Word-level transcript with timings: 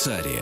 Швейцария. 0.00 0.39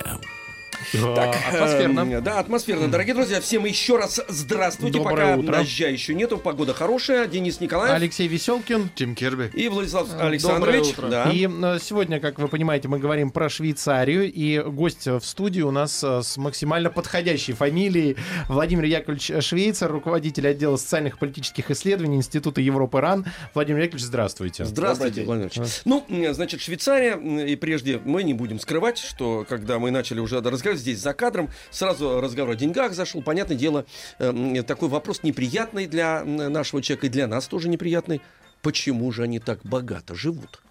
Так, 0.93 1.37
атмосферно. 1.53 2.01
эм, 2.01 2.23
да, 2.25 2.39
атмосферно. 2.39 2.89
Дорогие 2.89 3.15
друзья, 3.15 3.41
всем 3.41 3.65
еще 3.65 3.97
раз 3.97 4.21
здравствуйте. 4.29 4.99
Доброе 4.99 5.15
Пока 5.33 5.37
утро. 5.37 5.53
дождя 5.53 5.89
еще 5.89 6.15
нету, 6.15 6.39
погода 6.39 6.73
хорошая. 6.75 7.27
Денис 7.27 7.61
Николаев 7.61 7.95
Алексей 7.95 8.27
Веселкин. 8.29 8.91
Тим 8.95 9.15
Керби. 9.15 9.51
и 9.55 9.69
Владислав 9.69 10.09
Доброе 10.09 10.29
Александрович. 10.29 10.87
утро. 10.93 11.09
Да. 11.09 11.31
И 11.31 11.47
э, 11.47 11.79
сегодня, 11.83 12.21
как 12.21 12.39
вы 12.39 12.49
понимаете, 12.49 12.89
мы 12.89 12.99
говорим 12.99 13.31
про 13.31 13.49
Швейцарию. 13.49 14.33
И 14.33 14.59
гость 14.61 15.07
в 15.07 15.21
студии 15.21 15.61
у 15.61 15.71
нас 15.71 16.03
э, 16.03 16.23
с 16.23 16.37
максимально 16.37 16.91
подходящей 16.91 17.55
фамилией 17.55 18.17
Владимир 18.49 18.85
Яковлевич 18.85 19.45
Швейцар, 19.45 19.91
руководитель 19.91 20.49
отдела 20.49 20.77
социальных 20.77 21.17
и 21.17 21.19
политических 21.19 21.71
исследований 21.71 22.17
Института 22.17 22.61
Европы 22.61 23.01
РАН. 23.01 23.27
Владимир 23.55 23.83
Яковлевич, 23.83 24.07
здравствуйте. 24.07 24.65
Здравствуйте, 24.65 25.25
Владимир. 25.25 25.51
Ну, 25.85 26.05
значит, 26.33 26.61
Швейцария, 26.61 27.17
и 27.45 27.57
прежде 27.57 28.01
мы 28.05 28.23
не 28.23 28.35
будем 28.35 28.59
скрывать, 28.61 28.99
что 28.99 29.45
когда 29.49 29.79
мы 29.79 29.91
начали 29.91 30.21
уже 30.21 30.37
разговаривать 30.41 30.78
здесь 30.79 30.99
за 30.99 31.15
кадром, 31.15 31.51
сразу 31.71 32.21
разговор 32.21 32.55
о 32.55 32.57
деньгах 32.57 32.95
зашел. 32.95 33.23
Понятное 33.23 33.57
дело, 33.57 33.85
эм, 34.19 34.65
такой 34.65 34.89
вопрос 34.89 35.23
неприятный 35.23 35.87
для 35.87 36.25
нашего 36.25 36.83
человека 36.83 37.07
и 37.07 37.11
для 37.11 37.27
нас 37.27 37.47
тоже 37.47 37.69
неприятный. 37.69 38.21
Почему 38.63 39.13
же 39.13 39.25
они 39.25 39.39
так 39.39 39.61
богато 39.65 40.15
живут? 40.15 40.63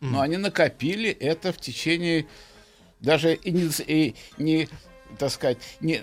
Но 0.00 0.20
они 0.20 0.36
накопили 0.36 1.10
это 1.10 1.52
в 1.52 1.58
течение 1.58 2.26
даже 3.00 3.34
и 3.34 3.50
не, 3.50 3.70
и 3.86 4.14
не, 4.38 4.68
так 5.18 5.30
сказать, 5.30 5.58
не 5.80 6.02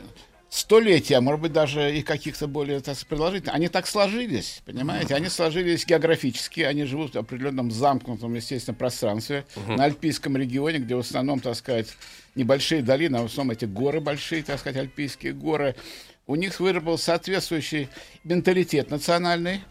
столетия, 0.49 1.15
а 1.15 1.21
может 1.21 1.41
быть 1.41 1.51
даже 1.51 1.95
и 1.95 2.03
каких-то 2.03 2.47
более 2.47 2.79
так. 2.79 2.97
Они 3.47 3.69
так 3.69 3.87
сложились, 3.87 4.61
понимаете? 4.65 5.15
Они 5.15 5.29
сложились 5.29 5.85
географически, 5.85 6.61
они 6.61 6.83
живут 6.83 7.15
в 7.15 7.17
определенном 7.17 7.71
замкнутом, 7.71 8.35
естественно, 8.35 8.75
пространстве 8.75 9.45
на 9.67 9.85
альпийском 9.85 10.37
регионе, 10.37 10.77
где 10.77 10.95
в 10.95 10.99
основном, 10.99 11.39
так 11.39 11.55
сказать, 11.55 11.87
небольшие 12.35 12.81
долины, 12.81 13.17
а 13.17 13.21
в 13.21 13.25
основном 13.25 13.51
эти 13.51 13.65
горы 13.65 13.99
большие, 13.99 14.43
так 14.43 14.59
сказать, 14.59 14.77
альпийские 14.77 15.33
горы. 15.33 15.75
У 16.25 16.35
них 16.35 16.59
выработался 16.59 17.05
соответствующий 17.05 17.89
менталитет 18.23 18.89
национальный, 18.89 19.61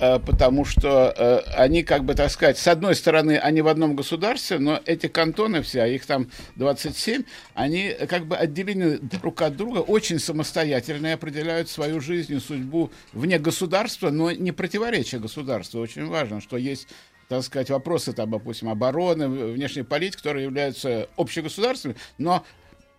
Э, 0.00 0.18
потому 0.18 0.64
что 0.64 1.14
э, 1.16 1.40
они, 1.56 1.82
как 1.82 2.04
бы, 2.04 2.14
так 2.14 2.30
сказать, 2.30 2.56
с 2.56 2.66
одной 2.66 2.94
стороны, 2.94 3.38
они 3.38 3.60
в 3.60 3.68
одном 3.68 3.94
государстве, 3.94 4.58
но 4.58 4.80
эти 4.86 5.08
кантоны 5.08 5.60
все, 5.62 5.82
а 5.82 5.86
их 5.86 6.06
там 6.06 6.28
27, 6.56 7.24
они 7.54 7.88
э, 7.88 8.06
как 8.06 8.26
бы 8.26 8.36
отделены 8.36 8.98
друг 8.98 9.42
от 9.42 9.56
друга, 9.56 9.78
очень 9.78 10.18
самостоятельно 10.18 11.08
и 11.08 11.10
определяют 11.10 11.68
свою 11.68 12.00
жизнь 12.00 12.34
и 12.34 12.40
судьбу 12.40 12.90
вне 13.12 13.38
государства, 13.38 14.10
но 14.10 14.32
не 14.32 14.52
противоречия 14.52 15.18
государству. 15.18 15.80
Очень 15.80 16.06
важно, 16.06 16.40
что 16.40 16.56
есть 16.56 16.88
так 17.32 17.44
сказать, 17.44 17.70
вопросы, 17.70 18.12
там, 18.12 18.30
допустим, 18.30 18.68
обороны, 18.68 19.28
внешней 19.28 19.82
политики, 19.82 20.18
которые 20.18 20.44
являются 20.44 21.08
общегосударственными, 21.16 21.98
но 22.18 22.44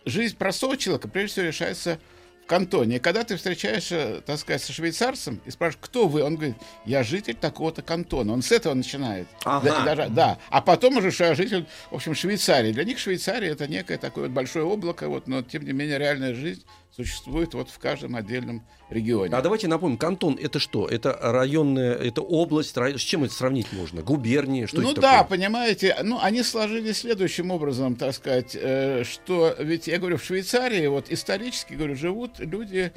жизнь 0.05 0.35
простого 0.35 0.75
человека, 0.77 1.07
прежде 1.07 1.31
всего, 1.33 1.45
решается 1.47 1.99
в 2.43 2.45
кантоне. 2.45 2.97
И 2.97 2.99
когда 2.99 3.23
ты 3.23 3.37
встречаешься, 3.37 4.21
так 4.25 4.37
сказать, 4.37 4.61
со 4.61 4.73
швейцарцем 4.73 5.39
и 5.45 5.51
спрашиваешь, 5.51 5.79
кто 5.81 6.07
вы, 6.07 6.23
он 6.23 6.35
говорит, 6.35 6.55
я 6.85 7.03
житель 7.03 7.35
такого-то 7.35 7.81
кантона. 7.81 8.33
Он 8.33 8.41
с 8.41 8.51
этого 8.51 8.73
начинает. 8.73 9.27
Ага. 9.45 9.69
Да, 9.69 9.85
даже- 9.95 10.09
да. 10.09 10.37
А 10.49 10.61
потом 10.61 10.97
уже, 10.97 11.11
что 11.11 11.23
я 11.23 11.35
житель, 11.35 11.65
в 11.89 11.95
общем, 11.95 12.15
Швейцарии. 12.15 12.73
Для 12.73 12.83
них 12.83 12.99
Швейцария 12.99 13.49
это 13.49 13.67
некое 13.67 13.97
такое 13.97 14.25
вот 14.25 14.33
большое 14.33 14.65
облако, 14.65 15.07
вот, 15.07 15.27
но 15.27 15.41
тем 15.41 15.63
не 15.63 15.71
менее 15.71 15.97
реальная 15.97 16.33
жизнь 16.33 16.63
существует 16.95 17.53
вот 17.53 17.69
в 17.69 17.79
каждом 17.79 18.15
отдельном 18.15 18.63
регионе. 18.89 19.35
А 19.35 19.41
давайте 19.41 19.67
напомним, 19.67 19.97
кантон 19.97 20.37
это 20.39 20.59
что? 20.59 20.87
Это 20.87 21.17
районная, 21.19 21.93
это 21.93 22.21
область, 22.21 22.77
рай- 22.77 22.97
с 22.97 23.01
чем 23.01 23.23
это 23.23 23.33
сравнить 23.33 23.71
можно? 23.73 24.01
Губернии, 24.01 24.65
что 24.67 24.81
ну 24.81 24.91
это 24.91 25.01
да, 25.01 25.19
такое? 25.19 25.37
понимаете, 25.37 25.97
ну 26.03 26.19
они 26.21 26.43
сложились 26.43 26.99
следующим 26.99 27.49
образом, 27.49 27.95
так 27.95 28.13
сказать, 28.13 28.55
э, 28.59 29.03
что 29.03 29.55
ведь 29.59 29.87
я 29.87 29.97
говорю 29.97 30.17
в 30.17 30.23
Швейцарии 30.23 30.85
вот 30.87 31.09
исторически 31.09 31.73
говорю 31.73 31.95
живут 31.95 32.39
люди 32.39 32.91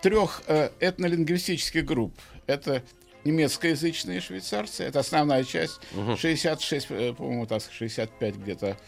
трех 0.00 0.42
э, 0.46 0.70
этнолингвистических 0.80 1.84
групп. 1.84 2.14
Это 2.46 2.82
немецкоязычные 3.24 4.20
швейцарцы, 4.20 4.84
это 4.84 5.00
основная 5.00 5.44
часть, 5.44 5.80
66, 6.16 6.86
э, 6.90 7.12
по-моему, 7.12 7.46
так 7.46 7.60
сказать, 7.60 7.76
65 7.76 8.36
где-то 8.36 8.78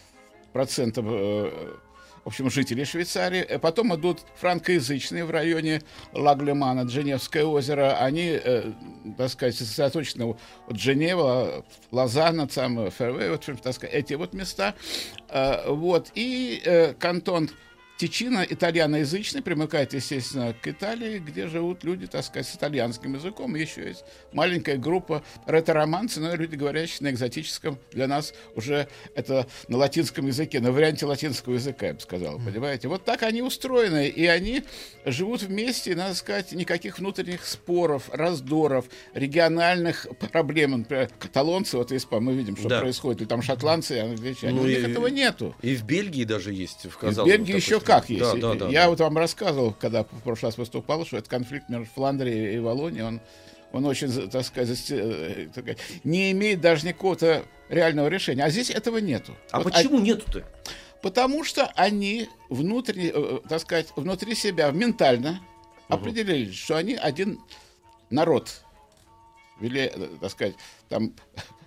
процентов 0.53 1.05
э, 1.07 1.51
общем, 2.29 2.49
жителей 2.49 2.85
Швейцарии. 2.85 3.41
Э, 3.41 3.59
Потом 3.59 3.95
идут 3.95 4.21
франкоязычные 4.35 5.25
в 5.25 5.31
районе 5.31 5.81
Лаглемана, 6.13 6.87
Женевское 6.87 7.43
озеро. 7.43 7.97
Они, 7.99 8.39
э, 8.43 8.71
так 9.17 9.29
сказать, 9.29 9.55
сосредоточены 9.55 10.35
от 10.67 10.75
Женева, 10.77 11.65
Лозанна, 11.91 12.47
там, 12.47 12.89
Фервей, 12.91 13.29
вот, 13.29 13.49
так 13.61 13.73
сказать, 13.73 13.93
эти 13.93 14.13
вот 14.13 14.33
места. 14.33 14.75
Э, 15.29 15.69
вот. 15.69 16.11
И 16.15 16.61
э, 16.63 16.93
кантон 16.93 17.49
Тичино 18.03 18.45
итальяноязычный, 18.49 19.41
примыкает, 19.41 19.93
естественно, 19.93 20.53
к 20.53 20.65
Италии, 20.69 21.19
где 21.19 21.49
живут 21.49 21.83
люди, 21.83 22.07
так 22.07 22.23
сказать, 22.23 22.47
с 22.47 22.55
итальянским 22.55 23.13
языком. 23.15 23.53
Еще 23.55 23.89
есть 23.89 24.05
маленькая 24.31 24.77
группа 24.77 25.21
ретро-романцы, 25.45 26.21
но 26.21 26.33
люди, 26.33 26.55
говорящие 26.55 26.99
на 27.01 27.11
экзотическом, 27.11 27.77
для 27.91 28.07
нас 28.07 28.33
уже 28.55 28.87
это 29.15 29.47
на 29.67 29.75
латинском 29.79 30.27
языке, 30.27 30.61
на 30.61 30.71
варианте 30.71 31.05
латинского 31.07 31.55
языка, 31.55 31.87
я 31.87 31.93
бы 31.95 31.99
сказал, 31.99 32.37
понимаете? 32.39 32.87
Вот 32.87 33.03
так 33.03 33.21
они 33.23 33.41
устроены, 33.41 34.07
и 34.07 34.25
они 34.27 34.63
живут 35.05 35.41
вместе, 35.41 35.91
и, 35.91 35.95
надо 35.95 36.15
сказать, 36.15 36.53
никаких 36.53 36.99
внутренних 36.99 37.45
споров, 37.45 38.09
раздоров, 38.13 38.85
региональных 39.13 40.07
проблем. 40.31 40.71
Например, 40.71 41.09
каталонцы, 41.19 41.75
вот 41.75 41.91
если 41.91 42.07
мы 42.15 42.33
видим, 42.33 42.55
что 42.55 42.69
Да. 42.69 42.79
происходит, 42.79 43.19
или 43.23 43.27
там 43.27 43.41
шотландцы, 43.41 43.99
англичане, 43.99 44.53
Ну 44.53 44.61
у 44.61 44.65
них 44.67 44.79
и- 44.79 44.89
этого 44.89 45.07
нету. 45.07 45.53
И 45.61 45.75
в 45.75 45.83
Бельгии 45.83 46.23
даже 46.23 46.53
есть, 46.53 46.85
в 46.85 47.03
И 47.05 47.11
в 47.11 47.25
Бельгии 47.25 47.57
еще. 47.57 47.88
Как 47.89 48.09
есть. 48.09 48.21
Да, 48.21 48.33
да, 48.35 48.53
да, 48.53 48.67
Я 48.67 48.83
да. 48.83 48.89
вот 48.89 48.99
вам 48.99 49.17
рассказывал, 49.17 49.73
когда 49.73 50.03
в 50.03 50.21
прошлый 50.23 50.49
раз 50.49 50.57
выступал, 50.57 51.05
что 51.05 51.17
этот 51.17 51.29
конфликт 51.29 51.69
между 51.69 51.87
Фландрией 51.93 52.55
и 52.55 52.59
Волонией, 52.59 53.03
он, 53.03 53.21
он 53.71 53.85
очень, 53.85 54.29
так 54.29 54.45
сказать, 54.45 54.91
э, 54.91 55.49
так 55.53 55.63
сказать, 55.63 55.79
не 56.03 56.31
имеет 56.31 56.61
даже 56.61 56.87
никакого-то 56.87 57.43
реального 57.69 58.07
решения. 58.07 58.43
А 58.43 58.49
здесь 58.49 58.69
этого 58.69 58.97
нету. 58.97 59.35
А 59.51 59.61
Вот 59.61 59.73
почему 59.73 59.99
нету-то? 59.99 60.43
Потому 61.01 61.43
что 61.43 61.67
они 61.75 62.27
внутри, 62.49 63.11
э, 63.13 63.39
так 63.47 63.61
сказать, 63.61 63.87
внутри 63.95 64.35
себя 64.35 64.71
ментально 64.71 65.41
определили, 65.87 66.51
что 66.51 66.75
они 66.75 66.95
один 66.95 67.39
народ. 68.09 68.61
Э, 69.61 69.89
так 70.21 70.31
сказать, 70.31 70.55
там 70.87 71.13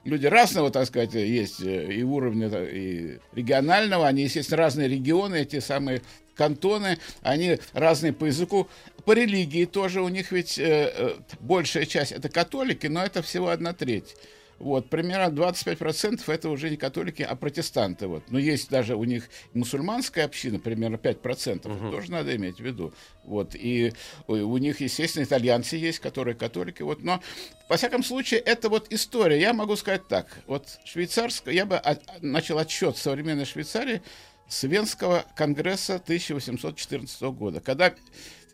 люди 0.04 0.26
разного, 0.26 0.70
так 0.70 0.86
сказать, 0.86 1.14
есть 1.14 1.60
э, 1.60 1.92
и 1.92 2.02
уровня, 2.02 2.48
да, 2.48 2.64
и 2.64 3.18
регионального, 3.32 4.06
они, 4.06 4.24
естественно, 4.24 4.58
разные 4.58 4.88
регионы, 4.88 5.36
эти 5.36 5.60
самые 5.60 6.02
кантоны, 6.34 6.98
они 7.22 7.58
разные 7.72 8.12
по 8.12 8.24
языку, 8.24 8.68
по 9.04 9.12
религии 9.12 9.64
тоже. 9.64 10.02
У 10.02 10.08
них 10.08 10.32
ведь 10.32 10.58
э, 10.58 10.92
э, 10.94 11.14
большая 11.40 11.86
часть 11.86 12.12
это 12.12 12.28
католики, 12.28 12.86
но 12.86 13.02
это 13.02 13.22
всего 13.22 13.48
одна 13.48 13.72
треть. 13.72 14.16
Вот, 14.62 14.88
примерно 14.88 15.34
25% 15.34 16.22
это 16.32 16.48
уже 16.48 16.70
не 16.70 16.76
католики, 16.76 17.22
а 17.22 17.34
протестанты. 17.34 18.06
Вот. 18.06 18.22
Но 18.30 18.38
есть 18.38 18.70
даже 18.70 18.94
у 18.94 19.02
них 19.02 19.28
мусульманская 19.54 20.24
община, 20.24 20.60
примерно 20.60 20.96
5%. 20.96 21.56
Это 21.56 21.90
тоже 21.90 22.12
надо 22.12 22.36
иметь 22.36 22.58
в 22.58 22.60
виду. 22.60 22.94
Вот. 23.24 23.56
И 23.56 23.92
у, 24.28 24.34
у 24.34 24.58
них, 24.58 24.80
естественно, 24.80 25.24
итальянцы 25.24 25.76
есть, 25.76 25.98
которые 25.98 26.36
католики. 26.36 26.82
Вот. 26.82 27.02
Но, 27.02 27.20
во 27.68 27.76
всяком 27.76 28.04
случае, 28.04 28.38
это 28.38 28.68
вот 28.68 28.86
история. 28.92 29.40
Я 29.40 29.52
могу 29.52 29.74
сказать 29.74 30.06
так. 30.06 30.28
Вот 30.46 30.68
швейцарская, 30.84 31.52
я 31.52 31.66
бы 31.66 31.76
от- 31.76 32.22
начал 32.22 32.58
отсчет 32.58 32.96
современной 32.96 33.46
Швейцарии 33.46 34.00
с 34.48 34.62
Венского 34.62 35.24
конгресса 35.34 35.96
1814 35.96 37.20
года, 37.32 37.60
когда 37.60 37.92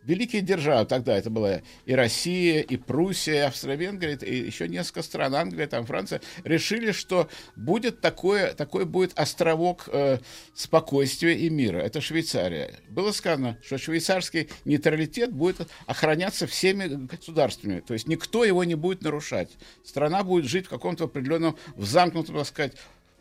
великие 0.09 0.41
державы, 0.41 0.87
тогда 0.87 1.17
это 1.17 1.29
была 1.29 1.61
и 1.85 1.95
Россия, 1.95 2.63
и 2.63 2.77
Пруссия, 2.77 3.35
и 3.35 3.47
Австро-Венгрия, 3.47 4.15
и 4.17 4.47
еще 4.47 4.67
несколько 4.67 5.03
стран, 5.03 5.35
Англия, 5.35 5.67
там 5.67 5.85
Франция, 5.85 6.23
решили, 6.45 6.93
что 6.93 7.29
будет 7.55 8.01
такое, 8.01 8.55
такой 8.55 8.87
будет 8.87 9.17
островок 9.19 9.89
э, 9.93 10.19
спокойствия 10.55 11.35
и 11.35 11.51
мира. 11.51 11.79
Это 11.79 12.01
Швейцария. 12.01 12.75
Было 12.89 13.13
сказано, 13.13 13.59
что 13.63 13.77
швейцарский 13.77 14.49
нейтралитет 14.65 15.31
будет 15.33 15.69
охраняться 15.87 16.47
всеми 16.47 16.87
государствами, 16.87 17.81
то 17.81 17.93
есть 17.93 18.09
никто 18.09 18.45
его 18.45 18.65
не 18.65 18.77
будет 18.77 19.03
нарушать. 19.03 19.51
Страна 19.85 20.25
будет 20.25 20.47
жить 20.47 20.67
в 20.67 20.71
каком-то 20.71 21.05
определенном, 21.05 21.57
в 21.77 21.85
замкнутом, 21.85 22.37
так 22.37 22.47
сказать, 22.47 22.73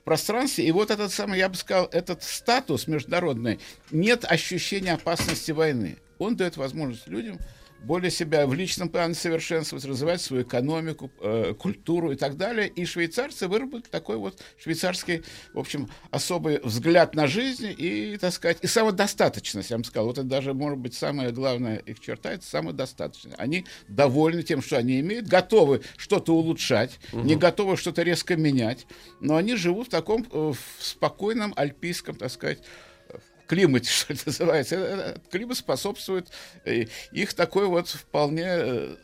пространстве. 0.05 0.65
И 0.65 0.71
вот 0.71 0.89
этот 0.89 1.11
самый, 1.11 1.37
я 1.37 1.49
бы 1.49 1.55
сказал, 1.55 1.89
этот 1.91 2.23
статус 2.23 2.87
международный, 2.87 3.59
нет 3.91 4.23
ощущения 4.23 4.93
опасности 4.93 5.51
войны. 5.51 5.97
Он 6.19 6.35
дает 6.35 6.57
возможность 6.57 7.07
людям 7.07 7.39
более 7.81 8.11
себя 8.11 8.47
в 8.47 8.53
личном 8.53 8.89
плане 8.89 9.13
совершенствовать, 9.13 9.85
развивать 9.85 10.21
свою 10.21 10.43
экономику, 10.43 11.11
э, 11.21 11.53
культуру 11.57 12.11
и 12.11 12.15
так 12.15 12.37
далее. 12.37 12.67
И 12.67 12.85
швейцарцы 12.85 13.47
выработали 13.47 13.89
такой 13.89 14.17
вот 14.17 14.41
швейцарский, 14.57 15.23
в 15.53 15.59
общем, 15.59 15.89
особый 16.11 16.59
взгляд 16.59 17.15
на 17.15 17.27
жизнь 17.27 17.73
и, 17.77 18.17
так 18.19 18.33
сказать, 18.33 18.57
и 18.61 18.67
самодостаточность, 18.67 19.69
я 19.69 19.77
бы 19.77 19.83
сказал. 19.83 20.07
Вот 20.07 20.17
это 20.17 20.27
даже, 20.27 20.53
может 20.53 20.79
быть, 20.79 20.93
самая 20.93 21.31
главная 21.31 21.77
их 21.77 21.99
черта, 21.99 22.33
это 22.33 22.45
самодостаточность. 22.45 23.37
Они 23.39 23.65
довольны 23.87 24.43
тем, 24.43 24.61
что 24.61 24.77
они 24.77 24.99
имеют, 24.99 25.27
готовы 25.27 25.81
что-то 25.97 26.35
улучшать, 26.35 26.99
угу. 27.11 27.21
не 27.21 27.35
готовы 27.35 27.77
что-то 27.77 28.03
резко 28.03 28.35
менять, 28.35 28.87
но 29.19 29.35
они 29.35 29.55
живут 29.55 29.87
в 29.87 29.91
таком 29.91 30.25
э, 30.31 30.53
в 30.53 30.83
спокойном 30.83 31.53
альпийском, 31.55 32.15
так 32.15 32.31
сказать, 32.31 32.59
климате, 33.47 33.89
что 33.91 34.13
это 34.13 34.23
называется. 34.27 34.75
Этот 34.75 35.27
климат 35.29 35.57
способствует 35.57 36.27
э, 36.65 36.85
их 37.11 37.33
такой 37.33 37.67
вот 37.67 37.87
вполне 37.87 38.45
э, 38.47 38.95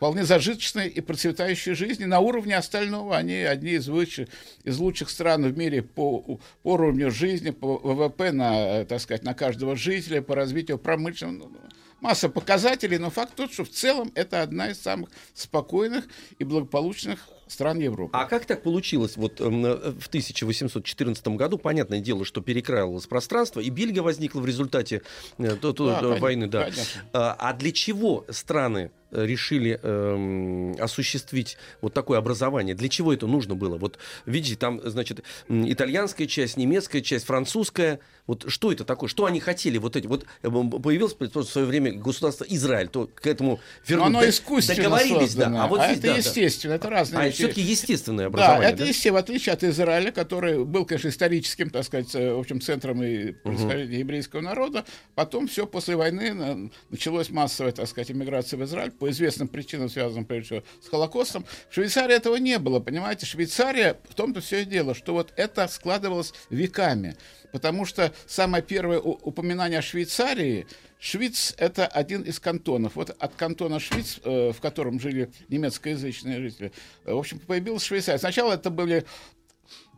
вполне 0.00 0.24
зажиточной 0.24 0.88
и 0.88 1.02
процветающей 1.02 1.74
жизни 1.74 2.06
на 2.06 2.20
уровне 2.20 2.56
остального. 2.56 3.18
Они 3.18 3.34
одни 3.34 3.72
из 3.72 3.86
лучших, 3.86 4.28
из 4.64 4.78
лучших 4.78 5.10
стран 5.10 5.44
в 5.44 5.58
мире 5.58 5.82
по, 5.82 6.20
по 6.20 6.40
уровню 6.64 7.10
жизни, 7.10 7.50
по 7.50 7.76
ВВП 7.76 8.32
на, 8.32 8.86
так 8.86 9.00
сказать, 9.02 9.24
на 9.24 9.34
каждого 9.34 9.76
жителя, 9.76 10.22
по 10.22 10.34
развитию 10.34 10.78
промышленного. 10.78 11.48
Ну, 11.48 11.58
ну, 11.62 11.68
масса 12.00 12.30
показателей, 12.30 12.96
но 12.96 13.10
факт 13.10 13.34
тот, 13.36 13.52
что 13.52 13.64
в 13.64 13.68
целом 13.68 14.10
это 14.14 14.40
одна 14.40 14.70
из 14.70 14.80
самых 14.80 15.10
спокойных 15.34 16.06
и 16.38 16.44
благополучных 16.44 17.28
стран 17.50 17.78
Европы. 17.78 18.16
А 18.16 18.26
как 18.26 18.46
так 18.46 18.62
получилось? 18.62 19.16
Вот 19.16 19.40
э, 19.40 19.44
в 19.44 20.08
1814 20.08 21.28
году, 21.28 21.58
понятное 21.58 22.00
дело, 22.00 22.24
что 22.24 22.40
перекраивалось 22.40 23.06
пространство, 23.06 23.60
и 23.60 23.70
Бельгия 23.70 24.02
возникла 24.02 24.40
в 24.40 24.46
результате 24.46 25.02
э, 25.38 25.56
то, 25.56 25.72
то, 25.72 26.00
да, 26.00 26.16
войны. 26.16 26.46
Да. 26.46 26.68
А, 27.12 27.36
а 27.38 27.52
для 27.52 27.72
чего 27.72 28.24
страны 28.28 28.90
решили 29.10 29.78
э, 29.82 30.74
осуществить 30.78 31.56
вот 31.80 31.94
такое 31.94 32.18
образование. 32.18 32.74
Для 32.74 32.88
чего 32.88 33.12
это 33.12 33.26
нужно 33.26 33.54
было? 33.54 33.76
Вот 33.76 33.98
видите, 34.26 34.56
там, 34.56 34.80
значит, 34.84 35.22
итальянская 35.48 36.26
часть, 36.26 36.56
немецкая 36.56 37.00
часть, 37.00 37.26
французская. 37.26 38.00
Вот 38.26 38.44
что 38.48 38.70
это 38.70 38.84
такое? 38.84 39.08
Что 39.08 39.26
они 39.26 39.40
хотели? 39.40 39.78
Вот 39.78 39.96
эти 39.96 40.06
вот 40.06 40.24
э, 40.42 40.48
появилось 40.48 41.16
в 41.18 41.42
свое 41.44 41.66
время 41.66 41.92
государство 41.92 42.44
Израиль, 42.48 42.88
то 42.88 43.08
к 43.12 43.26
этому 43.26 43.60
вернуть. 43.86 44.06
оно 44.06 44.28
искусственно 44.28 44.84
договорились, 44.84 45.30
создано. 45.30 45.56
да. 45.56 45.64
А, 45.64 45.66
вот 45.66 45.80
а 45.80 45.86
здесь, 45.86 45.98
это 45.98 46.06
да, 46.06 46.16
естественно, 46.16 46.72
да. 46.72 46.76
это 46.76 46.90
разные. 46.90 47.20
А 47.20 47.26
это 47.26 47.34
все-таки 47.34 47.60
естественное 47.60 48.26
образование. 48.26 48.62
Да, 48.62 48.68
это 48.68 48.78
да? 48.78 48.84
естественно, 48.84 49.14
в 49.14 49.16
отличие 49.16 49.52
от 49.52 49.64
Израиля, 49.64 50.12
который 50.12 50.64
был, 50.64 50.84
конечно, 50.84 51.08
историческим, 51.08 51.70
так 51.70 51.84
сказать, 51.84 52.14
э, 52.14 52.32
в 52.32 52.38
общем, 52.38 52.60
центром 52.60 53.02
и 53.02 53.32
происхождения 53.32 53.94
угу. 53.94 54.00
еврейского 54.00 54.40
народа. 54.40 54.84
Потом 55.14 55.48
все 55.48 55.66
после 55.66 55.96
войны 55.96 56.70
началось 56.90 57.30
массовая, 57.30 57.72
так 57.72 57.88
сказать, 57.88 58.10
иммиграция 58.10 58.58
в 58.58 58.64
Израиль 58.64 58.92
по 59.00 59.10
известным 59.10 59.48
причинам, 59.48 59.88
связанным, 59.88 60.26
прежде 60.26 60.46
всего, 60.46 60.62
с 60.84 60.88
Холокостом. 60.88 61.44
В 61.70 61.74
Швейцарии 61.74 62.14
этого 62.14 62.36
не 62.36 62.58
было, 62.58 62.78
понимаете? 62.78 63.26
Швейцария, 63.26 63.98
в 64.08 64.14
том-то 64.14 64.40
все 64.40 64.62
и 64.62 64.64
дело, 64.64 64.94
что 64.94 65.14
вот 65.14 65.32
это 65.36 65.66
складывалось 65.66 66.34
веками. 66.50 67.16
Потому 67.50 67.86
что 67.86 68.12
самое 68.26 68.62
первое 68.62 69.00
упоминание 69.00 69.80
о 69.80 69.82
Швейцарии 69.82 70.66
Швиц— 71.00 71.54
это 71.58 71.86
один 71.86 72.22
из 72.22 72.38
кантонов. 72.38 72.94
Вот 72.94 73.10
от 73.18 73.34
кантона 73.34 73.80
Швиц, 73.80 74.20
э, 74.22 74.52
в 74.52 74.60
котором 74.60 75.00
жили 75.00 75.32
немецкоязычные 75.48 76.40
жители, 76.40 76.72
э, 77.06 77.12
в 77.14 77.18
общем, 77.18 77.38
появилась 77.38 77.84
Швейцария. 77.84 78.18
Сначала 78.18 78.52
это 78.52 78.68
были 78.68 79.06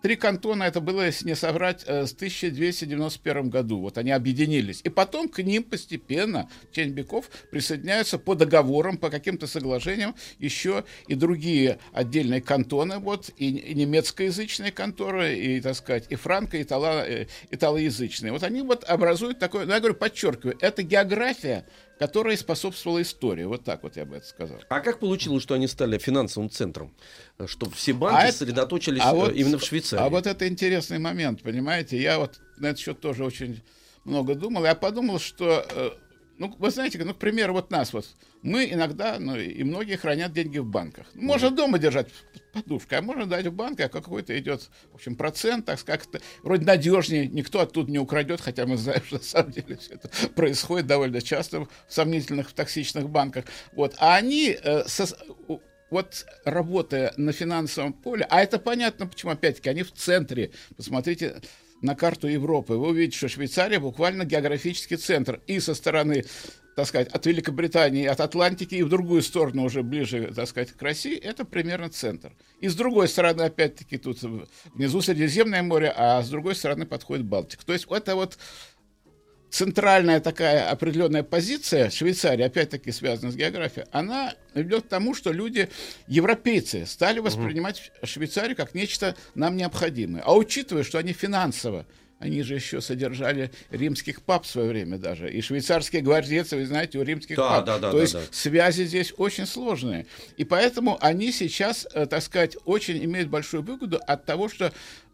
Три 0.02 0.16
кантона, 0.16 0.64
это 0.64 0.80
было, 0.80 1.06
если 1.06 1.28
не 1.28 1.36
соврать, 1.36 1.84
э, 1.86 2.06
с 2.06 2.12
1291 2.12 3.50
году. 3.50 3.78
Вот 3.78 3.98
они 3.98 4.10
объединились. 4.10 4.80
И 4.82 4.88
потом 4.88 5.28
к 5.28 5.40
ним 5.40 5.62
постепенно, 5.62 6.48
в 6.68 6.74
присоединяются 7.52 8.18
по 8.18 8.34
договорам, 8.34 8.98
по 8.98 9.10
каким-то 9.10 9.46
соглашениям 9.46 10.16
еще 10.40 10.84
и 11.06 11.14
другие 11.14 11.78
отдельные 11.92 12.40
кантоны, 12.40 12.98
вот, 12.98 13.30
и, 13.36 13.48
и 13.50 13.74
немецкоязычные 13.74 14.72
конторы, 14.72 15.36
и, 15.38 15.60
так 15.60 15.76
сказать, 15.76 16.06
и 16.08 16.16
франко, 16.16 16.56
и 16.56 16.62
итало, 16.62 17.04
э. 17.06 17.26
Вот 18.32 18.42
они 18.42 18.62
вот 18.62 18.82
образуют 18.82 19.38
такое, 19.38 19.66
ну, 19.66 19.72
я 19.72 19.78
говорю, 19.78 19.94
подчеркиваю, 19.94 20.56
это 20.60 20.82
география, 20.82 21.64
которая 22.02 22.36
способствовала 22.36 23.00
истории. 23.00 23.44
Вот 23.44 23.62
так 23.62 23.84
вот 23.84 23.96
я 23.96 24.04
бы 24.04 24.16
это 24.16 24.26
сказал. 24.26 24.58
А 24.68 24.80
как 24.80 24.98
получилось, 24.98 25.40
что 25.40 25.54
они 25.54 25.68
стали 25.68 25.98
финансовым 25.98 26.50
центром? 26.50 26.92
Что 27.46 27.70
все 27.70 27.92
банки 27.92 28.26
а 28.26 28.32
сосредоточились 28.32 29.00
а 29.04 29.14
вот, 29.14 29.32
именно 29.32 29.56
в 29.56 29.62
Швейцарии? 29.62 30.02
А 30.02 30.08
вот 30.08 30.26
это 30.26 30.48
интересный 30.48 30.98
момент, 30.98 31.42
понимаете? 31.42 32.02
Я 32.02 32.18
вот 32.18 32.40
на 32.56 32.66
этот 32.70 32.80
счет 32.80 32.98
тоже 32.98 33.24
очень 33.24 33.62
много 34.02 34.34
думал. 34.34 34.64
Я 34.64 34.74
подумал, 34.74 35.20
что 35.20 35.64
э, 35.70 35.90
ну, 36.42 36.52
вы 36.58 36.70
знаете, 36.70 36.98
ну, 37.04 37.14
к 37.14 37.18
примеру, 37.18 37.52
вот 37.52 37.70
нас 37.70 37.92
вот, 37.92 38.04
мы 38.42 38.64
иногда, 38.64 39.20
ну, 39.20 39.36
и 39.36 39.62
многие 39.62 39.94
хранят 39.94 40.32
деньги 40.32 40.58
в 40.58 40.66
банках. 40.66 41.06
Можно 41.14 41.46
mm-hmm. 41.46 41.54
дома 41.54 41.78
держать 41.78 42.08
подушкой, 42.52 42.98
а 42.98 43.02
можно 43.02 43.26
дать 43.26 43.46
в 43.46 43.52
банк, 43.52 43.78
а 43.78 43.88
какой-то 43.88 44.36
идет, 44.36 44.68
в 44.90 44.96
общем, 44.96 45.14
процент, 45.14 45.66
так 45.66 45.84
как-то, 45.84 46.20
вроде 46.42 46.66
надежнее, 46.66 47.28
никто 47.28 47.60
оттуда 47.60 47.92
не 47.92 48.00
украдет, 48.00 48.40
хотя 48.40 48.66
мы 48.66 48.76
знаем, 48.76 49.04
что 49.06 49.18
на 49.18 49.22
самом 49.22 49.52
деле 49.52 49.76
все 49.76 49.94
это 49.94 50.10
происходит 50.30 50.88
довольно 50.88 51.22
часто 51.22 51.60
в 51.60 51.68
сомнительных, 51.86 52.50
в 52.50 52.54
токсичных 52.54 53.08
банках. 53.08 53.44
Вот, 53.74 53.94
а 53.98 54.16
они 54.16 54.58
э, 54.60 54.82
со, 54.88 55.06
вот 55.90 56.26
работая 56.44 57.14
на 57.16 57.30
финансовом 57.30 57.92
поле, 57.92 58.26
а 58.28 58.42
это 58.42 58.58
понятно, 58.58 59.06
почему, 59.06 59.30
опять-таки, 59.30 59.70
они 59.70 59.84
в 59.84 59.92
центре, 59.92 60.50
посмотрите, 60.76 61.40
на 61.82 61.94
карту 61.94 62.28
Европы, 62.28 62.74
вы 62.74 62.88
увидите, 62.88 63.18
что 63.18 63.28
Швейцария 63.28 63.78
буквально 63.78 64.24
географический 64.24 64.96
центр 64.96 65.40
и 65.46 65.60
со 65.60 65.74
стороны 65.74 66.24
так 66.74 66.86
сказать, 66.86 67.08
от 67.08 67.26
Великобритании, 67.26 68.06
от 68.06 68.20
Атлантики 68.20 68.76
и 68.76 68.82
в 68.82 68.88
другую 68.88 69.22
сторону, 69.22 69.64
уже 69.64 69.82
ближе, 69.82 70.32
так 70.34 70.48
сказать, 70.48 70.72
к 70.72 70.80
России, 70.80 71.16
это 71.16 71.44
примерно 71.44 71.90
центр. 71.90 72.32
И 72.60 72.68
с 72.68 72.74
другой 72.74 73.08
стороны, 73.08 73.42
опять-таки, 73.42 73.98
тут 73.98 74.20
внизу 74.72 75.02
Средиземное 75.02 75.62
море, 75.62 75.92
а 75.94 76.22
с 76.22 76.30
другой 76.30 76.54
стороны 76.54 76.86
подходит 76.86 77.26
Балтика. 77.26 77.64
То 77.66 77.72
есть 77.72 77.86
это 77.90 78.14
вот 78.14 78.38
центральная 79.52 80.18
такая 80.20 80.68
определенная 80.70 81.22
позиция 81.22 81.90
Швейцарии, 81.90 82.42
опять-таки 82.42 82.90
связана 82.90 83.30
с 83.30 83.36
географией, 83.36 83.86
она 83.92 84.34
ведет 84.54 84.86
к 84.86 84.88
тому, 84.88 85.14
что 85.14 85.30
люди, 85.30 85.68
европейцы, 86.08 86.86
стали 86.86 87.20
воспринимать 87.20 87.92
угу. 87.98 88.06
Швейцарию 88.06 88.56
как 88.56 88.74
нечто 88.74 89.14
нам 89.34 89.56
необходимое. 89.56 90.22
А 90.22 90.34
учитывая, 90.34 90.82
что 90.82 90.98
они 90.98 91.12
финансово 91.12 91.86
они 92.18 92.42
же 92.42 92.54
еще 92.54 92.80
содержали 92.80 93.50
римских 93.70 94.22
пап 94.22 94.44
в 94.44 94.48
свое 94.48 94.68
время 94.68 94.96
даже. 94.96 95.28
И 95.28 95.40
швейцарские 95.40 96.02
гвардейцы, 96.02 96.56
вы 96.56 96.66
знаете, 96.66 96.98
у 96.98 97.02
римских 97.02 97.34
да, 97.34 97.48
пап. 97.48 97.64
Да, 97.64 97.78
да, 97.80 97.90
То 97.90 97.96
да, 97.96 98.02
есть 98.02 98.12
да. 98.12 98.20
связи 98.30 98.84
здесь 98.84 99.12
очень 99.16 99.44
сложные. 99.44 100.06
И 100.36 100.44
поэтому 100.44 100.96
они 101.00 101.32
сейчас, 101.32 101.84
э, 101.92 102.06
так 102.06 102.22
сказать, 102.22 102.56
очень 102.64 103.04
имеют 103.04 103.28
большую 103.28 103.64
выгоду 103.64 104.00
от 104.06 104.24
того, 104.24 104.48
что 104.48 104.72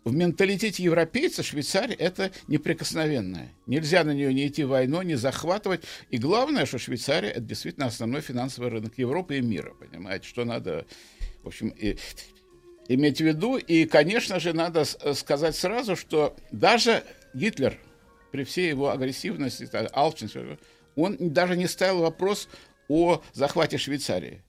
в 0.09 0.15
менталитете 0.15 0.83
европейца 0.83 1.43
Швейцария 1.43 1.95
это 1.95 2.33
неприкосновенная. 2.49 3.53
Нельзя 3.67 4.05
на 4.05 4.13
нее 4.13 4.33
не 4.33 4.49
идти 4.49 4.65
войной, 4.65 5.05
не 5.05 5.17
захватывать. 5.17 5.83
И 6.11 6.19
главное, 6.19 6.67
что 6.67 6.79
Швейцария 6.79 7.31
это 7.31 7.43
действительно 7.43 7.87
основной 7.87 8.23
финансовый 8.23 8.71
рынок 8.71 8.95
Европы 8.97 9.39
и 9.39 9.41
мира. 9.41 9.75
Понимаете, 9.75 10.27
что 10.27 10.45
надо, 10.45 10.87
в 11.43 11.49
общем, 11.49 11.69
и, 11.69 11.99
иметь 12.89 13.19
в 13.19 13.25
виду. 13.25 13.59
И, 13.59 13.85
конечно 13.85 14.41
же, 14.41 14.53
надо 14.53 14.85
сказать 15.15 15.55
сразу, 15.55 15.95
что 15.95 16.37
даже 16.51 17.05
Гитлер, 17.35 17.79
при 18.33 18.45
всей 18.45 18.71
его 18.71 18.91
агрессивности, 18.91 19.69
алчности, 19.93 20.59
он 20.97 21.17
даже 21.19 21.57
не 21.57 21.69
ставил 21.69 22.01
вопрос 22.01 22.49
о 22.89 23.23
захвате 23.35 23.79
Швейцарии. 23.79 24.43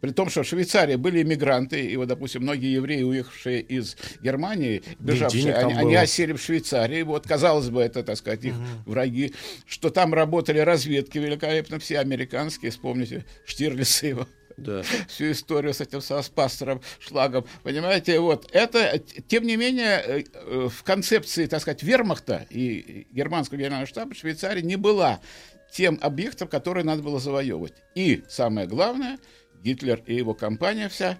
При 0.00 0.10
том, 0.10 0.28
что 0.28 0.42
в 0.42 0.46
Швейцарии 0.46 0.96
были 0.96 1.22
иммигранты, 1.22 1.84
и 1.84 1.96
вот, 1.96 2.08
допустим, 2.08 2.42
многие 2.42 2.72
евреи, 2.72 3.02
уехавшие 3.02 3.60
из 3.60 3.96
Германии, 4.20 4.82
бежавшие, 4.98 5.54
они, 5.54 5.74
они 5.74 5.94
осели 5.94 6.32
в 6.32 6.40
Швейцарии. 6.40 7.02
Вот, 7.02 7.26
казалось 7.26 7.70
бы, 7.70 7.82
это, 7.82 8.02
так 8.02 8.16
сказать, 8.16 8.44
их 8.44 8.54
угу. 8.54 8.92
враги. 8.92 9.34
Что 9.66 9.90
там 9.90 10.14
работали 10.14 10.58
разведки 10.58 11.18
великолепно, 11.18 11.78
все 11.78 11.98
американские, 11.98 12.70
вспомните, 12.70 13.24
Штирлица 13.44 14.06
его 14.06 14.26
да. 14.56 14.82
всю 15.08 15.30
историю 15.30 15.74
с 15.74 15.80
этим 15.80 16.00
с 16.00 16.30
пастором 16.34 16.80
Шлагом. 16.98 17.44
Понимаете, 17.62 18.20
вот 18.20 18.48
это, 18.52 18.98
тем 19.28 19.44
не 19.44 19.56
менее, 19.56 20.02
э, 20.04 20.24
э, 20.32 20.68
в 20.70 20.82
концепции, 20.82 21.46
так 21.46 21.60
сказать, 21.60 21.82
вермахта 21.82 22.46
и 22.50 23.06
германского 23.10 23.58
генерального 23.58 23.86
штаба 23.86 24.14
Швейцария 24.14 24.62
не 24.62 24.76
была 24.76 25.20
тем 25.70 25.98
объектом, 26.00 26.48
который 26.48 26.84
надо 26.84 27.02
было 27.02 27.20
завоевывать. 27.20 27.74
И 27.94 28.22
самое 28.28 28.66
главное– 28.66 29.18
Гитлер 29.66 30.00
и 30.06 30.14
его 30.14 30.32
компания 30.32 30.88
вся 30.88 31.18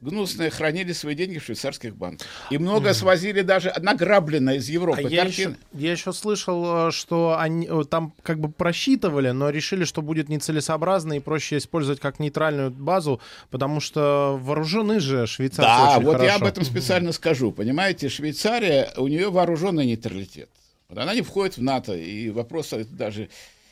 гнусные 0.00 0.48
хранили 0.48 0.92
свои 0.92 1.14
деньги 1.14 1.38
в 1.38 1.44
швейцарских 1.44 1.96
банках. 1.96 2.26
И 2.50 2.56
много 2.56 2.94
свозили 2.94 3.42
даже 3.42 3.74
награбленное 3.78 4.54
из 4.54 4.68
Европы. 4.68 5.02
А 5.04 5.08
я 5.08 5.24
еще, 5.24 5.56
я 5.72 5.92
еще 5.92 6.12
слышал, 6.12 6.88
э, 6.88 6.90
что 6.92 7.36
они 7.38 7.66
э, 7.68 7.82
там 7.90 8.14
как 8.22 8.38
бы 8.38 8.48
просчитывали, 8.48 9.30
но 9.30 9.50
решили, 9.50 9.84
что 9.84 10.00
будет 10.00 10.28
нецелесообразно 10.28 11.14
и 11.14 11.20
проще 11.20 11.58
использовать 11.58 12.00
как 12.00 12.20
нейтральную 12.20 12.70
базу, 12.70 13.20
потому 13.50 13.80
что 13.80 14.38
вооружены 14.40 15.00
же 15.00 15.26
швейцарцы 15.26 15.62
Да, 15.62 15.96
очень 15.96 16.04
вот 16.04 16.12
хорошо. 16.12 16.26
я 16.26 16.36
об 16.36 16.44
этом 16.44 16.64
специально 16.64 17.12
скажу. 17.12 17.52
Понимаете, 17.52 18.08
Швейцария, 18.08 18.92
у 18.96 19.08
нее 19.08 19.30
вооруженный 19.30 19.84
нейтралитет. 19.84 20.48
Она 20.94 21.12
не 21.12 21.22
входит 21.22 21.58
в 21.58 21.62
НАТО, 21.62 21.94
и 21.94 22.30
вопрос 22.30 22.72
даже 22.90 23.28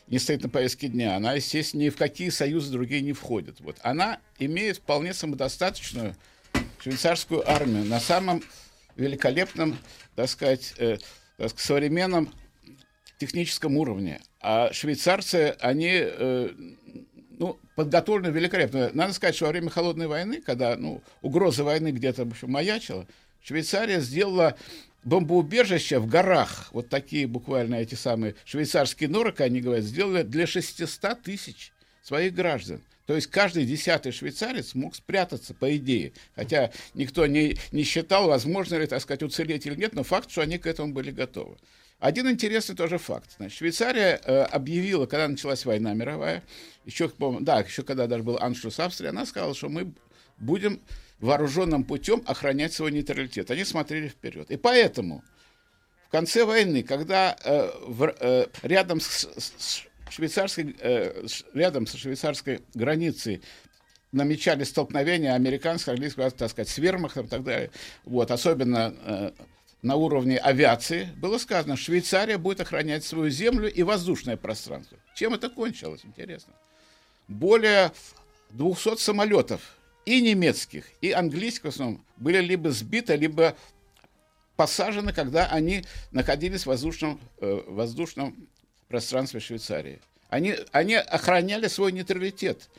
не 0.09 0.19
стоит 0.19 0.43
на 0.43 0.49
повестке 0.49 0.89
дня. 0.89 1.17
Она, 1.17 1.35
естественно, 1.35 1.83
ни 1.83 1.89
в 1.89 1.97
какие 1.97 2.29
союзы 2.31 2.73
другие 2.73 3.03
не 3.03 3.13
входит. 3.13 3.61
Вот. 3.61 3.77
Она 3.83 4.19
имеет 4.39 4.79
вполне 4.79 5.15
самодостаточную 5.15 6.15
швейцарскую 6.81 7.49
армию 7.49 7.85
на 7.85 8.01
самом 8.01 8.43
великолепном, 8.97 9.79
так 10.15 10.29
сказать, 10.29 10.75
э, 10.79 10.99
так 11.37 11.51
сказать, 11.51 11.67
современном 11.67 12.33
техническом 13.19 13.77
уровне. 13.77 14.21
А 14.41 14.73
швейцарцы, 14.73 15.57
они 15.61 15.91
э, 15.93 16.51
ну, 17.39 17.59
подготовлены 17.75 18.33
великолепно. 18.33 18.91
Надо 18.95 19.13
сказать, 19.13 19.35
что 19.35 19.47
во 19.47 19.51
время 19.51 19.71
холодной 19.71 20.07
войны, 20.07 20.41
когда 20.41 20.77
ну, 20.77 21.03
угроза 21.23 21.65
войны 21.65 21.89
где-то 21.91 22.25
в 22.25 22.43
маячила, 22.45 23.07
Швейцария 23.43 24.01
сделала 24.01 24.57
бомбоубежища 25.07 26.01
в 26.01 26.07
горах, 26.09 26.69
вот 26.73 26.89
такие 26.89 27.27
буквально 27.27 27.77
эти 27.77 27.95
самые 27.95 28.35
швейцарские 28.45 29.09
норы, 29.09 29.31
как 29.31 29.43
они 29.43 29.61
говорят, 29.61 29.85
сделали 29.85 30.23
для 30.23 30.47
600 30.47 31.23
тысяч 31.23 31.73
своих 32.03 32.35
граждан. 32.35 32.83
То 33.07 33.15
есть 33.15 33.29
каждый 33.29 33.65
десятый 33.65 34.11
швейцарец 34.11 34.75
мог 34.75 34.97
спрятаться, 34.97 35.55
по 35.55 35.75
идее. 35.77 36.13
Хотя 36.35 36.73
никто 36.95 37.25
не, 37.27 37.57
не 37.71 37.85
считал, 37.85 38.27
возможно 38.27 38.75
ли, 38.75 38.87
так 38.87 39.01
сказать, 39.01 39.23
уцелеть 39.23 39.65
или 39.65 39.77
нет, 39.77 39.95
но 39.95 40.03
факт, 40.03 40.29
что 40.29 40.43
они 40.43 40.59
к 40.59 40.67
этому 40.67 40.93
были 40.93 41.13
готовы. 41.13 41.57
Один 42.01 42.29
интересный 42.29 42.75
тоже 42.75 42.99
факт. 42.99 43.37
Значит, 43.39 43.59
Швейцария 43.59 44.21
э, 44.25 44.43
объявила, 44.43 45.07
когда 45.07 45.29
началась 45.29 45.65
война 45.65 45.95
мировая, 45.95 46.43
еще, 46.85 47.11
да, 47.41 47.61
еще 47.61 47.85
когда 47.85 48.09
даже 48.09 48.25
был 48.25 48.39
аншлюс 48.39 48.81
Австрии, 48.81 49.09
она 49.09 49.25
сказала, 49.25 49.55
что 49.55 49.69
мы 49.69 49.93
будем 50.39 50.81
вооруженным 51.21 51.85
путем 51.85 52.23
охранять 52.27 52.73
свой 52.73 52.93
нейтралитет. 52.93 53.51
Они 53.51 53.65
смотрели 53.65 54.09
вперед. 54.09 54.51
И 54.51 54.57
поэтому 54.57 55.25
в 56.07 56.11
конце 56.11 56.45
войны, 56.45 56.83
когда 56.83 57.37
э, 57.45 57.71
в, 57.87 58.15
э, 58.21 58.47
рядом 58.63 59.01
с, 59.01 59.29
с 59.37 59.83
швейцарской, 60.11 60.77
э, 60.79 61.27
рядом 61.55 61.87
со 61.87 61.99
швейцарской 61.99 62.61
границей 62.75 63.43
намечались 64.13 64.69
столкновения 64.69 65.35
американского, 65.35 65.95
английского, 65.95 66.31
так 66.31 66.51
сказать, 66.51 66.69
с 66.69 66.79
вермахтом 66.79 67.27
и 67.27 67.29
так 67.29 67.43
далее, 67.43 67.71
вот, 68.05 68.31
особенно 68.31 68.95
э, 69.05 69.31
на 69.83 69.97
уровне 69.97 70.39
авиации, 70.39 71.09
было 71.17 71.39
сказано, 71.39 71.77
Швейцария 71.77 72.39
будет 72.39 72.61
охранять 72.61 73.05
свою 73.05 73.31
землю 73.31 73.73
и 73.73 73.83
воздушное 73.83 74.37
пространство. 74.37 74.99
Чем 75.15 75.35
это 75.35 75.49
кончилось, 75.49 76.01
интересно? 76.05 76.55
Более 77.29 77.93
200 78.51 78.97
самолетов 78.97 79.76
и 80.07 80.23
немецких, 80.23 80.87
и 81.03 81.11
английских 81.11 81.65
в 81.65 81.69
основном 81.69 82.05
были 82.17 82.39
либо 82.39 82.71
сбиты, 82.71 83.17
либо 83.17 83.57
посажены, 84.57 85.13
когда 85.13 85.47
они 85.47 85.85
находились 86.13 86.63
в 86.63 86.67
воздушном, 86.67 87.21
э, 87.41 87.63
воздушном 87.67 88.49
пространстве 88.89 89.41
Швейцарии. 89.41 90.01
Они, 90.29 90.55
они 90.73 90.95
охраняли 90.95 91.67
свой 91.67 91.93
нейтралитет. 91.93 92.71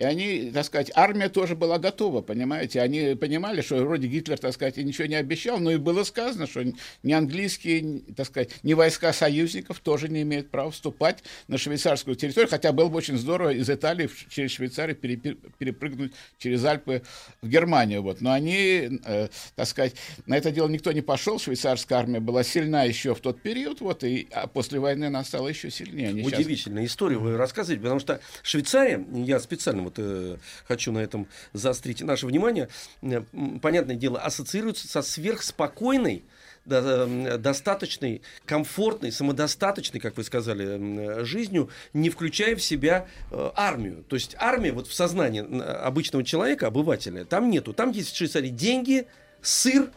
И 0.00 0.04
они, 0.04 0.50
так 0.50 0.64
сказать, 0.64 0.90
армия 0.94 1.28
тоже 1.28 1.54
была 1.54 1.78
готова, 1.78 2.22
понимаете? 2.22 2.80
Они 2.80 3.14
понимали, 3.14 3.60
что 3.60 3.76
вроде 3.84 4.08
Гитлер, 4.08 4.38
так 4.38 4.54
сказать, 4.54 4.78
ничего 4.78 5.06
не 5.06 5.14
обещал, 5.14 5.58
но 5.58 5.72
и 5.72 5.76
было 5.76 6.04
сказано, 6.04 6.46
что 6.46 6.64
ни 7.02 7.12
английские, 7.12 8.00
так 8.16 8.26
сказать, 8.26 8.50
ни 8.62 8.72
войска 8.72 9.12
союзников 9.12 9.80
тоже 9.80 10.08
не 10.08 10.22
имеют 10.22 10.50
права 10.50 10.70
вступать 10.70 11.22
на 11.48 11.58
швейцарскую 11.58 12.16
территорию, 12.16 12.48
хотя 12.48 12.72
было 12.72 12.88
бы 12.88 12.96
очень 12.96 13.18
здорово 13.18 13.50
из 13.50 13.68
Италии 13.68 14.08
через 14.30 14.52
Швейцарию 14.52 14.96
перепрыгнуть 14.96 16.14
через 16.38 16.64
Альпы 16.64 17.02
в 17.42 17.48
Германию. 17.48 18.00
Вот. 18.00 18.22
Но 18.22 18.32
они, 18.32 19.00
э, 19.04 19.28
так 19.54 19.66
сказать, 19.66 19.96
на 20.24 20.34
это 20.34 20.50
дело 20.50 20.68
никто 20.68 20.92
не 20.92 21.02
пошел, 21.02 21.38
швейцарская 21.38 21.98
армия 21.98 22.20
была 22.20 22.42
сильна 22.42 22.84
еще 22.84 23.14
в 23.14 23.20
тот 23.20 23.42
период, 23.42 23.82
вот, 23.82 24.02
и 24.02 24.28
а 24.32 24.46
после 24.46 24.80
войны 24.80 25.04
она 25.04 25.24
стала 25.24 25.48
еще 25.48 25.70
сильнее. 25.70 26.08
Они 26.08 26.22
Удивительная 26.22 26.84
сейчас... 26.84 26.92
история 26.92 27.18
вы 27.18 27.36
рассказываете, 27.36 27.82
потому 27.82 28.00
что 28.00 28.20
Швейцария, 28.42 29.04
я 29.12 29.38
специально 29.40 29.89
вот 29.90 29.98
э, 29.98 30.36
хочу 30.66 30.92
на 30.92 30.98
этом 30.98 31.26
заострить 31.52 32.02
наше 32.02 32.26
внимание, 32.26 32.68
э, 33.02 33.22
понятное 33.60 33.96
дело, 33.96 34.18
ассоциируется 34.20 34.88
со 34.88 35.02
сверхспокойной, 35.02 36.24
до, 36.64 37.38
достаточной, 37.38 38.22
комфортной, 38.44 39.12
самодостаточной, 39.12 39.98
как 39.98 40.16
вы 40.16 40.24
сказали, 40.24 41.24
жизнью, 41.24 41.70
не 41.94 42.10
включая 42.10 42.54
в 42.54 42.62
себя 42.62 43.06
э, 43.30 43.50
армию. 43.54 44.04
То 44.08 44.16
есть 44.16 44.36
армия 44.38 44.72
вот 44.72 44.86
в 44.86 44.94
сознании 44.94 45.40
обычного 45.82 46.24
человека, 46.24 46.66
обывателя, 46.66 47.24
там 47.24 47.50
нету. 47.50 47.72
Там 47.72 47.90
есть 47.92 48.12
в 48.12 48.16
Швейцарии 48.16 48.50
деньги, 48.50 49.06
сыр, 49.42 49.90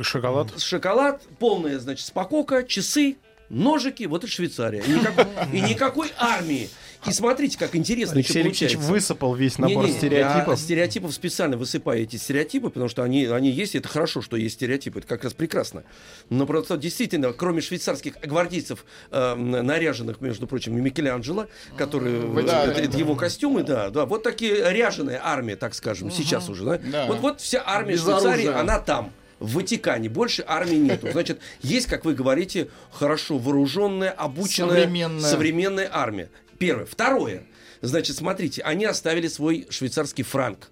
Шоколад. 0.00 0.58
Шоколад, 0.58 1.20
полная, 1.38 1.78
значит, 1.78 2.06
спокока, 2.06 2.64
часы, 2.64 3.18
ножики, 3.50 4.04
вот 4.04 4.24
это 4.24 4.32
Швейцария. 4.32 4.80
И 4.80 4.90
никакой, 4.90 5.26
и 5.52 5.60
никакой 5.60 6.12
армии. 6.16 6.70
И 7.06 7.12
смотрите, 7.12 7.58
как 7.58 7.74
интересно 7.76 8.16
Алексей 8.16 8.42
Алексеевич 8.42 8.76
высыпал 8.78 9.34
весь 9.34 9.58
набор 9.58 9.84
не, 9.84 9.92
не, 9.92 9.98
стереотипов. 9.98 10.58
Я 10.58 10.64
стереотипов 10.64 11.14
специально 11.14 11.56
высыпаю 11.56 12.02
эти 12.02 12.16
стереотипы, 12.16 12.68
потому 12.68 12.88
что 12.88 13.02
они, 13.02 13.26
они 13.26 13.50
есть, 13.50 13.74
и 13.74 13.78
это 13.78 13.88
хорошо, 13.88 14.22
что 14.22 14.36
есть 14.36 14.54
стереотипы, 14.54 15.00
это 15.00 15.08
как 15.08 15.24
раз 15.24 15.34
прекрасно. 15.34 15.84
Но 16.30 16.46
просто 16.46 16.76
действительно, 16.76 17.32
кроме 17.32 17.60
швейцарских 17.60 18.14
гвардейцев, 18.20 18.84
э, 19.10 19.34
наряженных, 19.34 20.20
между 20.20 20.46
прочим, 20.46 20.76
и 20.78 20.80
Микеланджело, 20.80 21.46
которые, 21.76 22.20
да, 22.20 22.64
это, 22.64 22.74
да, 22.74 22.80
это 22.80 22.92
да. 22.92 22.98
его 22.98 23.14
костюмы, 23.14 23.62
да, 23.62 23.90
да, 23.90 24.06
вот 24.06 24.22
такие 24.22 24.72
ряженая 24.72 25.20
армия, 25.22 25.56
так 25.56 25.74
скажем, 25.74 26.08
угу. 26.08 26.16
сейчас 26.16 26.48
уже, 26.48 26.64
да? 26.64 26.78
да. 26.78 27.06
Вот, 27.06 27.20
вот 27.20 27.40
вся 27.40 27.62
армия 27.64 27.92
Без 27.92 28.02
Швейцарии, 28.02 28.46
оружия. 28.46 28.60
она 28.60 28.78
там 28.78 29.12
в 29.40 29.54
Ватикане 29.54 30.08
больше 30.08 30.44
армии 30.46 30.76
нету. 30.76 31.10
Значит, 31.10 31.40
есть, 31.62 31.86
как 31.86 32.04
вы 32.04 32.14
говорите, 32.14 32.68
хорошо 32.92 33.38
вооруженная, 33.38 34.10
обученная, 34.10 34.70
современная, 34.70 35.30
современная 35.30 35.90
армия. 35.92 36.30
Первое. 36.58 36.86
Второе. 36.86 37.44
Значит, 37.80 38.16
смотрите, 38.16 38.62
они 38.62 38.84
оставили 38.84 39.28
свой 39.28 39.66
швейцарский 39.70 40.24
франк. 40.24 40.70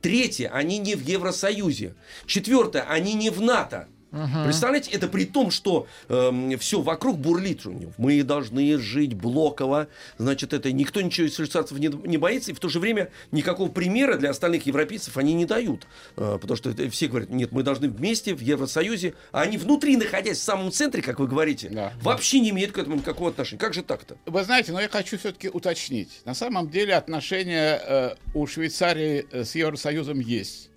Третье, 0.00 0.48
они 0.48 0.78
не 0.78 0.94
в 0.94 1.06
Евросоюзе. 1.06 1.94
Четвертое, 2.26 2.82
они 2.82 3.14
не 3.14 3.30
в 3.30 3.40
НАТО. 3.40 3.88
Угу. 4.12 4.44
Представляете, 4.44 4.90
это 4.92 5.08
при 5.08 5.24
том, 5.24 5.50
что 5.50 5.86
э, 6.08 6.14
эм, 6.14 6.58
все 6.58 6.80
вокруг 6.80 7.18
бурлит. 7.18 7.58
Мы 7.98 8.22
должны 8.22 8.78
жить 8.78 9.14
блоково. 9.14 9.88
Значит, 10.16 10.52
это 10.52 10.72
никто 10.72 11.00
ничего 11.00 11.26
из 11.26 11.34
швейцарцев 11.34 11.78
не, 11.78 11.88
не 11.88 12.16
боится. 12.16 12.52
И 12.52 12.54
в 12.54 12.60
то 12.60 12.68
же 12.68 12.80
время 12.80 13.10
никакого 13.32 13.68
примера 13.68 14.16
для 14.16 14.30
остальных 14.30 14.66
европейцев 14.66 15.16
они 15.16 15.34
не 15.34 15.44
дают. 15.44 15.86
Э, 16.16 16.38
потому 16.40 16.56
что 16.56 16.70
это, 16.70 16.88
все 16.90 17.08
говорят, 17.08 17.30
нет, 17.30 17.52
мы 17.52 17.62
должны 17.62 17.88
вместе 17.88 18.34
в 18.34 18.40
Евросоюзе. 18.40 19.14
А 19.32 19.42
они 19.42 19.58
внутри, 19.58 19.96
находясь 19.96 20.38
в 20.38 20.42
самом 20.42 20.72
центре, 20.72 21.02
как 21.02 21.18
вы 21.18 21.26
говорите, 21.26 21.68
да. 21.68 21.92
вообще 22.00 22.40
не 22.40 22.50
имеют 22.50 22.72
к 22.72 22.78
этому 22.78 22.96
никакого 22.96 23.30
отношения. 23.30 23.60
Как 23.60 23.74
же 23.74 23.82
так-то? 23.82 24.16
Вы 24.26 24.44
знаете, 24.44 24.72
но 24.72 24.80
я 24.80 24.88
хочу 24.88 25.18
все-таки 25.18 25.48
уточнить. 25.48 26.20
На 26.24 26.34
самом 26.34 26.70
деле 26.70 26.94
отношения 26.94 27.80
э, 27.84 28.14
у 28.34 28.46
Швейцарии 28.46 29.26
э, 29.30 29.44
с 29.44 29.54
Евросоюзом 29.54 30.20
есть. 30.20 30.67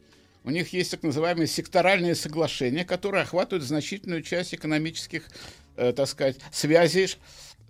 У 0.43 0.49
них 0.49 0.73
есть 0.73 0.91
так 0.91 1.03
называемые 1.03 1.47
секторальные 1.47 2.15
соглашения, 2.15 2.83
которые 2.83 3.23
охватывают 3.23 3.63
значительную 3.63 4.23
часть 4.23 4.55
экономических, 4.55 5.27
э, 5.75 5.93
так 5.93 6.07
сказать, 6.07 6.37
связей 6.51 7.15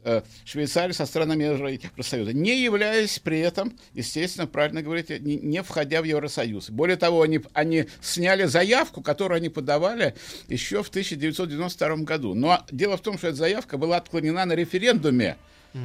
э, 0.06 0.22
Швейцарии 0.46 0.94
со 0.94 1.06
странами 1.06 1.44
Евросоюза, 1.44 2.32
не 2.32 2.62
являясь 2.63 3.20
при 3.20 3.40
этом, 3.40 3.78
естественно, 3.94 4.48
правильно 4.48 4.82
говорите, 4.82 5.20
не, 5.20 5.36
не 5.36 5.62
входя 5.63 6.01
в 6.01 6.06
Евросоюз. 6.06 6.70
Более 6.70 6.96
того, 6.96 7.22
они, 7.24 7.42
они 7.54 7.88
сняли 8.01 8.46
заявку, 8.46 9.01
которую 9.01 9.38
они 9.38 9.50
подавали 9.50 10.16
еще 10.48 10.82
в 10.82 10.88
1992 10.90 11.98
году. 11.98 12.34
Но 12.36 12.66
дело 12.72 12.96
в 12.96 13.01
том, 13.01 13.18
что 13.18 13.28
эта 13.28 13.38
заявка 13.38 13.78
была 13.78 13.98
отклонена 13.98 14.46
на 14.46 14.54
референдуме. 14.54 15.38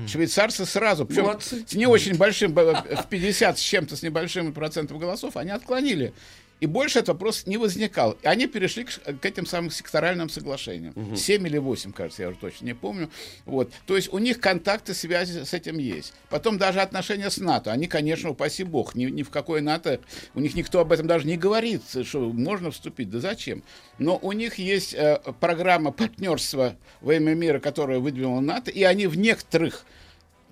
Швейцарцы 0.09 0.67
сразу, 0.67 1.07
причем 1.07 1.23
Молодцы. 1.23 1.65
с 1.65 1.75
не 1.75 1.87
очень 1.87 2.17
большим, 2.17 2.53
в 2.53 3.07
50 3.09 3.57
с 3.57 3.61
чем-то, 3.61 3.97
с 3.97 4.03
небольшим 4.03 4.53
процентом 4.53 4.99
голосов, 4.99 5.37
они 5.37 5.51
отклонили 5.51 6.13
и 6.61 6.67
больше 6.67 7.01
этот 7.01 7.11
вопрос 7.11 7.47
не 7.47 7.59
возникал. 7.59 8.17
И 8.23 8.27
они 8.27 8.47
перешли 8.47 8.85
к, 8.85 8.91
к 8.91 9.25
этим 9.25 9.45
самым 9.45 9.71
секторальным 9.71 10.31
соглашениям. 10.31 10.93
Угу. 10.97 11.17
7 11.17 11.47
или 11.47 11.59
8, 11.59 11.93
кажется, 11.93 12.23
я 12.23 12.29
уже 12.29 12.39
точно 12.39 12.65
не 12.67 12.75
помню. 12.75 13.11
Вот. 13.45 13.71
То 13.87 13.97
есть 13.97 14.13
у 14.13 14.19
них 14.19 14.41
контакты, 14.41 14.95
связи 14.95 15.45
с 15.45 15.53
этим 15.53 15.79
есть. 15.79 16.15
Потом 16.31 16.57
даже 16.57 16.81
отношения 16.81 17.31
с 17.31 17.39
НАТО. 17.39 17.73
Они, 17.73 17.87
конечно, 17.87 18.31
упаси 18.31 18.65
бог, 18.65 18.95
ни, 18.95 19.05
ни 19.07 19.23
в 19.23 19.31
какое 19.31 19.61
НАТО, 19.61 20.01
у 20.35 20.41
них 20.41 20.55
никто 20.55 20.81
об 20.81 20.93
этом 20.93 21.07
даже 21.07 21.27
не 21.27 21.37
говорит, 21.37 21.83
что 22.05 22.33
можно 22.33 22.71
вступить. 22.71 23.11
Да 23.11 23.21
зачем? 23.21 23.63
Но 23.99 24.19
у 24.21 24.33
них 24.33 24.59
есть 24.59 24.95
э, 24.95 25.21
программа 25.41 25.93
партнерства 25.93 26.77
во 27.01 27.15
имя 27.15 27.35
мира, 27.35 27.59
которую 27.59 28.01
выдвинула 28.01 28.41
НАТО, 28.41 28.71
и 28.71 28.83
они 28.83 29.07
в 29.07 29.19
некоторых 29.19 29.85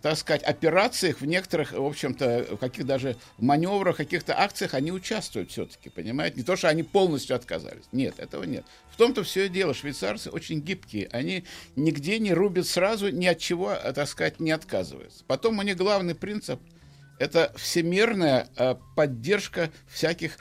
так 0.04 0.18
сказать, 0.18 0.42
операциях, 0.42 1.22
в 1.22 1.24
некоторых, 1.24 1.72
в 1.72 1.82
общем-то, 1.82 2.48
в 2.50 2.56
каких 2.58 2.84
даже 2.84 3.16
маневрах, 3.38 3.96
каких-то 3.96 4.38
акциях 4.38 4.74
они 4.74 4.92
участвуют 4.92 5.50
все-таки, 5.50 5.88
понимаете? 5.88 6.36
Не 6.36 6.42
то, 6.42 6.56
что 6.56 6.68
они 6.68 6.82
полностью 6.82 7.34
отказались. 7.34 7.84
Нет, 7.90 8.18
этого 8.18 8.44
нет. 8.44 8.66
В 8.90 8.98
том-то 8.98 9.22
все 9.24 9.46
и 9.46 9.48
дело. 9.48 9.72
Швейцарцы 9.72 10.28
очень 10.28 10.60
гибкие. 10.60 11.08
Они 11.10 11.44
нигде 11.74 12.18
не 12.18 12.34
рубят 12.34 12.66
сразу, 12.66 13.08
ни 13.08 13.24
от 13.24 13.38
чего, 13.38 13.74
так 13.94 14.06
сказать, 14.06 14.40
не 14.40 14.50
отказываются. 14.50 15.24
Потом 15.26 15.58
у 15.58 15.62
них 15.62 15.78
главный 15.78 16.14
принцип– 16.14 16.60
это 17.18 17.50
всемирная 17.56 18.48
э, 18.58 18.74
поддержка 18.96 19.70
всяких 19.88 20.36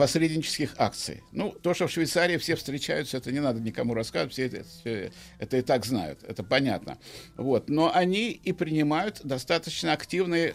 посреднических 0.00 0.76
акций. 0.78 1.22
Ну, 1.30 1.52
то, 1.52 1.74
что 1.74 1.86
в 1.86 1.90
Швейцарии 1.90 2.38
все 2.38 2.56
встречаются, 2.56 3.18
это 3.18 3.30
не 3.32 3.40
надо 3.40 3.60
никому 3.60 3.92
рассказывать, 3.92 4.32
все 4.32 4.46
это, 4.46 4.64
все 4.64 5.12
это 5.38 5.58
и 5.58 5.60
так 5.60 5.84
знают, 5.84 6.24
это 6.26 6.42
понятно. 6.42 6.96
Вот. 7.36 7.68
Но 7.68 7.94
они 7.94 8.30
и 8.30 8.52
принимают 8.52 9.20
достаточно 9.24 9.92
активные 9.92 10.54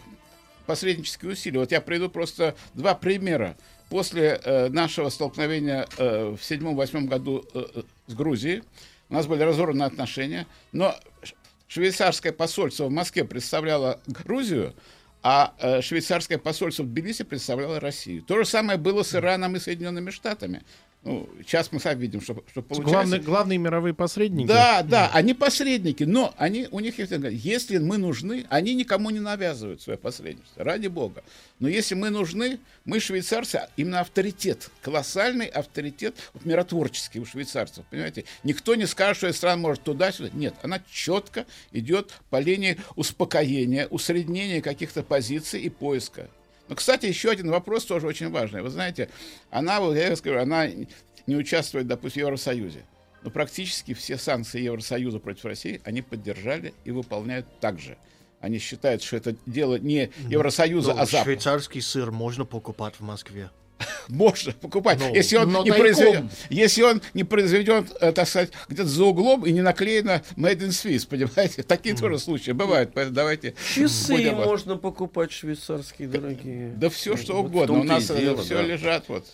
посреднические 0.66 1.34
усилия. 1.34 1.60
Вот 1.60 1.72
я 1.72 1.80
приведу 1.80 2.10
просто 2.10 2.56
два 2.74 2.96
примера. 2.96 3.56
После 3.90 4.42
э, 4.44 4.70
нашего 4.70 5.10
столкновения 5.10 5.86
э, 6.00 6.36
в 6.36 6.44
седьмом-восьмом 6.44 7.06
году 7.06 7.46
э, 7.54 7.66
э, 7.76 7.84
с 8.08 8.16
Грузией 8.16 8.64
у 9.10 9.14
нас 9.14 9.28
были 9.28 9.44
разорваны 9.44 9.84
отношения, 9.84 10.48
но 10.72 10.96
швейцарское 11.68 12.34
посольство 12.34 12.86
в 12.86 12.92
Москве 12.92 13.26
представляло 13.26 14.02
Грузию, 14.08 14.74
а 15.28 15.56
э, 15.58 15.82
швейцарское 15.82 16.38
посольство 16.38 16.84
в 16.84 16.86
Тбилиси 16.86 17.24
представляло 17.24 17.80
Россию. 17.80 18.22
То 18.22 18.38
же 18.38 18.46
самое 18.46 18.78
было 18.78 19.02
с 19.02 19.16
Ираном 19.16 19.56
и 19.56 19.60
Соединенными 19.60 20.12
Штатами. 20.12 20.62
Ну, 21.06 21.30
сейчас 21.46 21.72
мы 21.72 21.80
сами 21.80 22.02
видим, 22.02 22.20
что, 22.20 22.44
что 22.50 22.64
получается. 22.64 22.92
Главные, 22.92 23.22
главные 23.22 23.58
мировые 23.60 23.94
посредники. 23.94 24.48
Да, 24.48 24.82
да, 24.82 25.12
они 25.14 25.36
посредники, 25.36 26.04
но 26.04 26.34
они, 26.36 26.68
у 26.72 26.80
них 26.80 26.98
есть, 26.98 27.12
если 27.12 27.78
мы 27.78 28.00
нужны, 28.00 28.48
они 28.50 28.74
никому 28.74 29.12
не 29.12 29.20
навязывают 29.20 29.84
свое 29.84 30.00
посредничество, 30.00 30.64
ради 30.64 30.88
бога. 30.88 31.24
Но 31.60 31.70
если 31.70 31.94
мы 31.94 32.10
нужны, 32.10 32.60
мы 32.86 33.00
швейцарцы, 33.00 33.68
именно 33.78 34.00
авторитет, 34.00 34.72
колоссальный 34.82 35.46
авторитет 35.46 36.16
вот, 36.34 36.44
миротворческий 36.44 37.22
у 37.22 37.26
швейцарцев, 37.26 37.86
понимаете? 37.92 38.26
Никто 38.44 38.74
не 38.74 38.88
скажет, 38.88 39.18
что 39.18 39.28
эта 39.28 39.38
страна 39.38 39.58
может 39.58 39.84
туда-сюда. 39.84 40.32
Нет, 40.34 40.56
она 40.64 40.82
четко 40.92 41.46
идет 41.72 42.14
по 42.32 42.40
линии 42.40 42.78
успокоения, 42.96 43.86
усреднения 43.88 44.60
каких-то 44.60 45.04
позиций 45.04 45.62
и 45.62 45.70
поиска. 45.70 46.30
Но, 46.68 46.76
кстати, 46.76 47.06
еще 47.06 47.30
один 47.30 47.50
вопрос 47.52 47.86
тоже 47.86 48.08
очень 48.08 48.30
важный. 48.30 48.62
Вы 48.62 48.70
знаете, 48.70 49.10
она, 49.52 49.80
вот 49.80 49.96
я 49.96 50.16
скажу, 50.16 50.40
она 50.40 50.68
не 51.28 51.36
участвует, 51.36 51.88
допустим, 51.88 52.22
в 52.22 52.26
Евросоюзе. 52.26 52.84
Но 53.24 53.30
практически 53.32 53.94
все 53.94 54.18
санкции 54.18 54.62
Евросоюза 54.62 55.20
против 55.20 55.46
России 55.46 55.82
они 55.84 56.02
поддержали 56.02 56.74
и 56.84 56.92
выполняют 56.92 57.48
также. 57.60 57.98
Они 58.40 58.60
считают, 58.60 59.02
что 59.02 59.18
это 59.18 59.36
дело 59.46 59.80
не 59.80 60.12
Евросоюза, 60.30 60.94
Но 60.94 61.02
а 61.02 61.06
Запада. 61.06 61.24
Швейцарский 61.24 61.82
сыр 61.82 62.12
можно 62.12 62.46
покупать 62.46 62.96
в 62.96 63.02
Москве. 63.02 63.50
Можно 64.08 64.54
покупать, 64.54 65.00
Ну, 65.00 65.14
если, 65.14 65.38
он 65.38 65.52
но 65.52 65.64
не 65.64 65.70
тайком. 65.72 65.86
произведен, 65.86 66.30
если 66.50 66.82
он 66.84 67.02
не 67.14 67.24
произведен, 67.24 67.88
э, 68.00 68.12
так 68.12 68.28
сказать, 68.28 68.52
где-то 68.70 68.88
за 68.88 69.04
углом 69.06 69.46
и 69.46 69.52
не 69.52 69.62
наклеено 69.62 70.22
Made 70.38 70.60
in 70.60 70.70
Swiss, 70.70 71.08
понимаете? 71.10 71.64
Такие 71.64 71.96
тоже 71.96 72.20
случаи 72.20 72.52
бывают, 72.52 72.92
поэтому 72.94 73.16
давайте 73.16 73.56
Часы 73.76 74.14
будем- 74.14 74.36
можно 74.36 74.78
покупать 74.78 75.32
швейцарские, 75.32 76.08
дорогие. 76.08 76.70
Да 76.78 76.90
все, 76.90 77.18
что 77.18 77.34
Вот 77.42 77.48
угодно. 77.48 77.80
У 77.80 77.84
нас 77.84 78.08
дело, 78.08 78.42
все 78.42 78.56
да. 78.56 78.62
лежат 78.64 79.06
вот. 79.10 79.26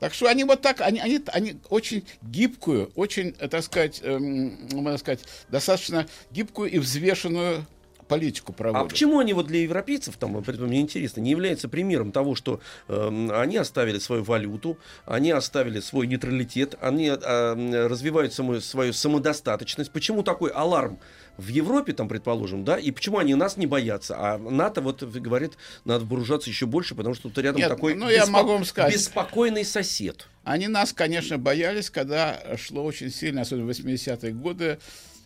Так 0.00 0.14
что 0.14 0.28
они 0.28 0.44
вот 0.44 0.62
так, 0.62 0.80
они, 0.80 1.00
они, 1.00 1.20
они 1.26 1.56
очень 1.70 2.04
гибкую, 2.22 2.92
очень, 2.94 3.34
э, 3.40 3.48
так 3.48 3.64
сказать, 3.64 4.00
эм, 4.04 4.56
можно 4.72 4.96
сказать, 4.96 5.20
достаточно 5.50 6.06
гибкую 6.30 6.70
и 6.70 6.78
взвешенную 6.78 7.66
политику 8.08 8.52
А 8.52 8.56
проводят. 8.56 8.88
почему 8.88 9.18
они 9.20 9.32
вот 9.32 9.46
для 9.46 9.62
европейцев, 9.62 10.16
там, 10.16 10.42
мне 10.46 10.80
интересно, 10.80 11.20
не 11.20 11.30
являются 11.30 11.68
примером 11.68 12.10
того, 12.10 12.34
что 12.34 12.60
эм, 12.88 13.30
они 13.30 13.56
оставили 13.56 13.98
свою 13.98 14.24
валюту, 14.24 14.78
они 15.06 15.30
оставили 15.30 15.80
свой 15.80 16.06
нейтралитет, 16.06 16.74
они 16.80 17.06
э, 17.08 17.86
развивают 17.86 18.32
саму- 18.32 18.60
свою 18.60 18.92
самодостаточность? 18.92 19.92
Почему 19.92 20.22
такой 20.22 20.50
аларм 20.50 20.98
в 21.36 21.48
Европе, 21.48 21.92
там, 21.92 22.08
предположим, 22.08 22.64
да, 22.64 22.78
и 22.78 22.90
почему 22.90 23.18
они 23.18 23.34
нас 23.36 23.56
не 23.56 23.66
боятся, 23.66 24.16
а 24.18 24.38
НАТО 24.38 24.80
вот 24.80 25.02
говорит, 25.02 25.52
надо 25.84 26.04
вооружаться 26.04 26.50
еще 26.50 26.66
больше, 26.66 26.94
потому 26.96 27.14
что 27.14 27.28
тут 27.28 27.38
рядом 27.38 27.60
Нет, 27.60 27.68
такой 27.68 27.94
ну, 27.94 28.10
я 28.10 28.26
могу 28.26 28.52
вам 28.52 28.64
сказать. 28.64 28.92
беспокойный 28.92 29.64
сосед. 29.64 30.26
Они 30.42 30.66
нас, 30.66 30.92
конечно, 30.92 31.38
боялись, 31.38 31.90
когда 31.90 32.40
шло 32.56 32.82
очень 32.84 33.10
сильно, 33.10 33.42
особенно 33.42 33.66
в 33.66 33.70
80-е 33.70 34.32
годы, 34.32 34.78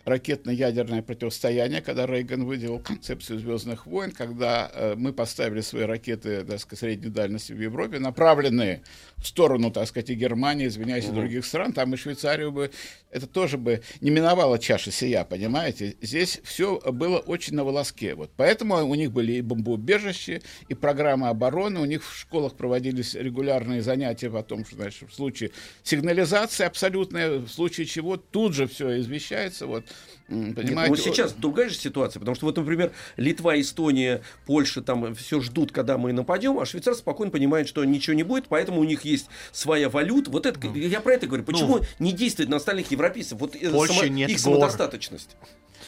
ракетно-ядерное 0.05 1.03
противостояние, 1.03 1.81
когда 1.81 2.07
Рейган 2.07 2.45
выделил 2.45 2.79
концепцию 2.79 3.39
звездных 3.39 3.87
войн, 3.87 4.11
когда 4.11 4.71
э, 4.73 4.95
мы 4.97 5.13
поставили 5.13 5.61
свои 5.61 5.85
ракеты, 5.85 6.45
так 6.45 6.59
сказать, 6.59 6.81
средней 6.81 7.11
дальности 7.11 7.53
в 7.53 7.61
Европе, 7.61 7.99
направленные 7.99 8.83
в 9.17 9.27
сторону, 9.27 9.71
так 9.71 9.87
сказать, 9.87 10.11
и 10.11 10.15
Германии, 10.15 10.67
извиняюсь, 10.67 11.05
и 11.05 11.13
других 11.13 11.47
стран, 11.47 11.73
там 11.73 11.95
и 11.95 11.97
Швейцарию 11.97 12.51
бы, 12.51 12.71
это 13.11 13.27
тоже 13.27 13.59
бы 13.59 13.83
не 14.01 14.11
миновала 14.11 14.59
чаша 14.59 14.91
сия, 14.91 15.25
понимаете? 15.25 15.97
Здесь 16.01 16.41
все 16.43 16.81
было 16.81 17.19
очень 17.19 17.55
на 17.55 17.63
волоске. 17.63 18.15
Вот. 18.15 18.31
Поэтому 18.37 18.77
у 18.85 18.95
них 18.95 19.13
были 19.13 19.35
и 19.35 19.41
бомбоубежища, 19.41 20.41
и 20.69 20.75
программы 20.75 21.29
обороны, 21.29 21.81
у 21.81 21.85
них 21.85 22.05
в 22.05 22.19
школах 22.19 22.55
проводились 22.55 23.15
регулярные 23.15 23.83
занятия 23.83 24.29
о 24.29 24.43
том, 24.43 24.65
что, 24.65 24.77
значит, 24.77 25.09
в 25.09 25.15
случае 25.15 25.51
сигнализации 25.85 26.65
абсолютная, 26.65 27.39
в 27.39 27.49
случае 27.49 27.87
чего 27.87 28.17
тут 28.17 28.55
же 28.55 28.67
все 28.67 28.99
извещается, 28.99 29.67
вот, 29.67 29.85
м, 30.29 30.47
Нет, 30.49 30.57
понимаете? 30.57 30.91
ну, 30.91 30.97
сейчас 30.97 31.33
другая 31.33 31.69
же 31.69 31.75
ситуация, 31.77 32.21
потому 32.21 32.35
что 32.35 32.47
вот, 32.47 32.57
например, 32.57 32.93
Литва, 33.17 33.61
Эстония, 33.61 34.23
Польша 34.47 34.83
там 34.83 35.15
все 35.15 35.41
ждут, 35.41 35.73
когда 35.73 35.99
мы 35.99 36.13
нападем, 36.13 36.59
а 36.59 36.67
швейцарцы 36.67 37.01
спокойно 37.01 37.31
понимают, 37.31 37.69
что 37.69 37.85
ничего 37.85 38.15
не 38.15 38.23
будет, 38.23 38.47
поэтому 38.49 38.81
у 38.81 38.85
них 38.85 39.05
есть 39.05 39.27
своя 39.53 39.89
валюта. 39.89 40.31
Вот 40.31 40.47
это, 40.47 40.59
я 40.69 41.01
про 41.01 41.15
это 41.15 41.27
говорю. 41.27 41.45
Почему 41.45 41.81
не 41.99 42.13
действует 42.13 42.49
на 42.49 42.57
остальных 42.57 42.91
европейцев? 42.91 43.39
Вот 43.39 43.57
э, 43.57 43.69
В 43.69 43.73
Польше 43.73 44.09
нет 44.09 44.31
их 44.31 44.37
гор. 44.43 44.55
самодостаточность. 44.55 45.37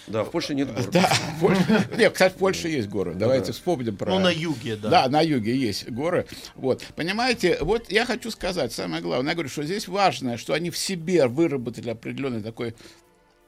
Да, 0.06 0.22
в 0.22 0.30
Польше 0.30 0.54
нет 0.54 0.68
города. 0.70 0.90
Да, 0.90 1.10
в 1.38 1.40
Польше- 1.40 1.88
Нет, 1.96 2.12
кстати, 2.12 2.34
в 2.34 2.36
Польше 2.36 2.68
есть 2.68 2.88
горы. 2.88 3.14
Давайте 3.14 3.52
вспомним 3.52 3.96
про... 3.96 4.10
Ну, 4.10 4.18
на 4.18 4.30
юге, 4.30 4.76
да. 4.76 4.90
Да, 4.90 5.08
на 5.08 5.22
юге 5.22 5.56
есть 5.56 5.88
горы. 5.88 6.26
Вот. 6.56 6.82
Понимаете, 6.94 7.56
вот 7.62 7.90
я 7.90 8.04
хочу 8.04 8.30
сказать, 8.30 8.70
самое 8.72 9.00
главное, 9.00 9.30
я 9.30 9.34
говорю, 9.34 9.48
что 9.48 9.62
здесь 9.62 9.88
важно, 9.88 10.36
что 10.36 10.52
они 10.52 10.68
в 10.68 10.76
себе 10.76 11.26
выработали 11.26 11.88
определенный 11.88 12.42
такой 12.42 12.74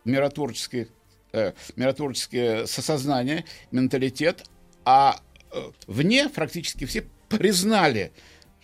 миротворческий, 0.07 0.89
э, 1.33 1.53
миротворческое 1.77 2.67
сосознание, 2.67 3.45
менталитет, 3.71 4.45
а 4.85 5.21
э, 5.53 5.71
вне 5.87 6.29
практически 6.29 6.87
все 6.87 7.05
признали, 7.29 8.13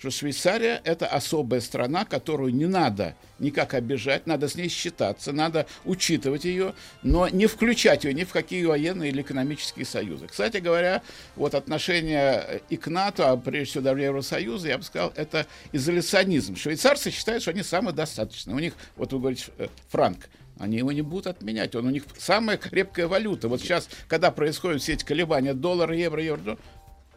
что 0.02 0.10
Швейцария– 0.10 0.80
это 0.84 1.06
особая 1.06 1.60
страна, 1.60 2.04
которую 2.04 2.52
не 2.52 2.66
надо 2.66 3.14
никак 3.38 3.74
обижать, 3.74 4.26
надо 4.26 4.48
с 4.48 4.56
ней 4.56 4.68
считаться, 4.68 5.32
надо 5.32 5.66
учитывать 5.84 6.44
ее, 6.44 6.74
но 7.04 7.28
не 7.28 7.46
включать 7.46 8.02
ее 8.02 8.12
ни 8.12 8.24
в 8.24 8.32
какие 8.32 8.64
военные 8.64 9.10
или 9.10 9.22
экономические 9.22 9.86
союзы. 9.86 10.26
Кстати 10.26 10.56
говоря, 10.56 11.02
вот 11.36 11.54
отношение 11.54 12.62
и 12.68 12.76
к 12.76 12.88
НАТО, 12.88 13.30
а 13.30 13.36
прежде 13.36 13.70
всего 13.70 13.84
до 13.84 13.96
Евросоюза, 13.96 14.68
я 14.70 14.78
бы 14.78 14.82
сказал, 14.82 15.12
это 15.14 15.46
изоляционизм. 15.70 16.56
Швейцарцы 16.56 17.12
считают, 17.12 17.42
что 17.42 17.52
они 17.52 17.62
самодостаточны. 17.62 18.54
У 18.54 18.58
них, 18.58 18.74
вот 18.96 19.12
вы 19.12 19.20
говорите, 19.20 19.52
э, 19.58 19.68
франк, 19.88 20.28
они 20.62 20.76
его 20.76 20.92
не 20.92 21.02
будут 21.02 21.26
отменять. 21.26 21.74
Он 21.74 21.88
у 21.88 21.90
них 21.90 22.04
самая 22.16 22.56
крепкая 22.56 23.08
валюта. 23.08 23.48
Вот 23.48 23.60
сейчас, 23.60 23.88
когда 24.06 24.30
происходят 24.30 24.80
все 24.80 24.92
эти 24.92 25.04
колебания 25.04 25.54
доллара, 25.54 25.92
евро, 25.92 26.22
евро, 26.22 26.40
доллар, 26.40 26.58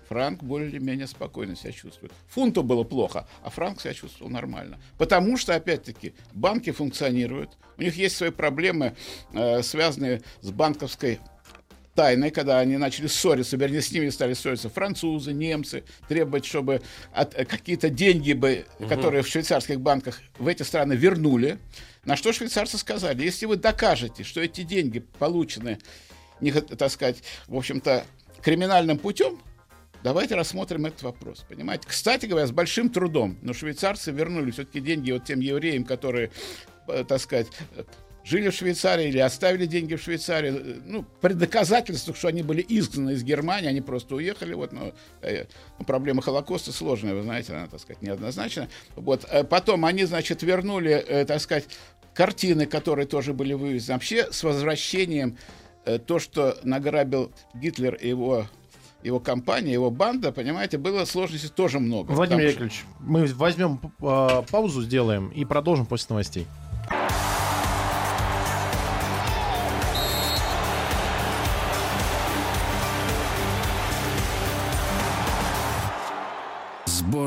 Франк 0.10 0.42
более-менее 0.42 1.06
спокойно 1.06 1.56
себя 1.56 1.72
чувствует. 1.72 2.12
Фунту 2.28 2.64
было 2.64 2.84
плохо, 2.84 3.28
а 3.44 3.52
Франк 3.52 3.82
себя 3.82 3.94
чувствовал 3.94 4.32
нормально. 4.32 4.80
Потому 4.98 5.38
что, 5.38 5.54
опять-таки, 5.54 6.16
банки 6.34 6.72
функционируют. 6.72 7.52
У 7.78 7.84
них 7.84 7.96
есть 7.96 8.18
свои 8.18 8.32
проблемы, 8.32 8.96
э, 9.34 9.62
связанные 9.62 10.24
с 10.42 10.50
банковской 10.50 11.20
тайной, 11.96 12.30
когда 12.30 12.60
они 12.60 12.78
начали 12.78 13.08
ссориться, 13.08 13.58
вернее, 13.58 13.82
с 13.82 13.92
ними 13.92 14.10
стали 14.10 14.34
ссориться 14.34 14.70
французы, 14.70 15.34
немцы, 15.34 15.84
требовать, 16.08 16.46
чтобы 16.46 16.82
от- 17.14 17.34
э, 17.34 17.46
какие-то 17.46 17.90
деньги, 17.90 18.34
бы, 18.34 18.66
которые 18.88 19.24
в 19.24 19.28
швейцарских 19.28 19.80
банках 19.80 20.20
в 20.38 20.48
эти 20.48 20.64
страны 20.64 20.94
вернули. 20.94 21.58
На 22.04 22.16
что 22.16 22.34
швейцарцы 22.34 22.78
сказали, 22.78 23.24
если 23.24 23.46
вы 23.46 23.56
докажете, 23.56 24.24
что 24.24 24.42
эти 24.42 24.62
деньги 24.62 25.00
получены, 25.00 25.80
не, 26.42 26.52
так 26.52 26.92
сказать, 26.92 27.24
в 27.48 27.56
общем-то, 27.56 28.06
криминальным 28.42 29.00
путем, 29.00 29.40
Давайте 30.04 30.36
рассмотрим 30.36 30.86
этот 30.86 31.02
вопрос. 31.02 31.44
Понимаете? 31.50 31.88
Кстати 31.88 32.28
говоря, 32.28 32.46
с 32.46 32.52
большим 32.52 32.92
трудом, 32.92 33.40
но 33.42 33.54
швейцарцы 33.54 34.12
вернули 34.12 34.52
все-таки 34.52 34.80
деньги 34.80 35.12
вот 35.12 35.26
тем 35.26 35.40
евреям, 35.40 35.84
которые, 35.84 36.30
э, 36.88 37.04
так 37.08 37.20
сказать, 37.20 37.48
жили 38.26 38.50
в 38.50 38.54
Швейцарии 38.54 39.08
или 39.08 39.20
оставили 39.20 39.68
деньги 39.68 39.96
в 39.96 40.02
Швейцарии, 40.02 40.82
ну, 40.86 41.06
при 41.22 41.34
доказательствах, 41.34 42.18
что 42.18 42.28
они 42.28 42.42
были 42.42 42.66
изгнаны 42.68 43.12
из 43.12 43.24
Германии, 43.24 43.70
они 43.70 43.82
просто 43.82 44.16
уехали, 44.16 44.56
вот, 44.56 44.74
но, 44.74 44.92
э, 45.22 45.46
ну, 45.78 45.86
проблема 45.86 46.22
Холокоста 46.24 46.74
сложная, 46.74 47.14
вы 47.14 47.22
знаете, 47.22 47.54
она, 47.54 47.68
так 47.68 47.80
сказать, 47.80 48.02
неоднозначна. 48.02 48.68
Вот, 48.96 49.26
э, 49.32 49.44
потом 49.44 49.86
они, 49.86 50.06
значит, 50.06 50.42
вернули, 50.42 50.92
э, 50.92 51.26
так 51.26 51.40
сказать, 51.40 51.66
картины, 52.16 52.66
которые 52.66 53.06
тоже 53.06 53.34
были 53.34 53.54
вывезены. 53.54 53.94
Вообще, 53.94 54.32
с 54.32 54.44
возвращением 54.44 55.38
э, 55.86 56.00
то, 56.00 56.18
что 56.18 56.58
награбил 56.64 57.32
Гитлер 57.54 57.94
и 57.94 58.10
его 58.10 58.48
его 59.04 59.20
компания, 59.20 59.72
его 59.72 59.92
банда, 59.92 60.32
понимаете, 60.32 60.80
было 60.80 61.06
сложностей 61.06 61.50
тоже 61.50 61.80
много. 61.80 62.12
Владимир 62.12 62.50
Потому 62.50 62.72
что- 62.72 62.82
Яковлевич, 62.82 62.86
мы 63.02 63.26
возьмем 63.36 63.80
э, 64.02 64.44
паузу, 64.50 64.82
сделаем 64.82 65.30
и 65.30 65.46
продолжим 65.46 65.86
после 65.86 66.08
новостей. 66.10 66.48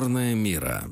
Сборная 0.08 0.34
мира. 0.34 0.84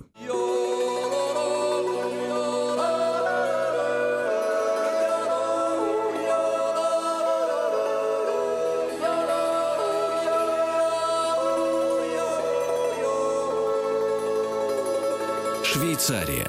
Швейцария. 15.65 16.47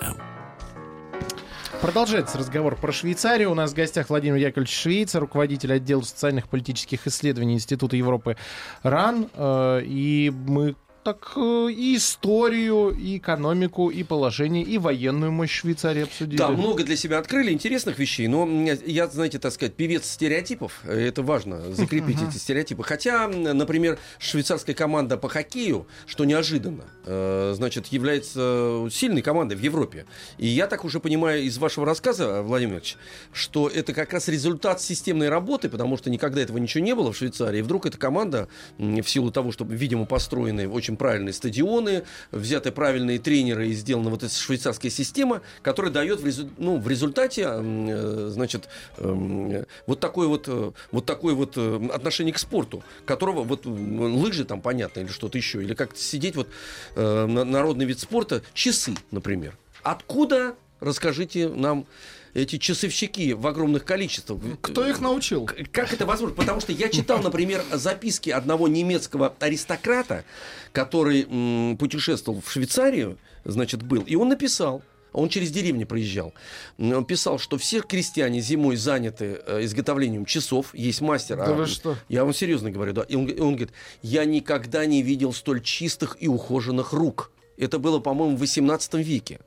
Продолжается 1.81 2.37
разговор 2.37 2.75
про 2.75 2.91
Швейцарию. 2.91 3.49
У 3.51 3.53
нас 3.53 3.71
в 3.71 3.75
гостях 3.75 4.09
Владимир 4.09 4.35
Яковлевич 4.35 4.75
Швейцар, 4.75 5.21
руководитель 5.21 5.71
отдела 5.71 6.01
социальных 6.01 6.49
политических 6.49 7.07
исследований 7.07 7.53
Института 7.53 7.95
Европы 7.95 8.35
РАН. 8.83 9.29
Э, 9.35 9.81
И 9.85 10.33
мы 10.35 10.75
так 11.07 11.31
э, 11.37 11.69
и 11.71 11.95
историю, 11.95 12.89
и 12.89 13.17
экономику, 13.17 13.89
и 13.89 14.03
положение, 14.03 14.61
и 14.61 14.77
военную 14.77 15.31
мощь 15.31 15.51
Швейцарии 15.51 16.03
обсудили. 16.03 16.37
Да, 16.37 16.49
много 16.49 16.83
для 16.83 16.97
себя 16.97 17.19
открыли 17.19 17.53
интересных 17.53 17.97
вещей, 17.97 18.27
но 18.27 18.45
я, 18.85 19.07
знаете, 19.07 19.39
так 19.39 19.53
сказать, 19.53 19.75
певец 19.75 20.05
стереотипов, 20.05 20.81
э, 20.83 21.07
это 21.07 21.21
важно, 21.21 21.73
закрепить 21.73 22.17
эти 22.21 22.35
стереотипы. 22.37 22.83
Хотя, 22.83 23.29
например, 23.29 23.97
швейцарская 24.19 24.75
команда 24.75 25.15
по 25.15 25.29
хоккею, 25.29 25.87
что 26.07 26.25
неожиданно, 26.25 26.83
э, 27.05 27.53
значит, 27.55 27.87
является 27.87 28.85
сильной 28.91 29.21
командой 29.21 29.53
в 29.53 29.61
Европе. 29.61 30.07
И 30.37 30.47
я 30.47 30.67
так 30.67 30.83
уже 30.83 30.99
понимаю 30.99 31.41
из 31.43 31.57
вашего 31.57 31.85
рассказа, 31.85 32.41
Владимир 32.41 32.75
Ильич, 32.75 32.97
что 33.31 33.69
это 33.69 33.93
как 33.93 34.11
раз 34.11 34.27
результат 34.27 34.81
системной 34.81 35.29
работы, 35.29 35.69
потому 35.69 35.95
что 35.95 36.09
никогда 36.09 36.41
этого 36.41 36.57
ничего 36.57 36.83
не 36.83 36.95
было 36.95 37.13
в 37.13 37.17
Швейцарии. 37.17 37.59
И 37.59 37.61
вдруг 37.61 37.85
эта 37.85 37.97
команда, 37.97 38.49
в 38.77 39.05
силу 39.05 39.31
того, 39.31 39.53
что, 39.53 39.63
видимо, 39.63 40.05
построены 40.05 40.67
очень 40.67 40.96
правильные 40.97 41.33
стадионы, 41.33 42.03
взяты 42.31 42.71
правильные 42.71 43.19
тренеры 43.19 43.69
и 43.69 43.73
сделана 43.73 44.09
вот 44.09 44.23
эта 44.23 44.33
швейцарская 44.33 44.91
система, 44.91 45.41
которая 45.61 45.91
дает 45.91 46.19
в, 46.19 46.25
резу- 46.25 46.49
ну, 46.57 46.77
в 46.77 46.87
результате, 46.87 47.45
э, 47.47 48.29
значит, 48.31 48.67
эм, 48.97 49.65
вот 49.85 49.99
такое 49.99 50.27
вот, 50.27 50.45
э, 50.47 50.71
вот 50.91 51.05
такое 51.05 51.33
вот 51.35 51.53
э, 51.55 51.89
отношение 51.93 52.33
к 52.33 52.39
спорту, 52.39 52.83
которого 53.05 53.43
вот 53.43 53.65
лыжи 53.65 54.43
там 54.45 54.61
понятно 54.61 55.01
или 55.01 55.07
что-то 55.07 55.37
еще, 55.37 55.63
или 55.63 55.73
как 55.73 55.95
сидеть 55.95 56.35
вот 56.35 56.49
на- 56.95 57.27
народный 57.45 57.85
вид 57.85 57.99
спорта, 57.99 58.41
часы, 58.53 58.93
например. 59.11 59.57
Откуда, 59.83 60.55
расскажите 60.79 61.47
нам, 61.47 61.85
эти 62.33 62.57
часовщики 62.57 63.33
в 63.33 63.45
огромных 63.47 63.85
количествах? 63.85 64.39
Кто 64.61 64.87
их 64.87 64.99
научил? 65.01 65.49
Как 65.71 65.93
это 65.93 66.05
возможно? 66.05 66.35
Потому 66.35 66.61
что 66.61 66.71
я 66.71 66.89
читал, 66.89 67.19
например, 67.21 67.63
записки 67.73 68.29
одного 68.29 68.67
немецкого 68.67 69.33
аристократа, 69.39 70.23
который 70.71 71.23
м, 71.29 71.77
путешествовал 71.77 72.41
в 72.41 72.51
Швейцарию, 72.51 73.17
значит, 73.45 73.83
был, 73.83 74.01
и 74.01 74.15
он 74.15 74.29
написал, 74.29 74.83
он 75.13 75.29
через 75.29 75.51
деревни 75.51 75.83
проезжал. 75.83 76.33
Он 76.77 77.03
писал, 77.05 77.39
что 77.39 77.57
все 77.57 77.81
крестьяне 77.81 78.39
зимой 78.39 78.75
заняты 78.75 79.41
э, 79.45 79.63
изготовлением 79.63 80.25
часов. 80.25 80.75
Есть 80.75 81.01
мастер. 81.01 81.37
Да 81.37 81.45
а, 81.45 81.53
вы 81.53 81.65
что? 81.65 81.97
Я 82.07 82.23
вам 82.23 82.33
серьезно 82.33 82.69
говорю, 82.69 82.93
да. 82.93 83.01
И 83.03 83.15
он, 83.15 83.23
он 83.23 83.55
говорит, 83.55 83.71
я 84.03 84.25
никогда 84.25 84.85
не 84.85 85.01
видел 85.01 85.33
столь 85.33 85.61
чистых 85.61 86.17
и 86.19 86.27
ухоженных 86.27 86.93
рук. 86.93 87.31
Это 87.57 87.79
было, 87.79 87.99
по-моему, 87.99 88.35
в 88.35 88.39
18 88.41 88.93
веке. 88.95 89.39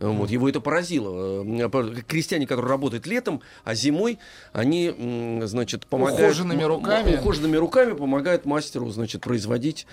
Вот, 0.00 0.30
его 0.30 0.48
это 0.48 0.60
поразило. 0.60 1.44
Э, 1.44 2.02
Крестьяне, 2.06 2.46
которые 2.46 2.70
работают 2.70 3.06
летом, 3.06 3.40
а 3.64 3.74
зимой 3.74 4.18
они, 4.52 5.40
значит, 5.44 5.86
помогают... 5.86 6.20
Ухоженными 6.20 6.62
руками. 6.62 7.16
Ухоженными 7.16 7.56
руками 7.56 7.92
помогают 7.94 8.44
мастеру, 8.44 8.90
значит, 8.90 9.22
производить, 9.22 9.86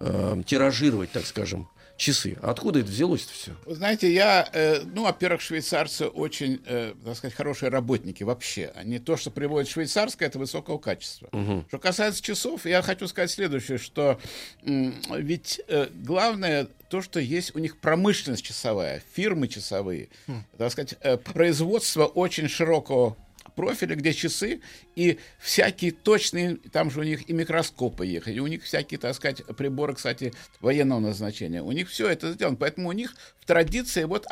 э, 0.00 0.42
тиражировать, 0.46 1.10
так 1.10 1.26
скажем, 1.26 1.68
часы. 2.02 2.36
Откуда 2.42 2.80
это 2.80 2.88
взялось-то 2.88 3.32
все? 3.32 3.52
Вы 3.64 3.74
знаете, 3.76 4.12
я, 4.12 4.48
э, 4.52 4.82
ну, 4.84 5.04
во-первых, 5.04 5.40
швейцарцы 5.40 6.06
очень, 6.06 6.60
э, 6.66 6.94
так 7.04 7.16
сказать, 7.16 7.34
хорошие 7.34 7.70
работники 7.70 8.24
вообще. 8.24 8.72
Они 8.74 8.98
то, 8.98 9.16
что 9.16 9.30
приводят 9.30 9.70
швейцарское, 9.70 10.28
это 10.28 10.38
высокого 10.38 10.78
качества. 10.78 11.28
Что 11.68 11.78
касается 11.78 12.22
часов, 12.22 12.66
я 12.66 12.82
хочу 12.82 13.06
сказать 13.08 13.30
следующее, 13.30 13.78
что 13.78 14.18
м, 14.64 15.00
ведь 15.10 15.60
э, 15.68 15.88
главное 15.94 16.66
то, 16.88 17.00
что 17.00 17.20
есть 17.20 17.54
у 17.54 17.58
них 17.58 17.78
промышленность 17.78 18.44
часовая, 18.44 19.02
фирмы 19.14 19.48
часовые, 19.48 20.08
так 20.58 20.72
сказать, 20.72 20.94
э, 21.00 21.16
производство 21.16 22.04
очень 22.04 22.48
широкого 22.48 23.16
профиля, 23.54 23.94
где 23.96 24.12
часы 24.12 24.60
и 24.96 25.18
всякие 25.38 25.92
точные, 25.92 26.56
там 26.56 26.90
же 26.90 27.00
у 27.00 27.02
них 27.02 27.28
и 27.28 27.32
микроскопы 27.32 28.06
ехали, 28.06 28.38
у 28.40 28.46
них 28.46 28.64
всякие, 28.64 28.98
так 28.98 29.14
сказать, 29.14 29.44
приборы, 29.56 29.94
кстати, 29.94 30.32
военного 30.60 31.00
назначения. 31.00 31.62
У 31.62 31.72
них 31.72 31.88
все 31.88 32.08
это 32.08 32.32
сделано. 32.32 32.56
Поэтому 32.56 32.88
у 32.88 32.92
них 32.92 33.14
в 33.42 33.46
традиции 33.46 34.04
вот 34.04 34.26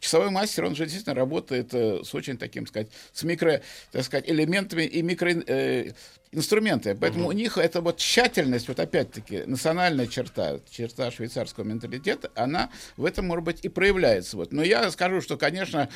часовой 0.00 0.30
мастер, 0.30 0.64
он 0.64 0.74
же 0.74 0.84
действительно 0.84 1.14
работает 1.14 1.72
э, 1.72 2.02
с 2.04 2.14
очень 2.14 2.36
таким, 2.36 2.66
сказать, 2.66 2.88
с 3.12 3.22
микро, 3.22 3.62
так 3.92 4.04
сказать, 4.04 4.28
элементами 4.28 4.82
и 4.82 5.02
микро 5.02 5.30
э, 5.30 5.92
инструменты. 6.32 6.94
Поэтому 6.94 7.28
у 7.28 7.32
них 7.32 7.58
это 7.58 7.80
вот 7.80 7.98
тщательность, 7.98 8.68
вот 8.68 8.80
опять-таки, 8.80 9.44
национальная 9.46 10.06
черта, 10.06 10.58
черта 10.70 11.10
швейцарского 11.10 11.64
менталитета, 11.64 12.30
она 12.34 12.70
в 12.96 13.04
этом, 13.04 13.26
может 13.26 13.44
быть, 13.44 13.64
и 13.64 13.68
проявляется. 13.68 14.36
Вот. 14.36 14.52
Но 14.52 14.62
я 14.62 14.90
скажу, 14.90 15.20
что, 15.20 15.36
конечно, 15.36 15.88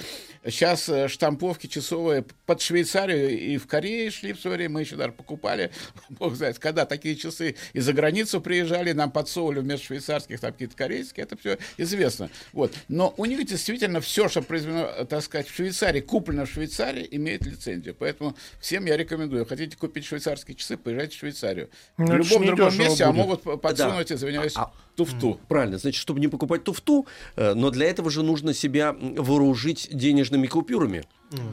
сейчас 0.45 0.89
э, 0.89 1.09
штамповки 1.09 1.67
часовые 1.67 2.25
под 2.47 2.61
Швейцарию 2.61 3.39
и 3.39 3.59
в 3.59 3.67
Корее 3.67 4.11
шли 4.11 4.33
в 4.33 4.41
свое 4.41 4.57
время, 4.57 4.75
мы 4.75 4.81
еще 4.83 4.97
даже 4.97 5.13
покупали, 5.13 5.71
бог 6.09 6.35
знает, 6.35 6.59
когда 6.59 6.87
такие 6.87 7.17
часы 7.17 7.57
из-за 7.73 7.93
границу 7.93 8.41
приезжали, 8.41 8.93
нам 8.93 9.11
подсовывали 9.11 9.61
вместо 9.61 9.87
швейцарских 9.87 10.41
там 10.41 10.53
какие-то 10.53 10.77
корейские, 10.77 11.25
это 11.25 11.37
все 11.37 11.59
известно. 11.77 12.12
Вот. 12.53 12.73
Но 12.89 13.15
у 13.17 13.25
них 13.25 13.47
действительно 13.47 14.01
все, 14.01 14.29
что 14.29 14.43
произведено, 14.43 15.05
так 15.05 15.23
сказать, 15.23 15.49
в 15.49 15.55
Швейцарии, 15.55 16.01
куплено 16.01 16.45
в 16.47 16.51
Швейцарии, 16.51 17.07
имеет 17.11 17.45
лицензию. 17.47 17.95
Поэтому 17.99 18.37
всем 18.61 18.87
я 18.87 18.97
рекомендую, 18.97 19.47
хотите 19.47 19.77
купить 19.77 20.05
швейцарские 20.05 20.57
часы, 20.57 20.77
поезжайте 20.77 21.17
в 21.17 21.19
Швейцарию. 21.19 21.71
Ну, 21.99 22.07
в 22.07 22.17
любом 22.17 22.47
другом 22.47 22.79
месте, 22.79 23.05
а 23.05 23.09
будет. 23.13 23.17
могут 23.17 23.43
п- 23.43 23.57
подсунуть, 23.57 24.13
извиняюсь, 24.13 24.53
А- 24.57 24.73
туфту. 24.97 25.41
Правильно, 25.49 25.79
значит, 25.79 26.01
чтобы 26.01 26.21
не 26.21 26.29
покупать 26.29 26.65
туфту, 26.65 27.07
э, 27.37 27.55
но 27.55 27.71
для 27.71 27.87
этого 27.87 28.11
же 28.11 28.23
нужно 28.23 28.55
себя 28.55 28.95
вооружить 28.99 29.89
денежными 29.93 30.47
купюрами. 30.47 31.05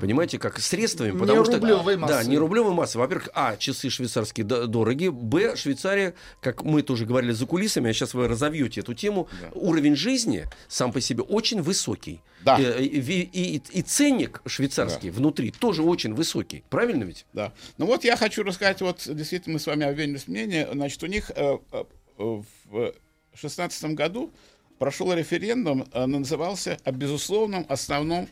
Понимаете, 0.02 0.38
как 0.40 0.60
средствами, 0.60 1.14
Не 1.14 1.18
потому 1.18 1.46
что 1.46 1.54
рублевой 1.56 1.96
да, 1.96 2.02
массой. 2.02 2.28
не 2.28 2.38
рублевой 2.38 2.74
массы. 2.74 2.98
Во-первых, 3.00 3.30
а 3.34 3.56
часы 3.56 3.90
швейцарские 3.90 4.46
д- 4.46 4.68
дороги, 4.68 5.08
б 5.08 5.56
Швейцария, 5.56 6.16
как 6.42 6.64
мы 6.66 6.82
тоже 6.82 7.06
говорили 7.06 7.32
за 7.32 7.46
кулисами, 7.46 7.90
а 7.90 7.94
сейчас 7.94 8.14
вы 8.14 8.28
разовьете 8.28 8.82
эту 8.82 8.94
тему, 8.94 9.30
уровень 9.54 9.96
жизни 9.96 10.48
сам 10.68 10.92
по 10.92 11.00
себе 11.00 11.24
очень 11.24 11.62
высокий. 11.62 12.20
Да. 12.44 12.60
Э, 12.60 12.84
И, 12.84 12.88
и- 13.00 13.56
и- 13.56 13.62
и 13.72 13.82
ценник 13.82 14.42
швейцарский 14.46 15.12
внутри 15.12 15.52
тоже 15.52 15.82
очень 15.82 16.14
высокий, 16.14 16.66
правильно 16.70 17.06
ведь? 17.06 17.26
Да. 17.32 17.54
Ну 17.78 17.86
вот 17.86 18.04
я 18.04 18.18
хочу 18.18 18.44
рассказать, 18.44 18.82
вот 18.82 19.02
действительно 19.08 19.54
мы 19.54 19.60
с 19.62 19.66
вами 19.68 19.86
обменялись 19.86 20.28
мнением, 20.28 20.68
значит, 20.74 21.02
у 21.04 21.08
них 21.08 21.32
э, 21.34 21.58
э, 21.72 21.84
э, 22.18 22.42
в 22.66 22.94
шестнадцатом 23.38 23.96
году 23.96 24.32
прошел 24.78 25.14
референдум, 25.14 25.88
э, 25.92 26.06
назывался 26.06 26.78
о 26.84 26.92
безусловном 26.92 27.66
основном 27.70 28.28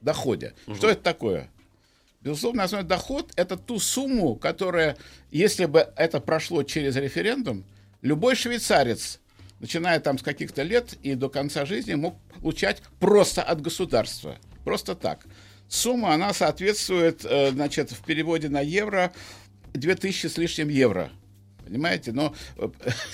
доходе. 0.00 0.54
Что 0.74 0.90
это 0.90 1.02
такое? 1.02 1.50
Безусловно, 2.22 2.62
основной 2.62 2.88
доход– 2.88 3.32
это 3.36 3.56
ту 3.56 3.80
сумму, 3.80 4.36
которая, 4.36 4.96
если 5.32 5.64
бы 5.64 5.92
это 5.96 6.20
прошло 6.20 6.62
через 6.62 6.94
референдум, 6.94 7.64
любой 8.00 8.36
швейцарец, 8.36 9.18
начиная 9.58 9.98
там 9.98 10.18
с 10.18 10.22
каких-то 10.22 10.62
лет 10.62 10.94
и 11.02 11.14
до 11.14 11.28
конца 11.28 11.66
жизни, 11.66 11.94
мог 11.94 12.16
получать 12.40 12.80
просто 13.00 13.42
от 13.42 13.60
государства. 13.60 14.38
Просто 14.64 14.94
так. 14.94 15.26
Сумма, 15.68 16.14
она 16.14 16.32
соответствует, 16.32 17.24
э, 17.24 17.50
значит, 17.50 17.90
в 17.90 18.04
переводе 18.04 18.48
на 18.48 18.60
евро 18.60 19.12
2000 19.72 20.26
с 20.26 20.36
лишним 20.38 20.68
евро. 20.68 21.10
Понимаете? 21.64 22.12
Но 22.12 22.34
э, 22.56 22.68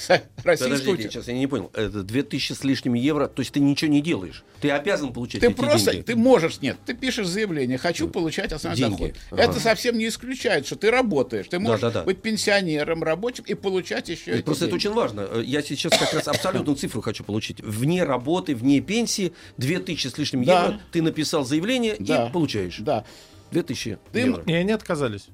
российскую... 0.45 0.81
Подождите, 0.81 1.03
сейчас 1.11 1.29
я 1.29 1.35
не 1.35 1.47
понял. 1.47 1.71
Это 1.75 2.03
2000 2.03 2.53
с 2.53 2.65
лишним 2.65 2.95
евро, 2.95 3.27
то 3.27 3.41
есть 3.41 3.53
ты 3.53 3.61
ничего 3.61 3.91
не 3.91 4.01
делаешь. 4.01 4.43
Ты 4.61 4.71
обязан 4.71 5.13
получать 5.13 5.41
Ты 5.41 5.49
эти 5.49 5.55
просто, 5.55 5.93
деньги. 5.93 6.05
ты 6.05 6.17
можешь, 6.17 6.61
нет, 6.61 6.77
ты 6.85 6.95
пишешь 6.95 7.27
заявление, 7.29 7.79
хочу 7.79 8.09
получать 8.09 8.53
основной 8.53 8.77
Деньги. 8.79 8.97
доход. 9.13 9.17
Ага. 9.31 9.43
Это 9.43 9.61
совсем 9.61 9.97
не 9.99 10.09
исключает, 10.09 10.67
что 10.67 10.77
ты 10.77 10.91
работаешь. 10.91 11.47
Ты 11.49 11.59
можешь 11.61 11.81
да, 11.81 11.91
да. 11.91 12.03
быть 12.03 12.21
пенсионером, 12.23 13.03
рабочим 13.03 13.45
и 13.47 13.55
получать 13.55 14.09
еще 14.09 14.33
эти 14.33 14.43
Просто 14.43 14.65
это 14.65 14.73
деньги. 14.73 14.87
очень 14.87 14.97
важно. 14.97 15.29
Э, 15.31 15.43
Я 15.45 15.63
сейчас 15.63 15.97
как 15.97 16.13
раз 16.13 16.27
абсолютную 16.27 16.77
цифру 16.79 17.01
хочу 17.03 17.23
получить. 17.25 17.61
Вне 17.61 18.03
работы, 18.03 18.55
вне 18.57 18.81
пенсии, 18.81 19.33
2000 19.59 20.09
с 20.09 20.19
лишним 20.19 20.45
Да. 20.45 20.65
евро, 20.65 20.81
ты 20.91 21.03
написал 21.03 21.45
заявление 21.45 21.97
Да. 21.99 22.27
и 22.29 22.33
получаешь. 22.33 22.79
Да. 22.81 23.05
2000 23.53 23.99
Ты- 24.13 24.19
евро. 24.21 24.43
И 24.45 24.53
они 24.53 24.73
отказались. 24.73 25.29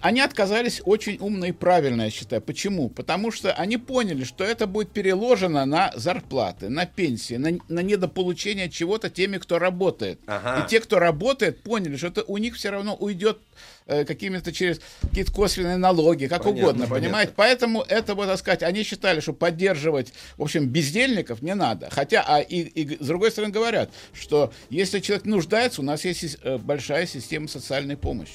Они 0.00 0.20
отказались 0.20 0.80
очень 0.84 1.18
умно 1.20 1.46
и 1.46 1.52
правильно, 1.52 2.02
я 2.02 2.10
считаю. 2.10 2.42
Почему? 2.42 2.88
Потому 2.88 3.30
что 3.30 3.52
они 3.52 3.76
поняли, 3.76 4.24
что 4.24 4.44
это 4.44 4.66
будет 4.66 4.90
переложено 4.90 5.64
на 5.66 5.92
зарплаты, 5.94 6.68
на 6.68 6.86
пенсии, 6.86 7.34
на, 7.34 7.58
на 7.68 7.80
недополучение 7.80 8.68
чего-то 8.70 9.10
теми, 9.10 9.38
кто 9.38 9.58
работает. 9.58 10.20
Ага. 10.26 10.64
И 10.64 10.68
те, 10.70 10.80
кто 10.80 10.98
работает, 10.98 11.62
поняли, 11.62 11.96
что 11.96 12.08
это 12.08 12.24
у 12.24 12.36
них 12.38 12.56
все 12.56 12.70
равно 12.70 12.94
уйдет 12.94 13.38
э, 13.86 14.04
какими-то 14.04 14.52
через 14.52 14.80
какие-то 15.02 15.32
косвенные 15.32 15.76
налоги, 15.76 16.26
как 16.26 16.42
Понятно, 16.42 16.62
угодно, 16.62 16.86
понятно. 16.86 17.00
понимаете? 17.00 17.32
Поэтому 17.36 17.82
это, 17.82 18.14
вот 18.14 18.26
так 18.26 18.38
сказать, 18.38 18.62
они 18.62 18.82
считали, 18.82 19.20
что 19.20 19.32
поддерживать, 19.32 20.12
в 20.36 20.42
общем, 20.42 20.68
бездельников 20.68 21.42
не 21.42 21.54
надо. 21.54 21.88
Хотя, 21.90 22.24
а 22.26 22.40
и, 22.40 22.60
и 22.60 23.02
с 23.02 23.06
другой 23.06 23.30
стороны 23.30 23.52
говорят, 23.52 23.90
что 24.12 24.52
если 24.68 25.00
человек 25.00 25.24
нуждается, 25.24 25.80
у 25.80 25.84
нас 25.84 26.04
есть 26.04 26.38
э, 26.42 26.58
большая 26.58 27.06
система 27.06 27.48
социальной 27.48 27.96
помощи. 27.96 28.34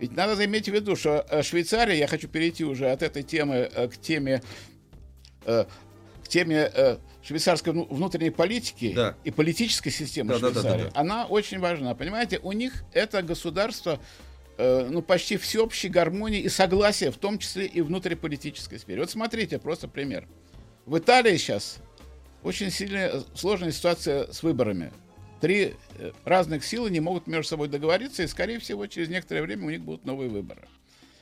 Ведь 0.00 0.16
надо 0.16 0.44
иметь 0.44 0.68
в 0.68 0.72
виду, 0.72 0.96
что 0.96 1.24
э, 1.30 1.42
Швейцария, 1.42 1.96
я 1.98 2.06
хочу 2.06 2.28
перейти 2.28 2.64
уже 2.64 2.90
от 2.90 3.02
этой 3.02 3.22
темы 3.22 3.70
э, 3.72 3.88
к 3.88 3.96
теме, 3.96 4.42
э, 5.46 5.64
к 6.24 6.28
теме 6.28 6.70
швейцарской 7.22 7.72
вну- 7.72 7.86
внутренней 7.88 8.30
политики 8.30 8.92
Да. 8.94 9.14
и 9.24 9.30
политической 9.30 9.90
системы 9.90 10.34
Да, 10.34 10.38
да, 10.40 10.48
да, 10.50 10.54
да, 10.54 10.60
Швейцарии. 10.62 10.90
да. 10.92 11.00
Она 11.00 11.26
очень 11.26 11.58
важна. 11.58 11.94
Понимаете, 11.94 12.38
у 12.42 12.52
них 12.52 12.84
это 12.92 13.22
государство 13.22 13.98
ну, 14.56 15.02
почти 15.02 15.36
всеобщей 15.36 15.88
гармонии 15.88 16.38
и 16.40 16.48
согласия, 16.48 17.10
в 17.10 17.16
том 17.16 17.38
числе 17.40 17.66
и 17.66 17.80
внутриполитической 17.80 18.78
сфере. 18.78 19.00
Вот 19.00 19.10
смотрите, 19.10 19.58
просто 19.58 19.88
пример. 19.88 20.28
В 20.86 20.96
Италии 20.98 21.36
сейчас 21.38 21.78
очень 22.44 22.70
сильная 22.70 23.22
сложная 23.34 23.72
ситуация 23.72 24.30
с 24.32 24.44
выборами. 24.44 24.92
Три 25.40 25.74
э, 25.98 26.12
разных 26.24 26.64
силы 26.64 26.90
не 26.90 27.00
могут 27.00 27.26
между 27.26 27.48
собой 27.48 27.68
договориться, 27.68 28.22
и, 28.22 28.26
скорее 28.26 28.58
всего, 28.58 28.86
через 28.86 29.08
некоторое 29.08 29.42
время 29.42 29.66
у 29.66 29.70
них 29.70 29.80
будут 29.80 30.04
новые 30.04 30.30
выборы. 30.30 30.62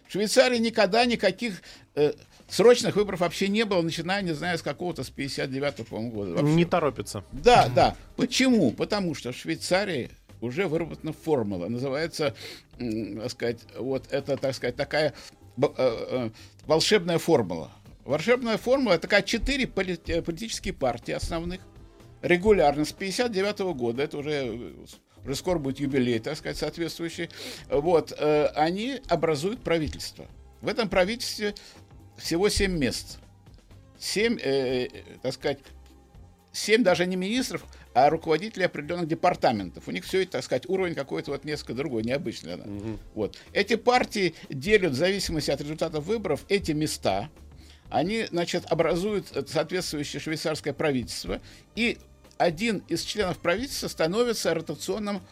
В 0.07 0.13
Швейцарии 0.13 0.59
никогда 0.59 1.05
никаких 1.07 1.63
э, 1.95 2.13
срочных 2.49 2.97
выборов 2.97 3.21
вообще 3.21 3.49
не 3.49 3.65
было, 3.65 3.81
начиная, 3.81 4.21
не 4.23 4.33
знаю, 4.33 4.59
с 4.59 4.63
какого-то, 4.63 5.05
с 5.05 5.11
59-го, 5.11 5.85
по-моему, 5.85 6.11
года. 6.11 6.33
Вообще. 6.33 6.55
Не 6.55 6.65
торопится. 6.65 7.25
Да, 7.33 7.69
да. 7.75 7.97
Почему? 8.17 8.73
Потому 8.73 9.15
что 9.15 9.33
в 9.33 9.37
Швейцарии 9.37 10.11
уже 10.43 10.67
выработана 10.67 11.13
формула, 11.13 11.69
называется, 11.69 12.35
так 12.79 13.31
сказать, 13.31 13.59
вот 13.79 14.07
это, 14.11 14.37
так 14.37 14.55
сказать, 14.55 14.77
такая 14.77 15.15
э, 15.57 15.63
э, 15.79 16.31
волшебная 16.67 17.19
формула. 17.19 17.71
Волшебная 18.05 18.59
формула 18.59 18.95
это 18.95 19.03
такая 19.03 19.23
четыре 19.23 19.67
поли- 19.67 20.21
политические 20.23 20.75
партии 20.75 21.13
основных 21.13 21.61
регулярно 22.23 22.85
с 22.85 22.93
59 22.93 23.59
года, 23.77 24.03
это 24.03 24.19
уже 24.19 24.31
э, 24.31 24.73
уже 25.25 25.37
скоро 25.37 25.59
будет 25.59 25.81
юбилей, 25.81 26.19
так 26.19 26.37
сказать, 26.37 26.57
соответствующий, 26.57 27.29
вот, 27.69 28.13
э, 28.17 28.47
они 28.55 29.01
образуют 29.09 29.63
правительство. 29.63 30.27
В 30.61 30.69
этом 30.69 30.89
правительстве 30.89 31.55
всего 32.17 32.49
семь 32.49 32.77
мест. 32.79 33.19
Семь, 33.99 34.39
э, 34.41 34.87
э, 34.87 34.89
так 35.23 35.35
сказать, 35.35 35.59
семь 36.53 36.83
даже 36.83 37.07
не 37.07 37.17
министров, 37.17 37.65
а 37.95 38.11
руководителей 38.11 38.67
определенных 38.67 39.09
департаментов. 39.09 39.87
У 39.87 39.91
них 39.91 40.05
все 40.05 40.23
это, 40.23 40.33
так 40.33 40.45
сказать, 40.45 40.69
уровень 40.69 40.95
какой-то 40.95 41.31
вот 41.33 41.45
несколько 41.45 41.75
другой, 41.75 42.03
необычный. 42.03 42.57
да. 42.57 42.65
Вот. 43.15 43.39
Эти 43.53 43.77
партии 43.77 44.35
делят 44.49 44.93
в 44.93 44.97
зависимости 44.97 45.51
от 45.51 45.61
результатов 45.61 46.05
выборов 46.05 46.45
эти 46.49 46.73
места. 46.73 47.31
Они, 47.91 48.27
значит, 48.31 48.65
образуют 48.71 49.37
э, 49.37 49.45
соответствующее 49.47 50.21
швейцарское 50.21 50.73
правительство. 50.73 51.41
И 51.77 51.99
один 52.43 52.83
из 52.89 53.03
членов 53.03 53.39
правительства 53.39 53.89
становится 53.89 54.53
ротационным 54.55 55.23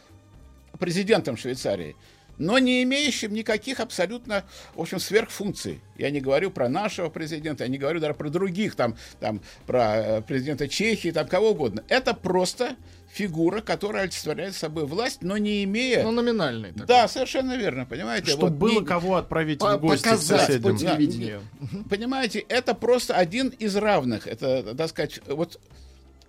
президентом 0.79 1.37
Швейцарии, 1.37 1.97
но 2.39 2.59
не 2.59 2.83
имеющим 2.85 3.35
никаких 3.35 3.81
абсолютно, 3.81 4.45
в 4.75 4.81
общем, 4.81 4.99
сверхфункций. 4.99 5.81
Я 5.99 6.11
не 6.11 6.21
говорю 6.21 6.51
про 6.51 6.69
нашего 6.69 7.11
президента, 7.11 7.65
я 7.65 7.69
не 7.71 7.77
говорю 7.79 8.01
даже 8.01 8.15
про 8.15 8.31
других, 8.31 8.77
там, 8.77 8.97
там 9.19 9.43
про 9.67 9.97
э, 9.97 10.23
президента 10.23 10.67
Чехии, 10.69 11.11
там 11.11 11.29
кого 11.29 11.51
угодно. 11.51 11.85
Это 11.89 12.15
просто 12.15 12.77
фигура, 13.13 13.61
которая 13.61 14.05
олицетворяет 14.05 14.55
собой 14.55 14.87
власть, 14.87 15.19
но 15.21 15.37
не 15.37 15.65
имея... 15.65 16.03
Ну, 16.05 16.13
номинальный. 16.13 16.71
такой. 16.73 16.87
да, 16.87 17.09
совершенно 17.09 17.57
верно, 17.57 17.85
понимаете? 17.85 18.31
Чтобы 18.31 18.45
Вот 18.49 18.53
было 18.53 18.81
не- 18.81 18.87
кого 18.87 19.17
отправить 19.17 19.59
По- 19.59 19.77
в 19.77 19.81
гости 19.81 20.05
показать 20.05 20.41
соседям. 20.47 20.73
по 20.73 20.79
телевидению. 20.79 21.43
Понимаете, 21.91 22.39
это 22.49 22.73
просто 22.73 23.15
один 23.17 23.49
из 23.49 23.75
равных. 23.77 24.27
Это, 24.29 24.75
так 24.77 24.89
сказать, 24.89 25.21
вот 25.27 25.61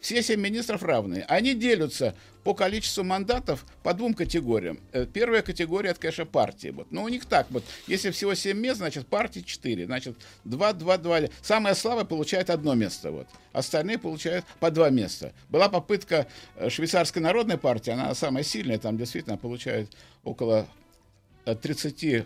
все 0.01 0.23
семь 0.23 0.41
министров 0.41 0.83
равные. 0.83 1.23
Они 1.25 1.53
делятся 1.53 2.15
по 2.43 2.55
количеству 2.55 3.03
мандатов 3.03 3.65
по 3.83 3.93
двум 3.93 4.15
категориям. 4.15 4.79
Э, 4.91 5.05
Первая 5.05 5.43
категория, 5.43 5.91
это, 5.91 5.99
конечно, 6.01 6.25
партии. 6.25 6.69
Вот. 6.69 6.91
Но 6.91 7.03
у 7.03 7.07
них 7.07 7.25
так 7.25 7.47
вот. 7.51 7.63
Если 7.87 8.09
всего 8.09 8.33
семь 8.33 8.57
мест, 8.57 8.77
значит, 8.77 9.05
партии 9.07 9.41
четыре. 9.41 9.85
Значит, 9.85 10.17
два, 10.43 10.73
два, 10.73 10.97
два. 10.97 11.19
Самая 11.41 11.75
слабая 11.75 12.03
получает 12.03 12.49
одно 12.49 12.73
место. 12.73 13.11
Вот. 13.11 13.27
Остальные 13.53 13.99
получают 13.99 14.43
по 14.59 14.71
два 14.71 14.89
места. 14.89 15.33
Была 15.49 15.69
попытка 15.69 16.27
э, 16.55 16.69
швейцарской 16.69 17.21
народной 17.21 17.59
партии, 17.59 17.91
она 17.91 18.13
самая 18.15 18.43
сильная, 18.43 18.79
там 18.79 18.97
действительно 18.97 19.37
получает 19.37 19.91
около 20.23 20.67
э, 21.45 21.55
30 21.55 22.03
э, 22.03 22.25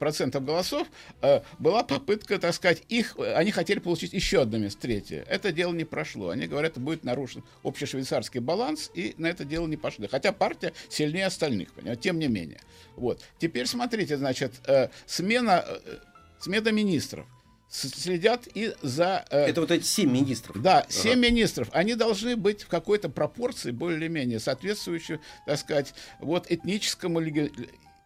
процентов 0.00 0.44
голосов, 0.44 0.88
э, 1.22 1.42
была 1.60 1.84
попытка, 1.84 2.38
так 2.40 2.52
сказать, 2.54 2.82
их, 2.88 3.14
э, 3.18 3.34
они 3.34 3.52
хотели 3.52 3.78
получить 3.78 4.12
еще 4.12 4.42
одно 4.42 4.58
место, 4.58 4.80
третье. 4.80 5.24
Это 5.28 5.52
дело 5.52 5.72
не 5.72 5.84
прошло. 5.84 6.30
Они 6.30 6.48
говорят, 6.48 6.76
будет 6.78 7.04
нарушен 7.04 7.44
общешвейцарский 7.62 8.40
баланс, 8.40 8.90
и 8.94 9.14
на 9.18 9.28
это 9.28 9.44
дело 9.44 9.68
не 9.68 9.76
пошли. 9.76 10.08
Хотя 10.08 10.32
партия 10.32 10.72
сильнее 10.88 11.26
остальных, 11.26 11.72
понимаете, 11.72 12.02
тем 12.02 12.18
не 12.18 12.26
менее. 12.26 12.60
Вот. 12.96 13.22
Теперь 13.38 13.66
смотрите, 13.66 14.16
значит, 14.16 14.54
э, 14.66 14.88
смена, 15.06 15.64
э, 15.66 15.98
смена 16.40 16.70
министров. 16.72 17.26
Следят 17.72 18.48
и 18.52 18.74
за... 18.82 19.24
э, 19.30 19.44
Это 19.46 19.60
вот 19.60 19.70
эти 19.70 19.84
семь 19.84 20.10
министров. 20.10 20.60
да, 20.60 20.84
семь 20.88 21.20
министров. 21.20 21.68
Они 21.72 21.94
должны 21.94 22.34
быть 22.34 22.62
в 22.64 22.68
какой-то 22.68 23.08
пропорции 23.08 23.70
более-менее 23.70 24.40
соответствующей, 24.40 25.20
так 25.46 25.56
сказать, 25.56 25.94
вот 26.18 26.46
этническому 26.50 27.20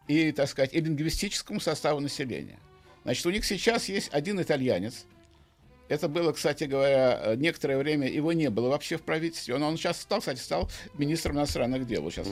и, 0.07 0.31
так 0.31 0.49
сказать, 0.49 0.73
и 0.73 0.81
лингвистическому 0.81 1.59
составу 1.59 1.99
населения. 1.99 2.59
Значит, 3.03 3.25
у 3.25 3.29
них 3.29 3.45
сейчас 3.45 3.89
есть 3.89 4.09
один 4.11 4.41
итальянец. 4.41 5.05
Это 5.87 6.07
было, 6.07 6.31
кстати 6.31 6.63
говоря, 6.63 7.19
э, 7.21 7.35
некоторое 7.35 7.77
время 7.77 8.09
его 8.09 8.33
не 8.33 8.49
было 8.49 8.69
вообще 8.69 8.97
в 8.97 9.03
правительстве. 9.03 9.53
Он, 9.53 9.61
он 9.61 9.77
сейчас 9.77 10.01
стал, 10.01 10.19
кстати, 10.19 10.39
стал 10.39 10.69
министром 10.95 11.35
иностранных 11.35 11.85
дел. 11.85 12.09
Сейчас 12.09 12.27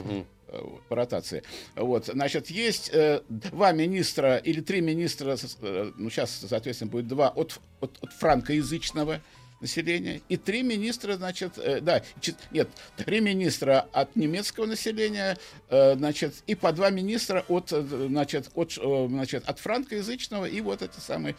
э, 0.48 0.60
по 0.88 0.96
ротации. 0.96 1.44
Вот, 1.76 2.06
значит, 2.06 2.50
есть 2.50 2.90
э, 2.92 3.22
два 3.28 3.70
министра 3.70 4.38
или 4.38 4.60
три 4.60 4.80
министра, 4.80 5.36
э, 5.60 5.92
ну, 5.96 6.10
сейчас, 6.10 6.44
соответственно, 6.48 6.90
будет 6.90 7.06
два 7.06 7.28
от, 7.28 7.60
от, 7.80 7.96
от 8.02 8.12
франкоязычного 8.14 9.20
населения 9.64 10.20
и 10.28 10.36
три 10.36 10.62
министра, 10.62 11.14
значит, 11.16 11.58
э, 11.58 11.80
да, 11.80 12.02
нет, 12.50 12.68
три 12.96 13.20
министра 13.20 13.88
от 13.92 14.14
немецкого 14.14 14.66
населения, 14.66 15.36
э, 15.70 15.96
значит, 15.96 16.34
и 16.46 16.54
по 16.54 16.72
два 16.72 16.90
министра 16.90 17.44
от, 17.48 17.72
э, 17.72 17.82
значит, 17.82 18.50
от, 18.54 18.78
э, 18.78 19.06
значит, 19.08 19.44
от 19.48 19.58
франкоязычного 19.58 20.44
и 20.44 20.60
вот 20.60 20.82
эти 20.82 21.00
самые 21.00 21.34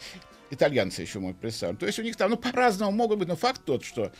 итальянцы 0.50 1.02
еще 1.02 1.20
могут 1.20 1.38
представить. 1.38 1.78
То 1.78 1.86
есть 1.86 1.98
у 1.98 2.02
них 2.02 2.16
там, 2.16 2.30
ну, 2.30 2.36
по-разному 2.36 2.90
могут 2.92 3.18
быть, 3.20 3.28
но 3.28 3.36
факт 3.36 3.62
тот, 3.64 3.84
что 3.84 4.12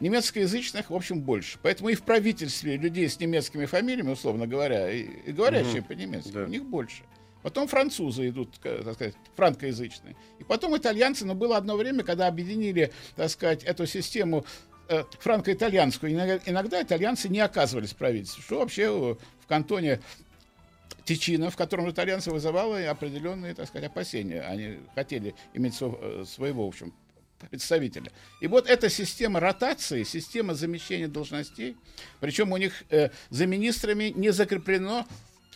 немецкоязычных, 0.00 0.90
в 0.90 0.94
общем, 0.94 1.20
больше. 1.20 1.58
Поэтому 1.62 1.90
и 1.90 1.94
в 1.94 2.02
правительстве 2.02 2.76
людей 2.76 3.08
с 3.08 3.20
немецкими 3.20 3.66
фамилиями, 3.66 4.10
условно 4.12 4.46
говоря, 4.46 4.90
и, 4.90 5.02
и 5.26 5.32
говорящие 5.32 5.82
по-немецки, 5.82 6.32
Да. 6.32 6.44
у 6.44 6.48
них 6.48 6.64
больше. 6.64 7.02
Потом 7.44 7.68
французы 7.68 8.30
идут, 8.30 8.56
к- 8.56 8.82
так 8.82 8.94
сказать, 8.94 9.14
франкоязычные. 9.36 10.16
И 10.38 10.44
потом 10.44 10.74
итальянцы, 10.78 11.26
но 11.26 11.34
было 11.34 11.58
одно 11.58 11.76
время, 11.76 12.02
когда 12.02 12.26
объединили, 12.26 12.90
так 13.16 13.28
сказать, 13.28 13.62
эту 13.64 13.84
систему 13.84 14.46
э, 14.88 15.04
франко-итальянскую. 15.20 16.10
Иногда, 16.10 16.40
иногда 16.46 16.80
итальянцы 16.82 17.28
не 17.28 17.40
оказывались 17.40 17.92
в 17.92 17.96
что 18.40 18.60
вообще 18.60 18.84
э, 18.84 19.14
в 19.42 19.46
кантоне 19.46 20.00
Тичино, 21.04 21.50
в 21.50 21.56
котором 21.56 21.90
итальянцы 21.90 22.30
вызывало 22.30 22.78
определенные, 22.90 23.54
так 23.54 23.68
сказать, 23.68 23.90
опасения. 23.90 24.40
Они 24.40 24.78
хотели 24.94 25.34
иметь 25.52 25.76
э, 25.82 26.24
своего, 26.26 26.64
в 26.64 26.68
общем, 26.68 26.94
представителя. 27.50 28.10
И 28.40 28.46
вот 28.46 28.70
эта 28.70 28.88
система 28.88 29.38
ротации, 29.38 30.04
система 30.04 30.54
замещения 30.54 31.08
должностей, 31.08 31.76
причем 32.20 32.52
у 32.52 32.56
них 32.56 32.84
э, 32.88 33.10
за 33.28 33.46
министрами 33.46 34.14
не 34.16 34.30
закреплено 34.30 35.06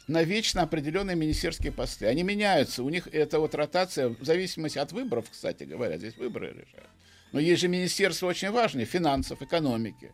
на 0.08 0.22
вечно 0.22 0.62
определенные 0.62 1.16
министерские 1.16 1.70
посты. 1.70 2.06
Они 2.06 2.22
меняются. 2.22 2.82
У 2.82 2.88
них 2.88 3.06
эта 3.12 3.38
вот 3.38 3.54
ротация 3.54 4.08
в 4.08 4.24
зависимости 4.24 4.78
от 4.78 4.90
выборов, 4.92 5.26
кстати 5.30 5.64
говоря, 5.64 5.98
здесь 5.98 6.16
выборы 6.16 6.48
решают. 6.48 6.88
Но 7.32 7.38
есть 7.38 7.60
же 7.60 7.68
министерства 7.68 8.26
очень 8.26 8.50
важные, 8.50 8.86
финансов, 8.86 9.42
экономики. 9.42 10.12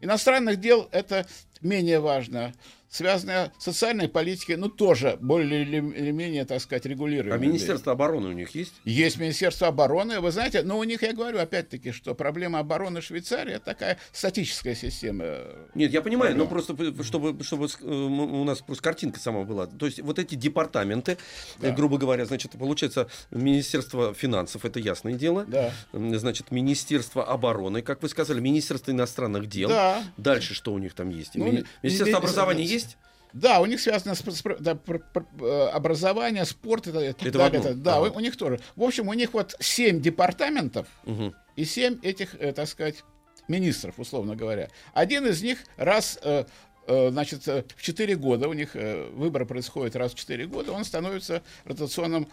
Иностранных 0.00 0.58
дел 0.58 0.88
это 0.90 1.26
менее 1.60 2.00
важно. 2.00 2.54
Связанные 2.88 3.52
с 3.58 3.64
социальной 3.64 4.08
политикой, 4.08 4.56
ну, 4.56 4.68
тоже 4.68 5.18
более 5.20 5.62
или 5.64 6.10
менее, 6.10 6.44
так 6.44 6.60
сказать, 6.60 6.86
регулируемые. 6.86 7.34
А 7.34 7.38
Министерство 7.38 7.92
обороны 7.92 8.28
у 8.28 8.32
них 8.32 8.54
есть? 8.54 8.72
Есть 8.84 9.18
Министерство 9.18 9.68
обороны, 9.68 10.20
вы 10.20 10.30
знаете, 10.30 10.62
но 10.62 10.78
у 10.78 10.84
них, 10.84 11.02
я 11.02 11.12
говорю, 11.12 11.38
опять-таки, 11.38 11.92
что 11.92 12.14
проблема 12.14 12.58
обороны 12.60 13.00
Швейцарии 13.00 13.54
это 13.54 13.64
такая 13.66 13.98
статическая 14.12 14.74
система. 14.74 15.24
Нет, 15.74 15.92
я 15.92 16.00
понимаю, 16.02 16.36
но 16.36 16.46
Проблема. 16.46 16.64
просто 16.94 17.02
чтобы, 17.04 17.44
чтобы 17.44 17.66
э, 17.66 17.86
у 17.86 18.44
нас 18.44 18.60
просто 18.60 18.82
картинка 18.82 19.18
сама 19.20 19.42
была. 19.44 19.66
То 19.66 19.86
есть 19.86 20.00
вот 20.00 20.18
эти 20.18 20.34
департаменты, 20.34 21.18
Да. 21.60 21.68
э, 21.68 21.74
грубо 21.74 21.98
говоря, 21.98 22.24
значит, 22.24 22.52
получается 22.52 23.08
Министерство 23.30 24.14
финансов, 24.14 24.64
это 24.64 24.78
ясное 24.80 25.14
дело. 25.14 25.44
Да. 25.46 25.72
Значит, 25.92 26.50
Министерство 26.50 27.24
обороны, 27.24 27.82
как 27.82 28.02
вы 28.02 28.08
сказали, 28.08 28.40
Министерство 28.40 28.90
иностранных 28.90 29.46
дел. 29.48 29.68
Да. 29.68 30.02
Дальше 30.16 30.54
что 30.54 30.72
у 30.72 30.78
них 30.78 30.94
там 30.94 31.10
есть? 31.10 31.34
Ну, 31.34 31.46
Мини- 31.46 31.56
ми- 31.58 31.64
Министерство 31.82 32.12
ми- 32.16 32.18
образования 32.18 32.62
ми- 32.64 32.68
есть? 32.76 32.96
Да, 33.32 33.60
у 33.60 33.66
них 33.66 33.80
связано 33.80 34.14
с, 34.14 34.20
с- 34.20 34.42
да, 34.60 34.74
пр- 34.74 35.04
пр- 35.12 35.26
э, 35.40 35.68
образование, 35.74 36.44
спорт, 36.46 36.86
это, 36.86 37.12
так 37.12 37.32
далее, 37.32 37.60
это- 37.60 37.74
да, 37.74 37.96
Ага. 37.98 38.10
у, 38.10 38.16
у 38.16 38.20
них 38.20 38.36
тоже. 38.36 38.60
В 38.76 38.82
общем, 38.82 39.08
у 39.08 39.12
них 39.14 39.34
вот 39.34 39.54
семь 39.60 40.00
департаментов 40.00 40.86
Мгм. 41.04 41.34
и 41.56 41.64
семь 41.64 41.98
этих, 42.02 42.34
э, 42.40 42.52
так 42.52 42.66
сказать, 42.68 43.02
министров, 43.48 43.98
условно 43.98 44.36
говоря. 44.36 44.68
Один 44.94 45.26
из 45.26 45.42
них 45.42 45.58
раз, 45.76 46.18
э, 46.22 46.44
значит, 46.86 47.46
в 47.46 47.82
4 47.82 48.14
года, 48.16 48.48
у 48.48 48.52
них 48.54 48.74
выборы 48.74 49.44
происходят 49.44 49.96
раз 49.96 50.12
в 50.12 50.14
4 50.14 50.46
года, 50.46 50.72
он 50.72 50.84
становится 50.84 51.42
ротационным 51.64 52.28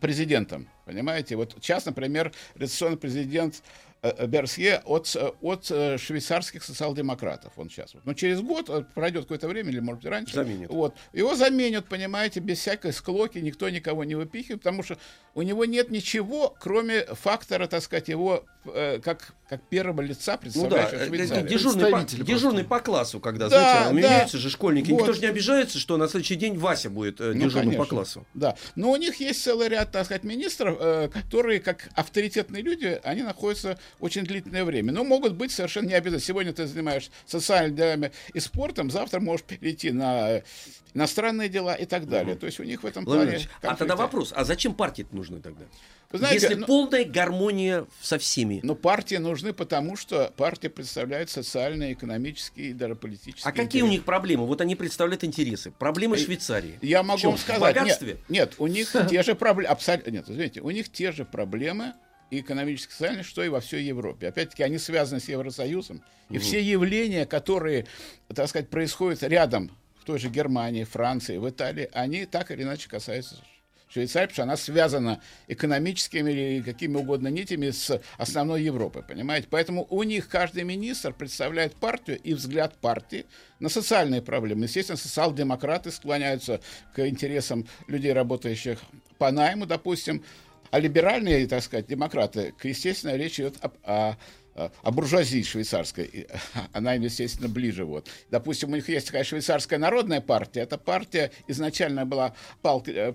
президентом, 0.00 0.68
понимаете? 0.86 1.36
Вот 1.36 1.52
сейчас, 1.60 1.84
например, 1.86 2.32
ротационный 2.54 2.96
президент 2.98 3.62
Берсье 4.26 4.82
от, 4.84 5.14
э, 5.16 5.30
от 5.40 5.70
э, 5.70 5.96
швейцарских 5.98 6.62
социал-демократов, 6.62 7.52
он 7.56 7.70
сейчас. 7.70 7.92
Но 8.04 8.14
через 8.14 8.40
год, 8.40 8.68
э, 8.68 8.84
пройдет 8.94 9.22
какое-то 9.22 9.48
время, 9.48 9.70
или, 9.70 9.80
может 9.80 10.02
быть, 10.02 10.10
раньше, 10.10 10.34
Заменят. 10.34 10.70
вот, 10.70 10.94
его 11.12 11.34
заменят, 11.34 11.86
понимаете, 11.86 12.40
без 12.40 12.58
всякой 12.58 12.92
склоки, 12.92 13.38
никто 13.38 13.68
никого 13.70 14.04
не 14.04 14.14
выпихивает, 14.14 14.60
потому 14.62 14.82
что 14.82 14.98
у 15.34 15.42
него 15.42 15.64
нет 15.64 15.90
ничего, 15.90 16.54
кроме 16.60 17.04
фактора, 17.06 17.66
так 17.66 17.82
сказать, 17.82 18.08
его 18.08 18.44
э, 18.66 19.00
как, 19.02 19.34
как 19.48 19.62
первого 19.68 20.00
лица, 20.00 20.38
Ну 20.54 20.68
да, 20.68 20.86
представляющего 20.86 20.98
э, 20.98 21.06
Швейцарию. 21.08 21.48
дежурный, 21.48 21.90
по, 21.90 22.04
дежурный 22.04 22.64
по 22.64 22.80
классу, 22.80 23.20
когда, 23.20 23.48
Да, 23.48 23.58
знаете, 23.58 23.84
да. 23.88 23.92
меняются 23.92 24.38
же 24.38 24.50
школьники. 24.50 24.90
Никто 24.90 25.06
Вот. 25.06 25.14
же 25.14 25.20
не 25.20 25.26
обижается, 25.28 25.78
что 25.78 25.96
на 25.96 26.08
следующий 26.08 26.36
день 26.36 26.56
Вася 26.58 26.90
будет 26.90 27.20
э, 27.20 27.32
Ну, 27.34 27.44
дежурным 27.44 27.70
по 27.72 27.76
конечно. 27.78 27.86
классу. 27.86 28.26
Да, 28.34 28.56
но 28.76 28.90
у 28.92 28.96
них 28.96 29.16
есть 29.20 29.42
целый 29.42 29.68
ряд, 29.68 29.90
так 29.92 30.04
сказать, 30.04 30.24
министров, 30.24 30.76
э, 30.80 31.08
которые, 31.08 31.60
как 31.60 31.88
авторитетные 31.94 32.62
люди, 32.62 33.00
они 33.02 33.22
находятся 33.22 33.78
очень 34.00 34.24
длительное 34.24 34.64
время. 34.64 34.92
Но 34.92 35.04
могут 35.04 35.34
быть 35.34 35.52
совершенно 35.52 35.88
не 35.88 35.94
обязательно. 35.94 36.20
Сегодня 36.20 36.52
ты 36.52 36.66
занимаешься 36.66 37.10
социальными 37.26 37.76
делами 37.76 38.12
и 38.32 38.40
спортом, 38.40 38.90
завтра 38.90 39.20
можешь 39.20 39.44
перейти 39.44 39.90
на 39.90 40.38
э, 40.38 40.42
иностранные 40.94 41.48
дела 41.48 41.74
и 41.74 41.84
так 41.84 42.08
далее. 42.08 42.36
То 42.36 42.46
есть 42.46 42.60
у 42.60 42.64
них 42.64 42.82
в 42.82 42.86
этом 42.86 43.04
Владимир 43.04 43.32
плане... 43.32 43.48
А 43.62 43.76
тогда 43.76 43.96
вопрос, 43.96 44.32
а 44.34 44.44
зачем 44.44 44.74
партии 44.74 45.06
нужны 45.10 45.40
тогда? 45.40 45.64
Вы 46.12 46.18
знаете, 46.18 46.46
Если 46.46 46.54
ну- 46.54 46.66
полная 46.66 47.04
гармония 47.04 47.86
со 48.00 48.18
всеми. 48.18 48.60
Но 48.62 48.76
партии 48.76 49.16
нужны 49.16 49.52
потому, 49.52 49.96
что 49.96 50.32
партия 50.36 50.70
представляет 50.70 51.28
социальные, 51.28 51.94
экономические 51.94 52.70
и 52.70 52.72
даже 52.72 52.94
политические 52.94 53.50
А 53.50 53.52
какие 53.52 53.82
у 53.82 53.88
них 53.88 54.04
проблемы? 54.04 54.46
Вот 54.46 54.60
они 54.60 54.76
представляют 54.76 55.24
интересы. 55.24 55.72
Проблемы 55.72 56.16
Швейцарии. 56.16 56.78
Я 56.82 57.02
В 57.02 57.06
могу 57.06 57.22
вам 57.26 57.36
В 57.36 57.40
сказать. 57.40 57.60
богатстве? 57.60 58.12
Нет, 58.28 58.28
нет, 58.28 58.54
у 58.58 58.68
них 58.68 58.94
те 59.10 59.24
же 59.24 59.34
проблемы. 59.34 59.72
Абсолютно. 59.72 60.10
Нет, 60.10 60.26
извините, 60.28 60.60
у 60.60 60.70
них 60.70 60.88
те 60.92 61.10
же 61.10 61.24
проблемы 61.24 61.94
и 62.34 62.40
экономические, 62.40 62.90
и 62.90 62.92
социальные, 62.92 63.24
что 63.24 63.42
и 63.42 63.48
во 63.48 63.60
всей 63.60 63.84
Европе. 63.84 64.28
Опять-таки, 64.28 64.62
они 64.62 64.78
связаны 64.78 65.20
с 65.20 65.28
Евросоюзом. 65.28 66.02
И 66.30 66.38
все 66.38 66.62
явления, 66.62 67.26
которые, 67.26 67.86
так 68.34 68.48
сказать, 68.48 68.68
происходят 68.68 69.22
рядом, 69.22 69.70
в 70.04 70.06
той 70.06 70.18
же 70.18 70.28
Германии, 70.28 70.84
Франции, 70.84 71.38
в 71.38 71.48
Италии, 71.48 71.88
они 71.94 72.26
так 72.26 72.50
или 72.50 72.62
иначе 72.62 72.90
касаются 72.90 73.36
Швейцарии, 73.88 74.26
потому 74.26 74.34
что 74.34 74.42
она 74.42 74.56
связана 74.56 75.20
экономическими 75.46 76.30
или 76.30 76.62
какими 76.62 76.96
угодно 76.96 77.28
нитями 77.28 77.70
с 77.70 78.00
основной 78.18 78.62
Европой, 78.62 79.02
понимаете? 79.02 79.46
Поэтому 79.48 79.86
у 79.88 80.02
них 80.02 80.28
каждый 80.28 80.64
министр 80.64 81.14
представляет 81.14 81.76
партию 81.76 82.18
и 82.18 82.34
взгляд 82.34 82.76
партии 82.76 83.24
на 83.60 83.68
социальные 83.68 84.20
проблемы. 84.20 84.64
Естественно, 84.64 84.98
социал-демократы 84.98 85.90
склоняются 85.90 86.60
к 86.94 87.06
интересам 87.08 87.66
людей, 87.86 88.12
работающих 88.12 88.80
по 89.16 89.30
найму, 89.30 89.64
допустим, 89.64 90.24
а 90.74 90.80
либеральные, 90.80 91.46
так 91.46 91.62
сказать, 91.62 91.86
демократы, 91.86 92.52
естественно, 92.64 93.14
речь 93.14 93.38
идет 93.38 93.54
об- 93.60 93.76
о, 93.84 94.16
о 94.56 94.90
буржуазии 94.90 95.40
швейцарской. 95.44 96.26
Она, 96.72 96.96
им, 96.96 97.02
естественно, 97.02 97.48
ближе. 97.48 97.84
Вот. 97.84 98.08
Допустим, 98.28 98.72
у 98.72 98.74
них 98.74 98.88
есть 98.88 99.06
такая 99.06 99.22
швейцарская 99.22 99.78
народная 99.78 100.20
партия. 100.20 100.62
Эта 100.62 100.76
партия 100.76 101.30
изначально 101.46 102.04
была 102.04 102.34
палкой, 102.60 103.14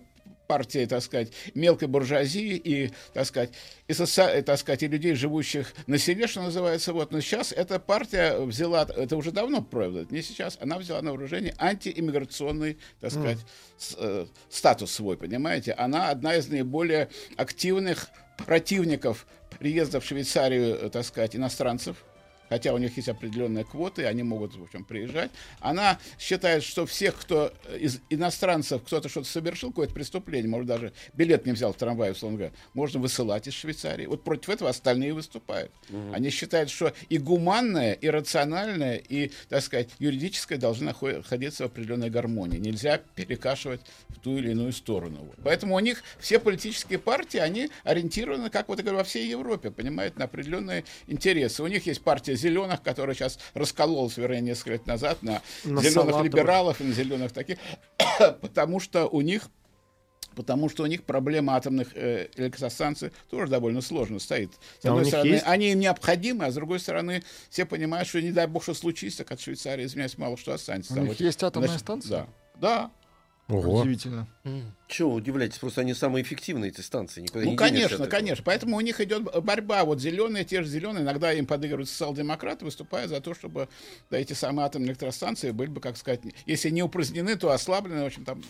э, 0.50 0.60
партией, 0.60 0.86
так 0.88 1.02
сказать, 1.04 1.32
мелкой 1.54 1.88
буржуазии 1.88 2.56
и, 2.56 2.92
так 3.14 3.26
сказать, 3.26 3.52
и, 3.88 3.94
соци... 3.94 4.22
и, 4.40 4.42
так 4.42 4.58
сказать, 4.60 4.84
и 4.84 4.88
людей, 4.88 5.14
живущих 5.14 5.74
на 5.88 5.98
селе, 5.98 6.28
что 6.28 6.42
называется. 6.42 6.94
Вот. 6.94 7.12
Но 7.12 7.22
сейчас 7.22 7.52
эта 7.52 7.80
партия 7.80 8.40
взяла, 8.40 8.88
это 8.96 9.16
уже 9.16 9.32
давно 9.32 9.62
правда, 9.62 10.06
не 10.10 10.22
сейчас, 10.22 10.58
она 10.62 10.78
взяла 10.78 11.02
на 11.02 11.12
вооружение 11.12 11.54
антииммиграционный, 11.58 12.78
так 13.00 13.12
сказать, 13.12 13.38
с- 13.78 13.96
э, 13.98 14.26
статус 14.50 14.92
свой, 14.92 15.18
понимаете? 15.18 15.74
Она 15.74 16.10
одна 16.10 16.36
из 16.36 16.48
наиболее 16.48 17.10
активных 17.38 18.10
противников 18.46 19.28
приезда 19.60 20.00
в 20.00 20.06
Швейцарию, 20.06 20.76
э, 20.86 20.90
так 20.90 21.06
сказать, 21.06 21.36
иностранцев, 21.36 21.98
хотя 22.50 22.74
у 22.74 22.78
них 22.78 22.98
есть 22.98 23.10
определенные 23.10 23.64
квоты, 23.64 24.06
они 24.06 24.24
могут, 24.24 24.56
в 24.56 24.64
общем, 24.64 24.84
приезжать. 24.84 25.32
Она 25.60 26.00
считает, 26.18 26.64
что 26.64 26.86
всех, 26.86 27.16
кто 27.16 27.54
из 27.80 28.00
иностранцев, 28.10 28.82
кто-то 28.84 29.10
что-то 29.10 29.28
совершил, 29.28 29.70
какое-то 29.70 29.94
преступление, 29.94 30.50
может, 30.50 30.68
даже 30.68 30.94
билет 31.14 31.46
не 31.46 31.52
взял 31.52 31.74
в 31.74 31.78
трамвае, 31.78 32.12
условно 32.12 32.38
говоря, 32.38 32.54
можно 32.74 33.00
высылать 33.00 33.48
из 33.48 33.54
Швейцарии. 33.54 34.06
Вот 34.06 34.24
против 34.24 34.50
этого 34.50 34.70
остальные 34.70 35.14
выступают. 35.14 35.72
Они 36.14 36.30
считают, 36.30 36.70
что 36.70 36.94
и 37.10 37.18
гуманное, 37.18 37.94
и 37.94 38.10
рациональное, 38.10 38.98
и, 38.98 39.32
так 39.48 39.64
сказать, 39.64 39.90
юридическое 40.00 40.58
должны 40.58 40.90
нахо- 40.90 41.18
находиться 41.18 41.64
в 41.64 41.68
определенной 41.68 42.10
гармонии. 42.10 42.58
Нельзя 42.58 43.00
перекашивать 43.16 43.82
в 44.10 44.20
ту 44.20 44.38
или 44.38 44.52
иную 44.52 44.74
сторону. 44.74 45.20
Вот. 45.20 45.38
Поэтому 45.44 45.76
у 45.76 45.80
них 45.80 46.04
все 46.20 46.40
политические 46.40 47.00
партии, 47.00 47.38
они 47.38 47.70
ориентированы, 47.84 48.50
как 48.50 48.68
вот 48.68 48.78
я 48.80 48.84
говорю, 48.84 48.98
во 48.98 49.04
всей 49.04 49.30
Европе, 49.30 49.72
понимаете, 49.72 50.16
на 50.18 50.26
определенные 50.26 50.84
интересы. 51.08 51.64
У 51.64 51.68
них 51.68 51.86
есть 51.86 52.02
партия 52.02 52.36
зеленых, 52.40 52.82
которая 52.82 53.16
сейчас 53.16 53.40
раскололась, 53.54 54.18
вернее, 54.18 54.42
несколько 54.42 54.72
лет 54.72 54.88
назад 54.88 55.22
на, 55.22 55.42
На 55.64 55.82
зеленых 55.82 55.92
салатовых. 55.94 56.24
либералов 56.26 56.82
и 56.82 56.84
на 56.86 56.94
зеленых 56.94 57.32
таких, 57.32 57.58
потому 58.42 58.80
что 58.80 59.08
у 59.08 59.22
них 59.22 59.50
Потому 60.36 60.70
что 60.70 60.84
у 60.84 60.86
них 60.86 61.04
проблема 61.04 61.56
атомных 61.56 61.90
э, 61.96 62.30
электростанций 62.38 63.12
тоже 63.30 63.52
довольно 63.52 63.82
сложно 63.82 64.20
стоит. 64.20 64.52
С 64.80 64.86
А 64.86 64.90
одной 64.90 65.06
стороны, 65.06 65.28
есть? 65.28 65.44
они 65.46 65.72
им 65.72 65.80
необходимы, 65.80 66.46
а 66.46 66.52
с 66.52 66.56
другой 66.56 66.80
стороны, 66.80 67.24
все 67.50 67.66
понимают, 67.66 68.08
что 68.08 68.22
не 68.22 68.32
дай 68.32 68.46
бог, 68.48 68.64
что 68.64 68.74
случится, 68.74 69.24
как 69.24 69.34
от 69.34 69.42
Швейцарии, 69.42 69.86
извиняюсь, 69.86 70.18
мало 70.18 70.38
что 70.38 70.54
останется. 70.54 70.94
У 70.94 70.98
них 71.00 71.10
вот, 71.10 71.20
есть 71.20 71.44
атомная 71.44 71.68
значит, 71.70 71.84
станция? 71.84 72.10
Да. 72.10 72.28
Да. 72.62 72.92
Ого. 73.50 73.82
Удивительно. 73.82 74.28
Чего 74.88 75.16
удивляйтесь, 75.16 75.58
просто 75.58 75.82
они 75.82 75.96
самые 75.96 76.24
эффективные, 76.24 76.70
эти 76.70 76.82
станции. 76.82 77.22
Никуда 77.22 77.44
Ну, 77.44 77.52
не 77.52 77.58
конечно, 77.58 78.08
конечно. 78.08 78.44
Поэтому 78.46 78.78
у 78.78 78.82
них 78.82 79.02
идет 79.02 79.24
борьба. 79.44 79.84
Вот 79.86 80.00
зеленые, 80.00 80.46
те 80.46 80.62
же 80.62 80.70
зеленые, 80.70 81.04
иногда 81.04 81.34
им 81.34 81.48
подыгрывают 81.48 81.90
социал-демократы, 81.90 82.66
выступая 82.66 83.08
за 83.08 83.22
то, 83.22 83.34
чтобы 83.34 83.68
да, 84.12 84.20
эти 84.20 84.34
самые 84.34 84.68
атомные 84.68 84.90
электростанции 84.90 85.50
были 85.52 85.70
бы, 85.70 85.82
как 85.82 85.98
сказать, 85.98 86.22
если 86.46 86.70
не 86.70 86.84
упразднены, 86.84 87.36
то 87.36 87.52
ослаблены. 87.52 88.04
В 88.04 88.06
общем, 88.06 88.24
там 88.24 88.44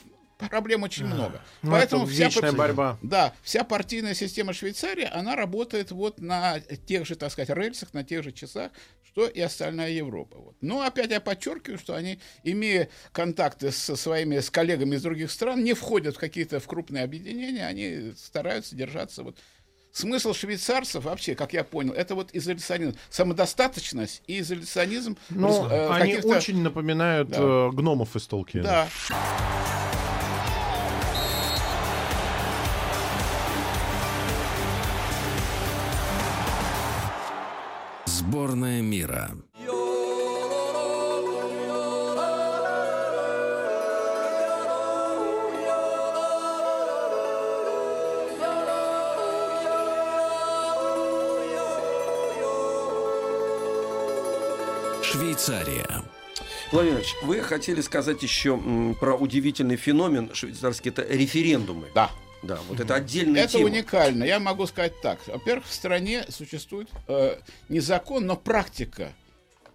проблем 0.47 0.83
очень 0.83 1.05
много. 1.05 1.41
Ну, 1.61 1.71
Поэтому 1.71 2.05
это 2.05 2.29
вся 2.29 2.41
пар- 2.41 2.53
борьба. 2.53 2.97
Да, 3.01 3.33
вся 3.43 3.63
партийная 3.63 4.13
система 4.13 4.53
Швейцарии, 4.53 5.09
она 5.11 5.35
работает 5.35 5.91
вот 5.91 6.19
на 6.21 6.59
тех 6.61 7.05
же, 7.05 7.15
так 7.15 7.31
сказать, 7.31 7.49
рельсах, 7.49 7.93
на 7.93 8.03
тех 8.03 8.23
же 8.23 8.31
часах, 8.31 8.71
что 9.03 9.27
и 9.27 9.41
остальная 9.41 9.91
Европа. 9.91 10.37
Вот. 10.37 10.55
Но 10.61 10.81
опять 10.81 11.11
я 11.11 11.19
подчеркиваю, 11.19 11.77
что 11.77 11.95
они, 11.95 12.19
имея 12.43 12.89
контакты 13.11 13.71
со 13.71 13.95
своими 13.95 14.39
с 14.39 14.49
коллегами 14.49 14.95
из 14.95 15.01
других 15.01 15.31
стран, 15.31 15.63
не 15.63 15.73
входят 15.73 16.15
в 16.15 16.19
какие-то 16.19 16.59
в 16.59 16.67
крупные 16.67 17.03
объединения, 17.03 17.65
они 17.65 18.13
стараются 18.15 18.75
держаться 18.75 19.23
вот 19.23 19.37
Смысл 19.91 20.35
швейцарцев 20.35 21.03
вообще, 21.03 21.33
как 21.33 21.51
я 21.51 21.63
понял, 21.63 21.93
это 21.93 22.13
вот 22.13 22.29
изоляционизм, 22.31 22.95
самодостаточность 23.09 24.21
и 24.27 24.39
изоляционизм. 24.39 25.17
Ну, 25.31 25.67
э, 25.67 25.89
они 25.89 26.17
очень 26.17 26.61
напоминают 26.61 27.29
Да. 27.29 27.37
э, 27.39 27.69
гномов 27.73 28.15
из 28.15 28.27
Толкина. 28.27 28.63
Да. 28.63 28.87
Сборная 38.29 38.83
мира. 38.83 39.31
Швейцария. 55.01 55.87
Владимир 56.71 56.97
Ильич, 56.97 57.15
вы 57.23 57.41
хотели 57.41 57.81
сказать 57.81 58.21
еще 58.21 58.59
про 58.99 59.15
удивительный 59.15 59.75
феномен 59.75 60.29
швейцарский, 60.35 60.91
это 60.91 61.01
референдумы. 61.01 61.87
Да. 61.95 62.11
Да, 62.41 62.59
вот 62.69 62.79
это 62.79 62.95
отдельная 62.95 63.43
Это 63.43 63.53
тема. 63.53 63.65
уникально. 63.65 64.23
Я 64.23 64.39
могу 64.39 64.65
сказать 64.67 64.93
так. 65.01 65.19
Во-первых, 65.27 65.67
в 65.67 65.73
стране 65.73 66.25
существует 66.29 66.87
э, 67.07 67.37
не 67.67 67.79
закон, 67.79 68.25
но 68.25 68.35
практика. 68.37 69.11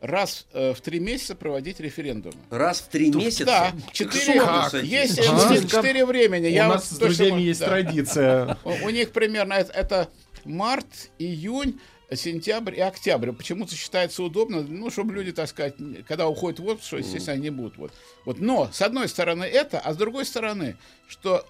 Раз 0.01 0.47
э, 0.53 0.75
в 0.75 0.81
три 0.83 1.01
месяца 1.01 1.35
проводить 1.35 1.81
референдумы. 1.81 2.37
Раз 2.51 2.81
в 2.81 2.89
три 2.89 3.11
месяца? 3.11 3.45
Да, 3.47 3.73
четыре, 3.93 4.35
есть 4.83 5.19
А? 5.19 5.67
четыре 5.67 6.05
времени. 6.05 6.47
Я 6.49 6.65
У 6.65 6.69
вот 6.69 6.75
нас 6.77 6.85
с 6.87 6.89
точно 6.91 7.07
друзьями 7.07 7.31
могу- 7.31 7.43
есть 7.43 7.61
да. 7.61 7.67
традиция. 7.67 8.59
У, 8.65 8.71
у 8.87 8.91
них 8.91 9.13
примерно 9.13 9.55
это, 9.55 9.73
это 9.73 10.09
март, 10.45 10.87
июнь, 11.19 11.81
сентябрь 12.13 12.75
и 12.77 12.81
октябрь. 12.81 13.33
Почему-то 13.33 13.75
считается 13.75 14.23
удобно, 14.23 14.61
ну, 14.63 14.91
чтобы 14.91 15.15
люди, 15.15 15.33
так 15.33 15.49
сказать, 15.49 15.75
когда 16.07 16.29
уходят 16.29 16.61
в 16.61 16.67
отпуск, 16.67 16.87
что, 16.87 16.97
естественно, 16.99 17.35
они 17.35 17.45
не 17.45 17.51
будут. 17.51 17.79
Вот. 17.79 17.93
Вот. 18.27 18.41
Но, 18.41 18.69
с 18.73 18.83
одной 18.83 19.09
стороны, 19.09 19.45
это, 19.45 19.79
а 19.79 19.95
с 19.95 19.97
другой 19.97 20.27
стороны, 20.27 20.77
что 21.09 21.47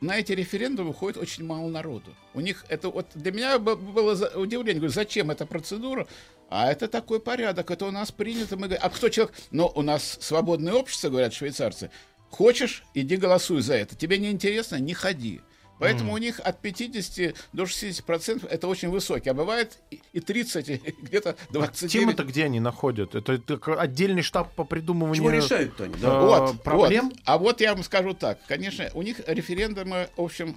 на 0.00 0.18
эти 0.18 0.32
референдумы 0.32 0.88
выходит 0.88 1.16
очень 1.16 1.44
мало 1.44 1.68
народу. 1.68 2.14
У 2.34 2.40
них 2.40 2.64
это 2.68 2.90
вот 2.90 3.06
для 3.14 3.32
меня 3.32 3.58
было 3.58 4.12
удивление. 4.34 4.74
Говорю, 4.74 4.92
зачем 4.92 5.30
эта 5.30 5.46
процедура? 5.46 6.06
А 6.48 6.70
это 6.70 6.86
такой 6.86 7.20
порядок, 7.20 7.70
это 7.70 7.86
у 7.86 7.90
нас 7.90 8.12
принято. 8.12 8.56
Мы 8.56 8.66
а 8.66 8.90
кто 8.90 9.08
человек? 9.08 9.34
Но 9.50 9.72
у 9.74 9.82
нас 9.82 10.18
свободное 10.20 10.74
общество, 10.74 11.08
говорят 11.08 11.34
швейцарцы. 11.34 11.90
Хочешь, 12.30 12.84
иди 12.94 13.16
голосуй 13.16 13.62
за 13.62 13.74
это. 13.74 13.96
Тебе 13.96 14.18
не 14.18 14.30
интересно, 14.30 14.76
не 14.76 14.94
ходи. 14.94 15.40
Поэтому 15.78 16.12
у 16.14 16.18
них 16.18 16.40
от 16.42 16.60
50 16.60 17.34
до 17.52 17.66
60 17.66 18.04
процентов 18.04 18.50
это 18.50 18.66
очень 18.68 18.88
высокий, 18.88 19.28
а 19.30 19.34
бывает 19.34 19.78
и- 19.90 20.00
и 20.12 20.20
30, 20.20 20.68
и 20.70 20.76
где-то 21.02 21.36
29. 21.50 21.92
Тема-то 21.92 22.24
где 22.24 22.44
они 22.44 22.60
находят? 22.60 23.14
Это, 23.14 23.34
это 23.34 23.58
отдельный 23.80 24.22
штаб 24.22 24.54
по 24.54 24.64
придумыванию... 24.64 25.16
Чего 25.22 25.30
решают-то 25.30 25.84
они? 25.84 25.94
да? 25.96 26.18
А, 26.18 26.20
Вот, 26.48 26.62
проблем? 26.62 27.10
вот. 27.10 27.18
А 27.24 27.38
вот 27.38 27.60
я 27.60 27.74
вам 27.74 27.82
скажу 27.84 28.14
так. 28.14 28.38
Конечно, 28.46 28.88
у 28.94 29.02
них 29.02 29.20
референдумы, 29.26 30.08
в 30.16 30.22
общем, 30.22 30.56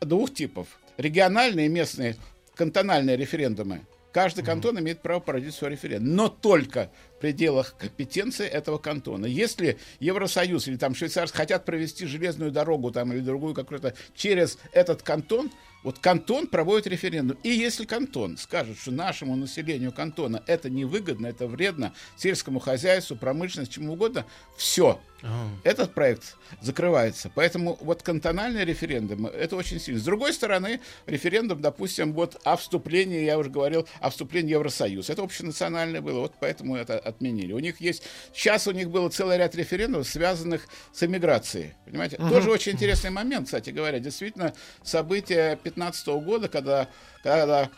двух 0.00 0.34
типов. 0.34 0.66
Региональные, 0.96 1.68
местные, 1.68 2.16
кантональные 2.54 3.16
референдумы. 3.16 3.82
Каждый 4.12 4.42
кантон 4.44 4.78
имеет 4.80 5.02
право 5.02 5.20
проводить 5.20 5.54
свой 5.54 5.72
референдум. 5.72 6.14
Но 6.16 6.28
только 6.28 6.90
пределах 7.20 7.76
компетенции 7.76 8.46
этого 8.46 8.78
кантона. 8.78 9.26
Если 9.26 9.78
Евросоюз 10.00 10.68
или 10.68 10.76
там 10.76 10.94
Швейцария 10.94 11.32
хотят 11.32 11.64
провести 11.64 12.06
железную 12.06 12.50
дорогу 12.50 12.90
там, 12.90 13.12
или 13.12 13.20
другую 13.20 13.54
какую-то 13.54 13.94
через 14.14 14.58
этот 14.72 15.02
кантон, 15.02 15.50
вот 15.82 16.00
кантон 16.00 16.48
проводит 16.48 16.88
референдум. 16.88 17.38
И 17.44 17.50
если 17.50 17.84
кантон 17.84 18.36
скажет, 18.38 18.76
что 18.76 18.90
нашему 18.90 19.36
населению 19.36 19.92
кантона 19.92 20.42
это 20.48 20.68
невыгодно, 20.68 21.28
это 21.28 21.46
вредно 21.46 21.94
сельскому 22.16 22.58
хозяйству, 22.58 23.14
промышленности, 23.14 23.74
чему 23.74 23.92
угодно, 23.92 24.26
все, 24.56 25.00
этот 25.62 25.94
проект 25.94 26.36
закрывается. 26.60 27.30
Поэтому 27.34 27.78
вот 27.80 28.02
кантональный 28.02 28.64
референдум, 28.64 29.26
это 29.26 29.56
очень 29.56 29.78
сильно. 29.78 30.00
С 30.00 30.04
другой 30.04 30.32
стороны, 30.32 30.80
референдум, 31.06 31.60
допустим, 31.60 32.12
вот 32.14 32.40
о 32.44 32.56
вступлении, 32.56 33.24
я 33.24 33.38
уже 33.38 33.50
говорил, 33.50 33.86
о 34.00 34.10
вступлении 34.10 34.54
в 34.54 34.58
Евросоюз. 34.58 35.08
Это 35.08 35.22
общенациональное 35.22 36.00
было, 36.00 36.20
вот 36.20 36.34
поэтому 36.40 36.74
это 36.76 36.98
отменили. 37.06 37.52
У 37.52 37.58
них 37.58 37.80
есть, 37.80 38.02
сейчас 38.34 38.66
у 38.66 38.72
них 38.72 38.90
был 38.90 39.08
целый 39.10 39.38
ряд 39.38 39.54
референдумов, 39.54 40.06
связанных 40.06 40.66
с 40.92 41.02
эмиграцией. 41.02 41.74
Понимаете? 41.84 42.16
Тоже 42.16 42.50
очень 42.50 42.72
интересный 42.72 43.10
момент, 43.10 43.46
кстати 43.46 43.70
говоря. 43.70 43.98
Действительно, 43.98 44.54
события 44.82 45.56
15 45.62 46.08
года, 46.08 46.48
когда, 46.48 46.88
когда 47.22 47.70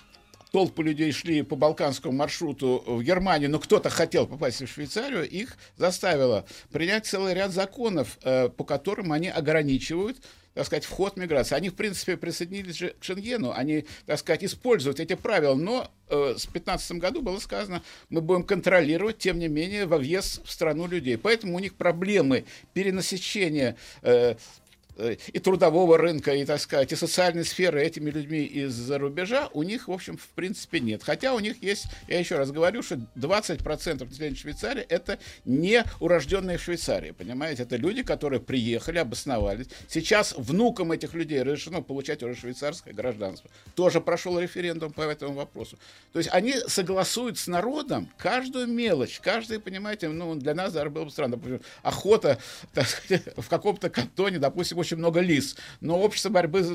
толпы 0.52 0.82
людей 0.82 1.12
шли 1.12 1.42
по 1.42 1.56
балканскому 1.56 2.16
маршруту 2.16 2.82
в 2.86 3.02
Германию, 3.02 3.50
но 3.50 3.58
кто-то 3.58 3.90
хотел 3.90 4.26
попасть 4.26 4.60
в 4.60 4.66
Швейцарию, 4.66 5.28
их 5.28 5.56
заставило 5.76 6.46
принять 6.70 7.06
целый 7.06 7.34
ряд 7.34 7.52
законов, 7.52 8.18
э, 8.22 8.48
по 8.48 8.64
которым 8.64 9.12
они 9.12 9.28
ограничивают 9.28 10.18
так 10.58 10.66
сказать, 10.66 10.84
вход 10.84 11.16
миграции. 11.16 11.54
Они, 11.54 11.68
в 11.68 11.76
принципе, 11.76 12.16
присоединились 12.16 12.82
к 12.98 13.04
Шенгену, 13.04 13.52
они, 13.52 13.84
так 14.06 14.18
сказать, 14.18 14.42
используют 14.42 14.98
эти 14.98 15.14
правила, 15.14 15.54
но 15.54 15.88
э, 16.08 16.34
с 16.36 16.42
2015 16.46 16.92
году 16.92 17.22
было 17.22 17.38
сказано, 17.38 17.80
мы 18.08 18.20
будем 18.20 18.42
контролировать, 18.42 19.18
тем 19.18 19.38
не 19.38 19.46
менее, 19.46 19.86
во 19.86 19.98
въезд 19.98 20.44
в 20.44 20.50
страну 20.50 20.88
людей. 20.88 21.16
Поэтому 21.16 21.54
у 21.54 21.60
них 21.60 21.76
проблемы 21.76 22.44
перенасыщения 22.72 23.76
э, 24.02 24.34
э, 24.34 24.36
и 24.98 25.38
трудового 25.38 25.96
рынка, 25.98 26.34
и, 26.34 26.44
так 26.44 26.60
сказать, 26.60 26.92
и 26.92 26.96
социальной 26.96 27.44
сферы 27.44 27.82
этими 27.82 28.10
людьми 28.10 28.44
из-за 28.44 28.98
рубежа 28.98 29.48
у 29.52 29.62
них, 29.62 29.88
в 29.88 29.92
общем, 29.92 30.16
в 30.16 30.28
принципе, 30.28 30.80
нет. 30.80 31.02
Хотя 31.02 31.34
у 31.34 31.40
них 31.40 31.62
есть, 31.62 31.86
я 32.08 32.18
еще 32.18 32.36
раз 32.36 32.50
говорю, 32.50 32.82
что 32.82 32.96
20% 33.16 34.04
населения 34.04 34.36
Швейцарии– 34.36 34.82
это 34.88 35.18
не 35.44 35.84
урожденные 36.00 36.58
в 36.58 36.62
Швейцарии, 36.62 37.12
понимаете? 37.12 37.62
Это 37.62 37.76
люди, 37.76 38.02
которые 38.02 38.40
приехали, 38.40 38.98
обосновались. 38.98 39.68
Сейчас 39.88 40.34
внукам 40.36 40.92
этих 40.92 41.14
людей 41.14 41.42
разрешено 41.42 41.82
получать 41.82 42.22
уже 42.22 42.34
швейцарское 42.34 42.92
гражданство. 42.92 43.50
Тоже 43.74 44.00
прошел 44.00 44.38
референдум 44.38 44.92
по 44.92 45.02
этому 45.02 45.34
вопросу. 45.34 45.78
То 46.12 46.18
есть 46.18 46.30
они 46.32 46.54
согласуют 46.66 47.38
с 47.38 47.46
народом 47.46 48.10
каждую 48.16 48.66
мелочь, 48.66 49.20
каждый, 49.20 49.60
понимаете, 49.60 50.08
ну, 50.08 50.34
для 50.34 50.54
нас 50.54 50.72
даже 50.72 50.90
было 50.90 51.04
бы 51.04 51.10
странно, 51.10 51.38
охота 51.82 52.38
так 52.72 52.86
сказать, 52.86 53.22
в 53.36 53.48
каком-то 53.48 53.90
кантоне, 53.90 54.38
допустим, 54.38 54.78
много 54.96 55.20
лис, 55.20 55.56
но 55.80 55.98
общество 55.98 56.30
борьбы 56.30 56.62
за 56.62 56.74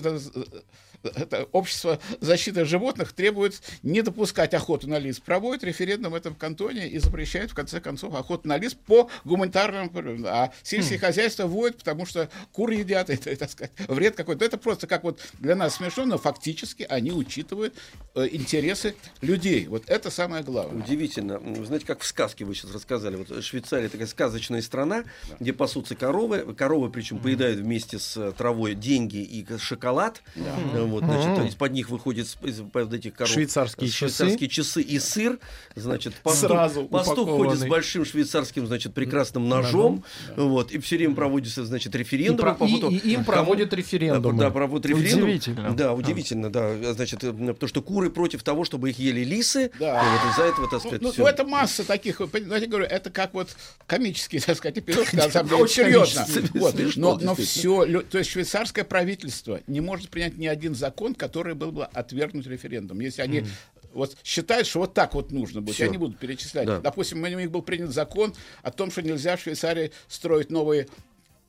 это 1.03 1.47
общество 1.51 1.99
защиты 2.21 2.65
животных 2.65 3.13
требует 3.13 3.61
не 3.83 4.01
допускать 4.01 4.53
охоту 4.53 4.89
на 4.89 4.99
лис. 4.99 5.19
Проводит 5.19 5.63
референдум 5.63 6.13
в 6.13 6.15
этом 6.15 6.35
кантоне 6.35 6.87
и 6.87 6.99
запрещает, 6.99 7.51
в 7.51 7.55
конце 7.55 7.81
концов, 7.81 8.15
охоту 8.15 8.47
на 8.47 8.57
лис 8.57 8.73
по 8.73 9.09
гуманитарным... 9.25 9.91
А 10.25 10.51
сельские 10.63 10.99
хозяйства 10.99 11.45
вводят, 11.45 11.77
потому 11.77 12.05
что 12.05 12.29
кур 12.51 12.71
едят, 12.71 13.09
это, 13.09 13.35
так 13.35 13.51
сказать, 13.51 13.71
вред 13.87 14.15
какой-то. 14.15 14.45
Это 14.45 14.57
просто 14.57 14.87
как 14.87 15.03
вот 15.03 15.21
для 15.39 15.55
нас 15.55 15.75
смешно, 15.75 16.05
но 16.05 16.17
фактически 16.17 16.83
они 16.83 17.11
учитывают 17.11 17.75
э, 18.15 18.27
интересы 18.31 18.95
людей. 19.21 19.67
Вот 19.67 19.83
это 19.87 20.09
самое 20.09 20.43
главное. 20.43 20.83
Удивительно. 20.83 21.39
Вы 21.39 21.65
знаете, 21.65 21.85
как 21.85 22.01
в 22.01 22.05
сказке 22.05 22.45
вы 22.45 22.55
сейчас 22.55 22.71
рассказали. 22.71 23.15
Вот 23.15 23.43
Швейцария 23.43 23.89
такая 23.89 24.07
сказочная 24.07 24.61
страна, 24.61 25.03
где 25.39 25.53
пасутся 25.53 25.95
коровы. 25.95 26.53
Коровы, 26.53 26.89
причем, 26.89 27.19
поедают 27.19 27.59
вместе 27.59 27.99
с 27.99 28.15
э, 28.17 28.31
травой 28.31 28.75
деньги 28.75 29.17
и 29.17 29.45
шоколад. 29.57 30.21
Э, 30.35 30.92
Вот, 30.93 31.03
значит, 31.03 31.49
из-под 31.51 31.71
них 31.73 31.89
выходит 31.89 32.27
с- 32.27 32.37
из-под 32.43 32.93
этих 32.93 33.13
коров 33.13 33.31
Швейцарские 33.31 33.89
швейцарские 33.89 34.49
часы 34.49 34.81
и 34.81 34.99
сыр. 34.99 35.39
Значит, 35.75 36.13
пастух, 36.23 36.49
Сразу 36.49 36.85
пастух 36.85 37.29
ходит 37.29 37.59
с 37.59 37.65
большим 37.65 38.05
швейцарским, 38.05 38.67
значит, 38.67 38.93
прекрасным 38.93 39.47
ножом. 39.49 40.03
Вот, 40.35 40.71
и 40.71 40.79
все 40.79 40.97
время 40.97 41.15
проводится, 41.15 41.65
значит, 41.65 41.95
И, 41.95 41.97
референдум. 41.97 42.37
про- 42.45 42.53
по 42.55 42.65
и- 42.65 42.73
и 42.97 43.09
им 43.13 43.23
кому- 43.23 43.25
проводят 43.25 43.73
референдумы. 43.73 44.39
Да, 44.39 44.49
проводят 44.49 44.85
референдум. 44.85 45.23
Удивительно. 45.29 45.75
Да, 45.75 45.93
удивительно, 45.93 46.51
да. 46.51 46.93
Значит, 46.93 47.23
э, 47.23 47.31
потому 47.31 47.67
что 47.67 47.81
куры 47.81 48.09
против 48.09 48.43
того, 48.43 48.63
чтобы 48.65 48.89
их 48.91 48.99
ели 48.99 49.23
лисы. 49.23 49.71
Да. 49.79 50.01
И 50.01 50.05
вот 50.11 50.31
из-за 50.31 50.43
этого, 50.43 50.63
так 50.69 50.73
Ну, 50.73 50.79
сказать, 50.79 51.01
ну, 51.01 51.11
всё. 51.11 51.21
ну, 51.23 51.27
это 51.27 51.43
масса 51.45 51.83
таких, 51.83 52.17
понимаете, 52.29 52.67
говорю, 52.67 52.85
это 52.85 53.09
как 53.09 53.33
вот 53.33 53.55
комический, 53.87 54.39
так 54.39 54.57
сказать, 54.57 54.77
эпизод, 54.77 55.07
на 55.13 55.29
самом 55.29 55.49
деле, 55.49 55.67
серьезно. 55.67 56.25
Вот. 56.53 56.75
Но, 56.95 57.17
но 57.19 57.35
все, 57.35 58.01
то 58.03 58.17
есть 58.17 58.29
швейцарское 58.29 58.83
правительство 58.83 59.59
не 59.67 59.81
может 59.81 60.09
принять 60.09 60.37
ни 60.37 60.47
один 60.47 60.75
закон, 60.83 61.15
который 61.15 61.53
был 61.55 61.71
бы 61.71 61.85
отвергнут 61.85 62.45
референдум. 62.47 62.99
Если 62.99 63.21
они 63.21 63.45
вот 63.93 64.17
считают, 64.23 64.67
что 64.67 64.79
вот 64.79 64.93
так 64.93 65.13
вот 65.15 65.31
нужно 65.31 65.61
будет, 65.61 65.75
Всё. 65.75 65.85
я 65.85 65.91
не 65.91 65.97
буду 65.97 66.15
перечислять. 66.17 66.65
Да. 66.67 66.79
Допустим, 66.81 67.23
у 67.23 67.27
них 67.27 67.51
был 67.51 67.61
принят 67.61 67.91
закон 67.91 68.33
о 68.63 68.71
том, 68.71 68.91
что 68.91 69.01
нельзя 69.01 69.35
в 69.37 69.41
Швейцарии 69.41 69.91
строить 70.09 70.49
новые 70.49 70.87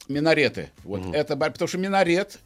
минареты. 0.09 0.71
Вот 0.85 1.03
это, 1.15 1.35
бо- 1.37 1.51
потому 1.51 1.69
что 1.69 1.79
минарет, 1.79 2.39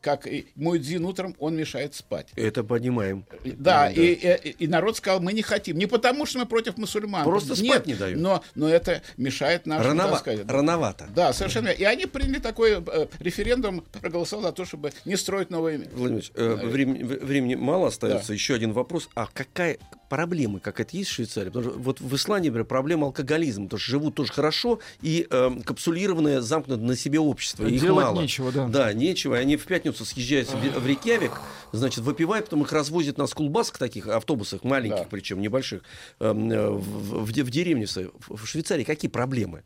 как 0.00 0.28
муэдзин 0.54 1.04
утром, 1.04 1.34
он 1.38 1.56
мешает 1.56 1.94
спать. 1.94 2.28
Это 2.36 2.62
понимаем. 2.62 3.24
Да, 3.44 3.90
И, 3.90 4.00
и- 4.12 4.50
и 4.50 4.68
народ 4.68 4.96
сказал, 4.96 5.20
мы 5.20 5.32
не 5.32 5.42
хотим. 5.42 5.76
Не 5.78 5.86
потому, 5.86 6.26
что 6.26 6.38
мы 6.38 6.46
против 6.46 6.76
мусульман. 6.78 7.24
Просто 7.24 7.60
Нет, 7.60 7.72
спать 7.74 7.86
не 7.86 7.94
дают. 7.94 8.20
Но, 8.20 8.42
но 8.54 8.68
это 8.68 9.02
мешает 9.16 9.66
нашим, 9.66 9.92
Ранова- 9.92 10.10
так 10.12 10.18
сказать, 10.20 10.48
Рановато. 10.48 11.08
Да, 11.14 11.32
совершенно. 11.32 11.68
верно. 11.68 11.80
И 11.80 11.84
они 11.84 12.06
приняли 12.06 12.38
такой 12.38 12.72
э, 12.86 13.06
референдум, 13.18 13.82
проголосовал 14.00 14.44
за 14.44 14.52
то, 14.52 14.64
чтобы 14.64 14.92
не 15.04 15.16
строить 15.16 15.50
новые... 15.50 15.78
Владимир 15.92 16.12
Ильич, 16.20 16.30
э, 16.34 16.54
времени, 16.66 17.02
времени 17.02 17.54
мало 17.56 17.88
остается. 17.88 18.28
Да. 18.28 18.34
Еще 18.34 18.54
один 18.54 18.72
вопрос. 18.72 19.08
А 19.14 19.26
какая 19.32 19.78
проблема, 20.08 20.60
как 20.60 20.78
это 20.80 20.96
есть 20.96 21.10
в 21.10 21.14
Швейцарии? 21.14 21.48
Потому 21.48 21.70
что 21.70 21.78
вот 21.80 22.00
в 22.00 22.14
Исландии, 22.14 22.48
например, 22.48 22.66
проблема 22.66 23.06
алкоголизма. 23.06 23.64
Потому 23.64 23.80
что 23.80 23.90
живут 23.90 24.14
тоже 24.14 24.32
хорошо 24.32 24.78
и 25.02 25.26
э, 25.28 25.50
капсулированное, 25.64 26.40
замкнутое 26.40 26.84
на 26.86 26.96
себе 26.96 27.18
общество. 27.18 27.66
и 27.66 27.74
их 27.74 27.80
Делать 27.82 28.04
мало. 28.06 28.20
нечего, 28.22 28.52
да. 28.52 28.66
Да, 28.68 28.92
нечего. 28.92 29.34
И 29.34 29.38
Они 29.40 29.56
в 29.56 29.64
пятницу 29.64 29.95
съезжают 30.04 30.48
в, 30.50 30.80
в 30.80 30.86
Рейкьявик, 30.86 31.32
значит, 31.72 32.04
выпивают, 32.04 32.46
потом 32.46 32.62
их 32.62 32.72
развозят 32.72 33.18
на 33.18 33.26
скулбасах 33.26 33.78
таких, 33.78 34.06
автобусах 34.08 34.64
маленьких, 34.64 35.02
Да. 35.02 35.08
причем 35.10 35.40
небольших, 35.40 35.82
эм, 36.20 36.50
э, 36.50 36.70
в, 36.70 36.80
в, 36.80 37.24
в 37.24 37.32
де- 37.32 37.42
в 37.44 37.50
деревне. 37.50 37.86
в 37.86 38.46
Швейцарии 38.46 38.84
какие 38.84 39.10
проблемы? 39.10 39.62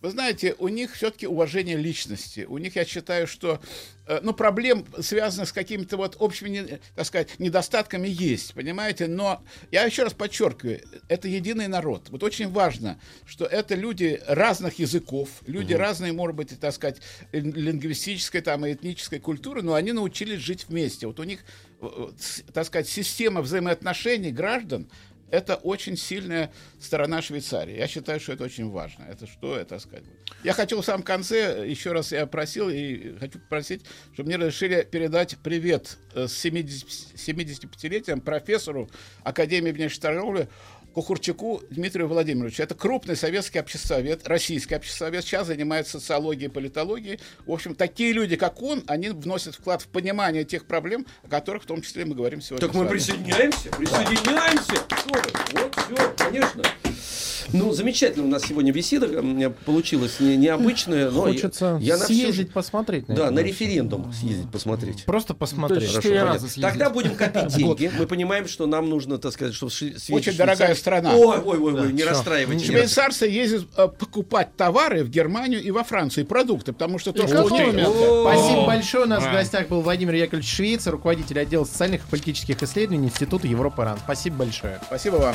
Вы 0.00 0.10
знаете, 0.10 0.54
у 0.58 0.68
них 0.68 0.94
все-таки 0.94 1.26
уважение 1.26 1.76
личности. 1.76 2.46
У 2.48 2.56
них, 2.58 2.76
я 2.76 2.86
считаю, 2.86 3.26
что 3.26 3.60
э, 4.06 4.20
ну, 4.22 4.32
проблем, 4.32 4.86
связанных 5.00 5.48
с 5.50 5.52
какими-то 5.52 5.98
вот 5.98 6.16
общими, 6.18 6.48
не- 6.48 6.80
так 6.94 7.04
сказать, 7.04 7.38
недостатками, 7.38 8.08
есть, 8.08 8.54
понимаете? 8.54 9.08
Но 9.08 9.42
я 9.70 9.84
еще 9.84 10.04
раз 10.04 10.14
подчеркиваю, 10.14 10.80
это 11.08 11.28
единый 11.28 11.68
народ. 11.68 12.08
Вот 12.08 12.22
очень 12.22 12.48
важно, 12.48 12.98
что 13.26 13.44
это 13.44 13.74
люди 13.74 14.20
разных 14.26 14.78
языков, 14.78 15.28
люди 15.46 15.74
разные, 15.74 16.12
может 16.12 16.34
быть, 16.34 16.58
так 16.58 16.72
сказать, 16.74 17.00
лин- 17.32 17.52
лингвистической 17.52 18.40
там, 18.40 18.64
и 18.64 18.72
этнической 18.72 19.20
культуры, 19.20 19.60
но 19.62 19.74
они 19.74 19.92
научились 19.92 20.40
жить 20.40 20.66
вместе. 20.68 21.06
Вот 21.06 21.20
у 21.20 21.24
них, 21.24 21.40
э, 21.82 21.86
э, 21.86 22.42
так 22.54 22.66
сказать, 22.66 22.88
система 22.88 23.42
взаимоотношений 23.42 24.32
граждан, 24.32 24.88
это 25.30 25.56
очень 25.56 25.96
сильная 25.96 26.52
сторона 26.80 27.22
Швейцарии. 27.22 27.76
Я 27.76 27.86
считаю, 27.86 28.20
что 28.20 28.32
это 28.32 28.44
очень 28.44 28.70
важно. 28.70 29.04
Это 29.10 29.26
что, 29.26 29.56
это 29.56 29.78
сказать. 29.78 30.04
Я 30.44 30.52
хотел 30.52 30.80
в 30.80 30.84
самом 30.84 31.02
конце, 31.02 31.68
еще 31.68 31.92
раз 31.92 32.12
я 32.12 32.26
просил 32.26 32.68
и 32.68 33.16
хочу 33.18 33.38
попросить, 33.38 33.82
чтобы 34.14 34.28
мне 34.28 34.36
разрешили 34.36 34.82
передать 34.82 35.36
привет 35.42 35.98
э, 36.14 36.26
с 36.26 36.32
70 36.32 36.88
75-летием 37.14 38.20
профессору 38.20 38.90
Академии 39.22 39.70
внешней 39.70 40.00
торговли 40.00 40.48
Кухурчаку 40.92 41.62
Дмитрию 41.70 42.08
Владимировичу. 42.08 42.62
Это 42.62 42.74
крупный 42.74 43.16
советский 43.16 43.58
обществовед, 43.58 44.26
российский 44.26 44.74
обществовед, 44.74 45.24
сейчас 45.24 45.46
занимается 45.46 46.00
социологией 46.00 46.48
и 46.48 46.52
политологией. 46.52 47.20
В 47.46 47.52
общем, 47.52 47.74
такие 47.74 48.12
люди, 48.12 48.36
как 48.36 48.62
он, 48.62 48.82
они 48.86 49.10
вносят 49.10 49.54
вклад 49.54 49.82
в 49.82 49.88
понимание 49.88 50.44
тех 50.44 50.66
проблем, 50.66 51.06
о 51.22 51.28
которых 51.28 51.64
в 51.64 51.66
том 51.66 51.82
числе 51.82 52.04
мы 52.04 52.14
говорим 52.14 52.40
сегодня. 52.40 52.66
Так 52.66 52.76
мы 52.76 52.86
присоединяемся, 52.86 53.70
присоединяемся. 53.70 54.74
Вы? 55.06 55.60
Вот 55.60 55.74
все, 55.74 56.14
конечно. 56.16 56.62
Ну, 57.52 57.72
замечательно 57.72 58.24
у 58.26 58.28
нас 58.28 58.44
сегодня 58.46 58.72
беседа 58.72 59.08
получилась 59.64 60.20
не, 60.20 60.36
необычная, 60.36 61.10
но 61.10 61.22
Хочется 61.22 61.78
я, 61.80 61.94
я 61.94 61.96
на 61.96 62.04
всю- 62.04 62.14
съездить 62.14 62.52
посмотреть. 62.52 63.06
Да, 63.08 63.14
это 63.14 63.30
на 63.30 63.40
референдум 63.40 64.12
съездить 64.12 64.50
посмотреть. 64.50 65.04
Просто 65.04 65.34
посмотреть. 65.34 65.90
Четыре 65.90 66.20
Хорошо, 66.20 66.38
съездить. 66.40 66.62
Тогда 66.62 66.90
будем 66.90 67.14
копить 67.14 67.46
деньги. 67.56 67.90
Мы 67.98 68.06
понимаем, 68.06 68.46
что 68.46 68.66
нам 68.66 68.88
нужно, 68.88 69.18
так 69.18 69.32
сказать, 69.32 69.54
чтобы 69.54 69.72
съездить 69.72 70.10
Очень 70.10 70.36
дорогая 70.36 70.74
страна. 70.74 71.14
Ой, 71.14 71.38
ой, 71.38 71.58
ой, 71.58 71.80
ой, 71.80 71.92
не 71.92 72.04
расстраивайтесь. 72.04 72.66
Швейцарцы 72.66 73.26
ездят 73.26 73.66
э, 73.76 73.88
покупать 73.88 74.54
товары 74.56 75.04
в 75.04 75.10
Германию 75.10 75.62
и 75.62 75.70
во 75.70 75.84
Францию, 75.84 76.24
и 76.24 76.26
продукты, 76.26 76.72
потому 76.72 76.98
что 76.98 77.12
то, 77.12 77.26
что? 77.26 77.46
Спасибо 77.46 78.66
большое. 78.66 79.04
У 79.04 79.08
нас 79.08 79.24
в 79.24 79.32
гостях 79.32 79.68
был 79.68 79.80
Владимир 79.80 80.14
Яковлевич 80.14 80.50
Швейцар, 80.50 80.92
руководитель 80.92 81.38
отдела 81.40 81.64
социальных 81.64 82.06
и 82.06 82.10
политических 82.10 82.62
исследований 82.62 83.08
Института 83.08 83.46
Европы 83.46 83.82
РАН. 83.82 83.98
Спасибо 84.04 84.36
большое. 84.36 84.80
Спасибо 84.86 85.16
вам. 85.16 85.34